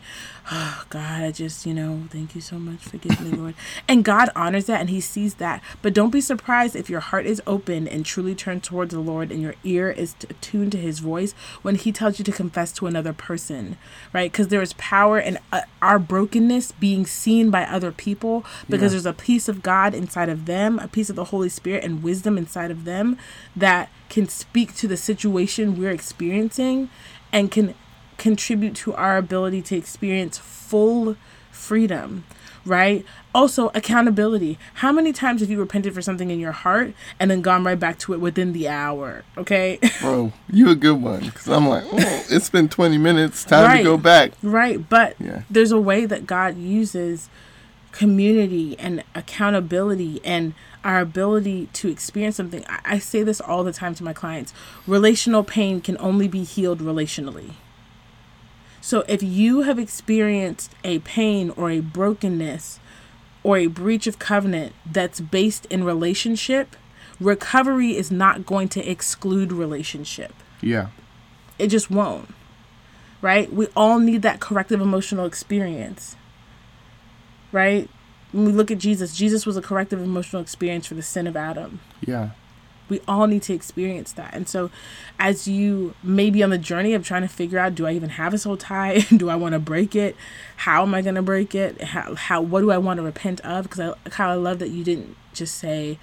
oh 0.49 0.83
god 0.89 1.23
i 1.23 1.31
just 1.31 1.65
you 1.65 1.73
know 1.73 2.03
thank 2.09 2.35
you 2.35 2.41
so 2.41 2.57
much. 2.57 2.79
For 2.79 2.97
giving 2.97 3.31
me 3.31 3.37
lord. 3.37 3.55
And 3.87 4.03
god 4.03 4.29
honors 4.35 4.65
that 4.65 4.81
and 4.81 4.89
he 4.89 5.01
sees 5.01 5.35
that. 5.35 5.61
But 5.81 5.93
don't 5.93 6.11
be 6.11 6.21
surprised 6.21 6.75
if 6.75 6.89
your 6.89 6.99
heart 6.99 7.25
is 7.25 7.41
open 7.45 7.87
and 7.87 8.05
truly 8.05 8.35
turned 8.35 8.63
towards 8.63 8.93
the 8.93 8.99
lord 8.99 9.31
and 9.31 9.41
your 9.41 9.55
ear 9.63 9.91
is 9.91 10.15
attuned 10.29 10.71
to 10.73 10.77
his 10.77 10.99
voice 10.99 11.33
when 11.61 11.75
he 11.75 11.91
tells 11.91 12.19
you 12.19 12.25
to 12.25 12.31
confess 12.31 12.71
to 12.73 12.87
another 12.87 13.13
person 13.13 13.77
right? 14.13 14.31
Because 14.31 14.47
there 14.47 14.61
is 14.61 14.73
power 14.73 15.19
in 15.19 15.37
uh, 15.51 15.61
our 15.81 15.99
brokenness 15.99 16.71
being 16.73 17.05
seen 17.05 17.49
by 17.49 17.63
other 17.63 17.91
people 17.91 18.45
because 18.69 18.91
there's 18.91 19.05
a 19.05 19.13
piece 19.13 19.47
of 19.47 19.61
god 19.61 19.93
inside 19.93 20.29
of 20.29 20.45
them 20.45 20.79
a 20.79 20.87
piece 20.87 21.09
of 21.09 21.15
the 21.15 21.25
holy 21.25 21.49
spirit 21.49 21.83
and 21.83 22.03
wisdom 22.03 22.37
inside 22.37 22.71
of 22.71 22.85
them 22.85 23.17
that 23.55 23.89
can 24.09 24.27
speak 24.27 24.75
to 24.75 24.87
the 24.87 24.97
situation 24.97 25.77
we're 25.77 25.91
experiencing 25.91 26.89
and 27.31 27.51
can 27.51 27.73
contribute 28.21 28.75
to 28.75 28.93
our 28.93 29.17
ability 29.17 29.61
to 29.63 29.75
experience 29.75 30.37
full 30.37 31.15
freedom 31.49 32.23
right 32.63 33.03
also 33.33 33.71
accountability 33.73 34.59
how 34.75 34.91
many 34.91 35.11
times 35.11 35.41
have 35.41 35.49
you 35.49 35.59
repented 35.59 35.91
for 35.95 36.01
something 36.03 36.29
in 36.29 36.39
your 36.39 36.51
heart 36.51 36.93
and 37.19 37.31
then 37.31 37.41
gone 37.41 37.63
right 37.63 37.79
back 37.79 37.97
to 37.97 38.13
it 38.13 38.19
within 38.19 38.53
the 38.53 38.67
hour 38.67 39.23
okay 39.35 39.79
Bro, 40.01 40.31
you 40.51 40.69
a 40.69 40.75
good 40.75 41.01
one. 41.01 41.21
Because 41.25 41.47
I'm 41.49 41.67
like, 41.67 41.83
oh, 41.91 42.23
it's 42.29 42.49
been 42.51 42.69
20 42.69 42.97
minutes. 42.99 43.43
Time 43.43 43.65
Right. 43.65 43.77
to 43.79 43.83
go 43.83 43.97
back. 43.97 44.33
right 44.43 44.87
but 44.87 45.15
Yeah. 45.19 45.41
there's 45.49 45.71
a 45.71 45.79
way 45.79 46.05
that 46.05 46.27
god 46.27 46.55
uses 46.57 47.29
community 47.91 48.77
and 48.79 49.03
accountability 49.15 50.21
and 50.23 50.53
our 50.83 50.99
ability 50.99 51.67
to 51.73 51.89
experience 51.89 52.35
something 52.37 52.63
I, 52.67 52.79
I 52.95 52.99
say 52.99 53.23
this 53.23 53.41
all 53.41 53.63
the 53.63 53.73
time 53.73 53.95
to 53.95 54.03
my 54.03 54.13
clients 54.13 54.53
relational 54.87 55.43
pain 55.43 55.81
can 55.81 55.97
only 55.99 56.27
be 56.27 56.43
healed 56.43 56.79
relationally 56.79 57.51
So 58.81 59.03
if 59.07 59.21
you 59.23 59.61
have 59.61 59.77
experienced 59.79 60.71
a 60.83 60.99
pain 60.99 61.51
or 61.51 61.69
a 61.69 61.79
brokenness 61.81 62.79
or 63.43 63.57
a 63.57 63.67
breach 63.67 64.07
of 64.07 64.17
covenant 64.19 64.73
that's 64.85 65.19
based 65.21 65.65
in 65.67 65.83
relationship, 65.83 66.75
recovery 67.19 67.95
is 67.95 68.11
not 68.11 68.45
going 68.45 68.67
to 68.69 68.89
exclude 68.89 69.51
relationship. 69.51 70.33
Yeah. 70.61 70.87
It 71.59 71.67
just 71.67 71.91
won't. 71.91 72.29
right? 73.21 73.51
We 73.53 73.67
all 73.75 73.99
need 73.99 74.23
that 74.23 74.39
corrective 74.39 74.81
emotional 74.81 75.25
experience, 75.25 76.15
right? 77.51 77.87
When 78.31 78.45
we 78.45 78.51
look 78.51 78.71
at 78.71 78.77
Jesus, 78.79 79.15
Jesus 79.15 79.45
was 79.45 79.57
a 79.57 79.61
corrective 79.61 80.01
emotional 80.01 80.41
experience 80.41 80.87
for 80.87 80.95
the 80.95 81.03
sin 81.03 81.27
of 81.27 81.35
Adam. 81.37 81.79
Yeah. 82.01 82.31
We 82.91 82.99
all 83.07 83.25
need 83.25 83.41
to 83.43 83.53
experience 83.53 84.11
that. 84.13 84.33
And 84.33 84.49
so, 84.49 84.69
as 85.17 85.47
you 85.47 85.95
may 86.03 86.29
be 86.29 86.43
on 86.43 86.49
the 86.49 86.57
journey 86.57 86.93
of 86.93 87.05
trying 87.05 87.21
to 87.21 87.29
figure 87.29 87.57
out, 87.57 87.73
do 87.73 87.87
I 87.87 87.93
even 87.93 88.09
have 88.09 88.33
a 88.33 88.37
soul 88.37 88.57
tie? 88.57 88.99
do 89.15 89.29
I 89.29 89.35
want 89.35 89.53
to 89.53 89.59
break 89.59 89.95
it? 89.95 90.17
How 90.57 90.83
am 90.83 90.93
I 90.93 91.01
going 91.01 91.15
to 91.15 91.21
break 91.21 91.55
it? 91.55 91.81
How, 91.81 92.15
how, 92.15 92.41
what 92.41 92.59
do 92.59 92.69
I 92.69 92.77
want 92.77 92.97
to 92.97 93.03
repent 93.03 93.39
of? 93.41 93.63
Because 93.63 93.79
I, 93.79 94.09
how 94.11 94.29
I 94.29 94.33
love 94.33 94.59
that 94.59 94.71
you 94.71 94.83
didn't 94.83 95.15
just 95.33 95.55
say, 95.55 95.97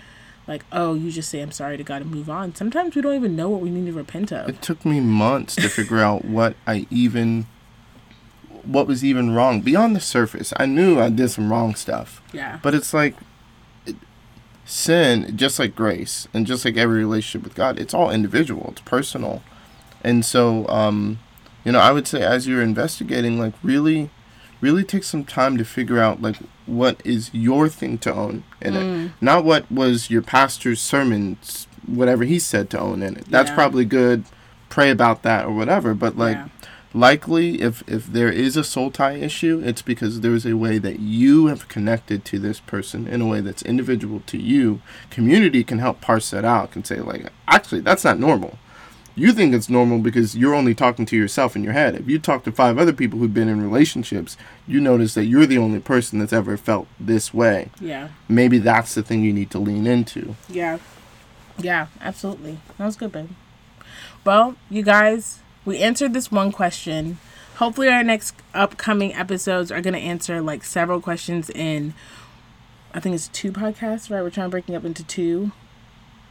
like, 0.47 0.65
oh, 0.73 0.95
you 0.95 1.11
just 1.11 1.29
say, 1.29 1.41
I'm 1.41 1.53
sorry 1.53 1.77
to 1.77 1.85
God 1.85 2.01
and 2.01 2.11
move 2.11 2.31
on. 2.31 2.55
Sometimes 2.55 2.97
we 2.97 3.03
don't 3.03 3.15
even 3.15 3.37
know 3.37 3.51
what 3.51 3.61
we 3.61 3.69
need 3.69 3.85
to 3.85 3.93
repent 3.93 4.33
of. 4.33 4.49
It 4.49 4.63
took 4.63 4.87
me 4.87 4.99
months 4.99 5.57
to 5.57 5.69
figure 5.69 5.99
out 5.99 6.25
what 6.25 6.57
I 6.67 6.87
even 6.91 7.47
what 8.65 8.87
was 8.87 9.05
even 9.05 9.35
wrong 9.35 9.61
beyond 9.61 9.95
the 9.95 10.01
surface. 10.01 10.53
I 10.57 10.67
knew 10.67 11.01
I 11.01 11.11
did 11.11 11.31
some 11.31 11.51
wrong 11.51 11.75
stuff. 11.75 12.23
Yeah. 12.33 12.59
But 12.63 12.75
it's 12.75 12.93
like 12.93 13.15
sin, 14.69 15.35
just 15.37 15.59
like 15.59 15.75
grace, 15.75 16.29
and 16.35 16.47
just 16.47 16.65
like 16.65 16.77
every 16.77 16.99
relationship 16.99 17.43
with 17.43 17.55
God, 17.55 17.79
it's 17.79 17.95
all 17.95 18.11
individual. 18.11 18.69
It's 18.73 18.83
personal, 18.83 19.43
and 20.05 20.25
so 20.25 20.69
um, 20.69 21.19
you 21.65 21.73
know, 21.73 21.81
I 21.81 21.91
would 21.93 22.07
say 22.07 22.23
as 22.23 22.47
you're 22.47 22.63
investigating, 22.63 23.39
like 23.39 23.55
really, 23.63 24.11
really 24.61 24.85
take 24.85 25.05
some 25.05 25.25
time 25.25 25.57
to 25.57 25.65
figure 25.65 25.99
out 25.99 26.21
like 26.21 26.37
what 26.67 27.01
is 27.05 27.31
your 27.33 27.69
thing 27.69 27.97
to 27.99 28.13
own 28.13 28.45
in 28.61 28.75
Mm. 28.75 29.07
it, 29.07 29.13
not 29.23 29.45
what 29.45 29.71
was 29.73 30.11
your 30.11 30.21
pastor's 30.23 30.81
sermons, 30.81 31.67
whatever 31.87 32.25
he 32.25 32.39
said 32.39 32.69
to 32.71 32.79
own 32.79 33.03
in 33.03 33.17
it. 33.17 33.25
That's 33.31 33.49
Yeah. 33.49 33.55
probably 33.55 33.87
good. 33.87 34.25
Pray 34.69 34.91
about 34.91 35.23
that 35.23 35.47
or 35.47 35.53
whatever, 35.55 35.95
but 35.95 36.19
like 36.19 36.37
Yeah. 36.37 36.49
Likely 36.95 37.61
if 37.61 37.83
if 37.89 38.07
there 38.07 38.31
is 38.31 38.57
a 38.57 38.65
soul 38.65 38.91
tie 38.91 39.13
issue 39.15 39.61
it's 39.65 39.83
because 39.83 40.21
there 40.21 40.35
is 40.35 40.47
a 40.47 40.57
way 40.57 40.79
that 40.79 40.99
you 41.01 41.47
have 41.47 41.69
connected 41.69 42.25
to 42.25 42.39
this 42.39 42.61
person 42.61 43.07
in 43.07 43.21
a 43.21 43.27
way 43.27 43.41
that's 43.41 43.63
individual 43.63 44.23
to 44.27 44.39
you 44.39 44.81
community 45.11 45.63
can 45.63 45.79
help 45.79 46.01
parse 46.01 46.31
that 46.31 46.45
out 46.47 46.71
can 46.71 46.83
say 46.85 46.97
like 47.01 47.31
actually 47.47 47.81
that's 47.81 48.05
not 48.05 48.19
normal 48.19 48.59
you 49.15 49.33
think 49.33 49.53
it's 49.53 49.69
normal 49.69 49.99
because 49.99 50.37
you're 50.37 50.55
only 50.55 50.75
talking 50.75 51.05
to 51.05 51.17
yourself 51.17 51.55
in 51.57 51.63
your 51.63 51.73
head 51.75 51.95
if 51.95 52.09
you 52.09 52.19
talk 52.19 52.43
to 52.45 52.53
five 52.53 52.79
other 52.79 52.93
people 52.93 53.19
who've 53.19 53.35
been 53.35 53.49
in 53.49 53.61
relationships 53.63 54.37
you 54.67 54.81
notice 54.81 55.13
that 55.13 55.25
you're 55.27 55.45
the 55.47 55.59
only 55.59 55.81
person 55.81 56.19
that's 56.19 56.33
ever 56.33 56.57
felt 56.57 56.87
this 56.99 57.35
way 57.35 57.69
Yeah. 57.81 58.09
maybe 58.29 58.59
that's 58.59 58.95
the 58.95 59.03
thing 59.03 59.23
you 59.23 59.33
need 59.33 59.51
to 59.51 59.59
lean 59.59 59.87
into 59.87 60.37
Yeah. 60.49 60.79
Yeah, 61.61 61.89
absolutely. 62.01 62.61
That 62.79 62.85
was 62.87 62.95
good, 62.95 63.11
babe. 63.11 63.31
Well, 64.25 64.55
you 64.71 64.83
guys, 64.85 65.41
we 65.69 65.79
answered 65.79 66.15
this 66.15 66.33
one 66.33 66.51
question. 66.51 67.19
Hopefully, 67.57 67.89
our 67.89 68.03
next 68.03 68.35
upcoming 68.55 69.15
episodes 69.15 69.71
are 69.71 69.83
going 69.83 69.95
to 69.95 70.01
answer 70.01 70.41
like 70.41 70.65
several 70.65 71.01
questions 71.01 71.51
in, 71.51 71.93
I 72.95 73.01
think 73.01 73.15
it's 73.15 73.29
two 73.29 73.53
podcasts, 73.53 74.11
right? 74.11 74.23
We're 74.23 74.31
trying 74.31 74.47
to 74.47 74.51
breaking 74.51 74.75
up 74.75 74.85
into 74.85 75.05
two 75.05 75.53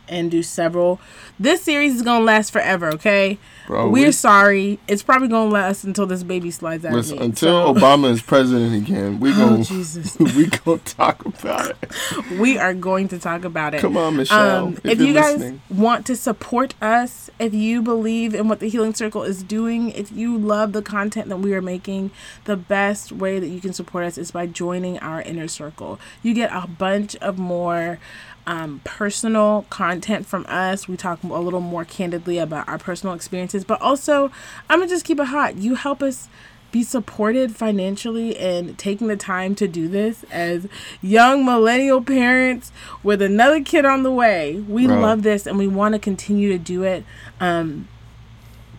and 0.09 0.29
do 0.31 0.41
several. 0.43 0.99
This 1.39 1.61
series 1.61 1.95
is 1.95 2.01
going 2.01 2.21
to 2.21 2.25
last 2.25 2.51
forever, 2.51 2.87
okay? 2.93 3.37
Bro, 3.67 3.89
We're 3.89 4.07
we- 4.07 4.11
sorry. 4.11 4.79
It's 4.87 5.03
probably 5.03 5.27
going 5.27 5.49
to 5.49 5.53
last 5.53 5.83
until 5.83 6.07
this 6.07 6.23
baby 6.23 6.49
slides 6.51 6.85
out 6.85 6.93
Listen, 6.93 7.19
until 7.21 7.73
So- 7.75 7.79
Obama 7.79 8.09
is 8.11 8.21
president 8.21 8.75
again, 8.75 9.19
we 9.19 9.31
Oh, 9.33 9.35
gonna 9.35 9.63
Jesus. 9.63 10.17
we 10.19 10.47
gonna 10.47 10.77
talk 10.79 11.25
about 11.25 11.69
it. 11.71 11.77
we 12.39 12.57
are 12.57 12.73
going 12.73 13.07
to 13.09 13.19
talk 13.19 13.43
about 13.45 13.73
it. 13.73 13.81
Come 13.81 13.97
on, 13.97 14.15
Michelle. 14.17 14.67
Um, 14.67 14.73
if, 14.83 14.85
if, 14.85 14.99
you 15.01 15.13
guys 15.13 15.33
listening. 15.37 15.61
want 15.69 16.05
to 16.07 16.15
support 16.15 16.73
us, 16.81 17.29
if 17.39 17.53
you 17.53 17.81
believe 17.81 18.33
in 18.33 18.47
what 18.47 18.59
the 18.59 18.69
Healing 18.69 18.93
Circle 18.95 19.23
is 19.23 19.43
doing, 19.43 19.91
if 19.91 20.11
you 20.11 20.37
love 20.37 20.73
the 20.73 20.81
content 20.81 21.29
that 21.29 21.37
we 21.37 21.53
are 21.53 21.61
making, 21.61 22.11
the 22.45 22.57
best 22.57 23.11
way 23.11 23.39
that 23.39 23.47
you 23.47 23.61
can 23.61 23.73
support 23.73 24.05
us 24.05 24.17
is 24.17 24.31
by 24.31 24.47
joining 24.47 24.97
our 24.99 25.21
inner 25.21 25.47
circle. 25.47 25.99
You 26.23 26.33
get 26.33 26.51
a 26.51 26.67
bunch 26.67 27.15
of 27.17 27.37
more 27.37 27.99
um, 28.47 28.81
personal 28.83 29.65
content 29.69 30.25
from 30.25 30.45
us. 30.47 30.87
We 30.87 30.97
talk 30.97 31.21
a 31.21 31.27
little 31.27 31.59
more 31.59 31.85
candidly 31.85 32.39
about 32.39 32.67
our 32.67 32.79
personal 32.79 33.13
experiences, 33.13 33.63
but 33.63 33.79
also, 33.81 34.31
I'm 34.69 34.79
gonna 34.79 34.89
just 34.89 35.05
keep 35.05 35.19
it 35.19 35.25
hot. 35.25 35.57
You 35.57 35.75
help 35.75 36.01
us 36.01 36.29
be 36.71 36.83
supported 36.83 37.55
financially 37.55 38.37
and 38.37 38.77
taking 38.77 39.07
the 39.07 39.15
time 39.15 39.55
to 39.55 39.67
do 39.67 39.87
this 39.87 40.23
as 40.31 40.67
young 41.01 41.45
millennial 41.45 42.01
parents 42.01 42.71
with 43.03 43.21
another 43.21 43.61
kid 43.63 43.85
on 43.85 44.03
the 44.03 44.11
way. 44.11 44.55
We 44.67 44.85
Bro. 44.87 44.99
love 44.99 45.23
this 45.23 45.45
and 45.45 45.57
we 45.57 45.67
want 45.67 45.93
to 45.93 45.99
continue 45.99 46.49
to 46.49 46.57
do 46.57 46.83
it. 46.83 47.03
Um, 47.39 47.87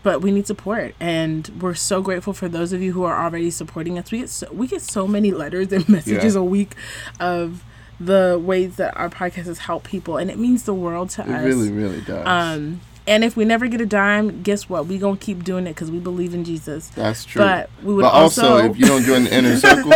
but 0.02 0.22
we 0.22 0.30
need 0.30 0.46
support, 0.46 0.94
and 1.00 1.48
we're 1.60 1.74
so 1.74 2.00
grateful 2.02 2.32
for 2.32 2.48
those 2.48 2.72
of 2.72 2.80
you 2.80 2.92
who 2.92 3.02
are 3.02 3.22
already 3.22 3.50
supporting 3.50 3.98
us. 3.98 4.10
We 4.12 4.18
get 4.20 4.30
so, 4.30 4.48
we 4.52 4.66
get 4.66 4.80
so 4.80 5.06
many 5.08 5.32
letters 5.32 5.72
and 5.72 5.86
messages 5.88 6.34
Yeah. 6.34 6.40
a 6.40 6.44
week 6.44 6.74
of 7.20 7.64
the 8.00 8.40
ways 8.42 8.76
that 8.76 8.96
our 8.96 9.08
podcast 9.10 9.46
has 9.46 9.58
helped 9.58 9.86
people, 9.86 10.16
and 10.16 10.30
it 10.30 10.38
means 10.38 10.64
the 10.64 10.74
world 10.74 11.10
to 11.10 11.22
It 11.22 11.28
us. 11.28 11.42
It 11.42 11.46
really, 11.46 11.70
really 11.72 12.00
does. 12.02 12.26
Um, 12.26 12.80
and 13.06 13.24
if 13.24 13.36
we 13.38 13.44
never 13.46 13.66
get 13.68 13.80
a 13.80 13.86
dime, 13.86 14.42
guess 14.42 14.68
what? 14.68 14.86
We 14.86 14.98
gonna 14.98 15.16
keep 15.16 15.42
doing 15.42 15.66
it 15.66 15.70
because 15.70 15.90
we 15.90 15.98
believe 15.98 16.34
in 16.34 16.44
Jesus. 16.44 16.88
That's 16.88 17.24
true. 17.24 17.40
But 17.40 17.70
we 17.82 17.94
would 17.94 18.02
but 18.02 18.12
also, 18.12 18.52
also, 18.52 18.70
if 18.70 18.78
you 18.78 18.84
don't 18.84 19.02
join 19.02 19.24
the 19.24 19.34
inner 19.34 19.56
circle, 19.58 19.88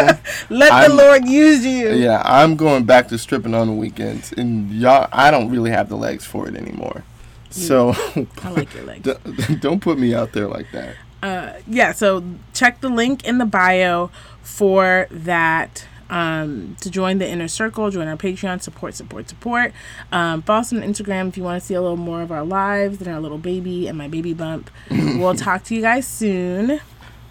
let 0.49 0.73
I'm- 0.73 0.91
the 0.91 0.97
Lord 0.97 1.27
use 1.27 1.65
you. 1.65 1.91
yeah, 1.93 2.23
I'm 2.25 2.57
going 2.57 2.85
back 2.85 3.09
to 3.09 3.19
stripping 3.19 3.55
on 3.55 3.67
the 3.69 3.75
weekends, 3.75 4.33
and 4.33 4.71
y'all, 4.73 5.09
I 5.13 5.31
don't 5.31 5.51
really 5.51 5.71
have 5.71 5.89
the 5.91 5.97
legs 5.97 6.25
for 6.25 6.49
it 6.49 6.57
anymore. 6.57 7.05
So 7.51 7.91
I 8.43 8.51
like 8.51 8.73
your 8.75 8.85
legs. 8.85 9.07
don't 9.61 9.81
put 9.83 9.99
me 9.99 10.15
out 10.15 10.33
there 10.33 10.49
like 10.49 10.67
that. 10.73 10.97
uh, 11.23 11.53
yeah, 11.69 11.93
so 11.93 12.25
check 12.55 12.81
the 12.81 12.89
link 12.89 13.25
in 13.27 13.37
the 13.37 13.45
bio 13.45 14.11
for 14.43 15.07
that. 15.11 15.87
Um, 16.11 16.77
to 16.81 16.91
join 16.91 17.19
the 17.19 17.29
inner 17.29 17.49
circle, 17.49 17.91
join 17.91 18.09
our 18.09 18.17
Patreon, 18.17 18.63
support, 18.63 18.95
support, 18.95 19.29
support. 19.29 19.73
Um, 20.11 20.43
follow 20.43 20.61
us 20.61 20.73
on 20.73 20.81
Instagram 20.81 21.29
if 21.29 21.37
you 21.37 21.43
want 21.43 21.61
to 21.61 21.67
see 21.67 21.75
a 21.75 21.81
little 21.81 21.97
more 21.97 22.23
of 22.23 22.31
our 22.31 22.45
lives 22.45 23.01
and 23.01 23.09
our 23.09 23.21
little 23.21 23.39
baby 23.39 23.89
and 23.89 23.97
my 23.97 24.09
baby 24.09 24.35
bump. 24.35 24.71
we'll 24.91 25.35
talk 25.35 25.65
to 25.65 25.75
you 25.75 25.83
guys 25.83 26.07
soon. 26.07 26.81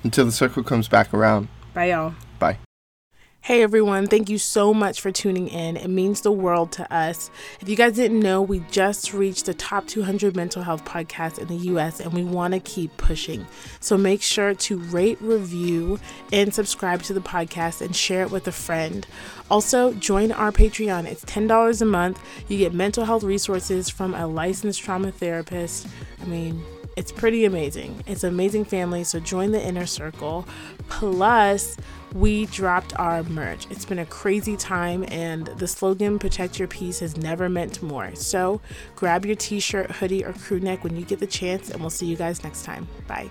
Until 0.04 0.26
the 0.26 0.32
circle 0.32 0.64
comes 0.64 0.88
back 0.88 1.14
around. 1.14 1.48
Bye, 1.74 1.92
y'all. 1.92 2.14
Bye. 2.40 2.58
Hey 3.44 3.64
everyone, 3.64 4.06
thank 4.06 4.30
you 4.30 4.38
so 4.38 4.72
much 4.72 5.02
for 5.02 5.12
tuning 5.12 5.48
in. 5.48 5.76
It 5.76 5.88
means 5.88 6.22
the 6.22 6.32
world 6.32 6.72
to 6.74 6.94
us. 6.94 7.32
If 7.60 7.68
you 7.68 7.76
guys 7.76 7.94
didn't 7.94 8.20
know, 8.20 8.40
we 8.40 8.60
just 8.70 9.16
reached 9.16 9.48
the 9.48 9.56
top 9.56 9.88
200 9.88 10.36
mental 10.36 10.62
health 10.62 10.86
podcasts 10.86 11.40
in 11.40 11.48
the 11.48 11.56
US 11.72 12.00
and 12.00 12.14
we 12.14 12.24
want 12.24 12.54
to 12.54 12.60
keep 12.60 12.96
pushing. 12.98 13.48
So 13.80 13.98
make 13.98 14.22
sure 14.22 14.54
to 14.54 14.78
rate, 14.78 15.18
review, 15.22 16.00
and 16.32 16.54
subscribe 16.54 17.02
to 17.04 17.14
the 17.14 17.20
podcast 17.20 17.82
and 17.82 17.96
share 17.96 18.22
it 18.22 18.30
with 18.30 18.48
a 18.48 18.52
friend. 18.52 19.08
Also, 19.50 19.92
join 19.94 20.32
our 20.32 20.52
Patreon. 20.52 21.06
It's 21.06 21.26
$10 21.26 21.82
a 21.82 21.86
month. 21.86 22.22
You 22.48 22.60
get 22.60 22.76
mental 22.76 23.06
health 23.06 23.24
resources 23.24 23.90
from 23.90 24.14
a 24.14 24.28
licensed 24.28 24.84
trauma 24.84 25.12
therapist. 25.12 25.88
I 26.22 26.26
mean, 26.26 26.64
it's 26.96 27.12
pretty 27.12 27.46
amazing. 27.46 28.04
It's 28.06 28.24
an 28.24 28.30
amazing 28.30 28.66
family, 28.66 29.04
so 29.04 29.20
join 29.20 29.52
the 29.52 29.66
inner 29.66 29.88
circle. 29.88 30.46
Plus, 30.90 31.78
we 32.14 32.46
dropped 32.48 32.98
our 33.00 33.24
merch. 33.24 33.68
It's 33.70 33.86
been 33.86 34.00
a 34.00 34.06
crazy 34.06 34.58
time, 34.58 35.06
and 35.10 35.48
the 35.48 35.68
slogan 35.68 36.20
Protect 36.20 36.60
Your 36.60 36.68
Peace 36.68 37.00
has 37.00 37.18
never 37.18 37.50
meant 37.50 37.82
more. 37.82 38.14
So 38.16 38.62
grab 38.96 39.26
your 39.26 39.36
t 39.36 39.60
shirt, 39.60 39.92
hoodie, 39.92 40.26
or 40.26 40.34
crew 40.34 40.60
neck 40.60 40.84
when 40.84 40.96
you 40.96 41.06
get 41.06 41.20
the 41.20 41.28
chance, 41.28 41.70
and 41.70 41.82
we'll 41.82 41.90
see 41.90 42.06
you 42.06 42.16
guys 42.16 42.44
next 42.44 42.64
time. 42.64 42.88
Bye. 43.08 43.30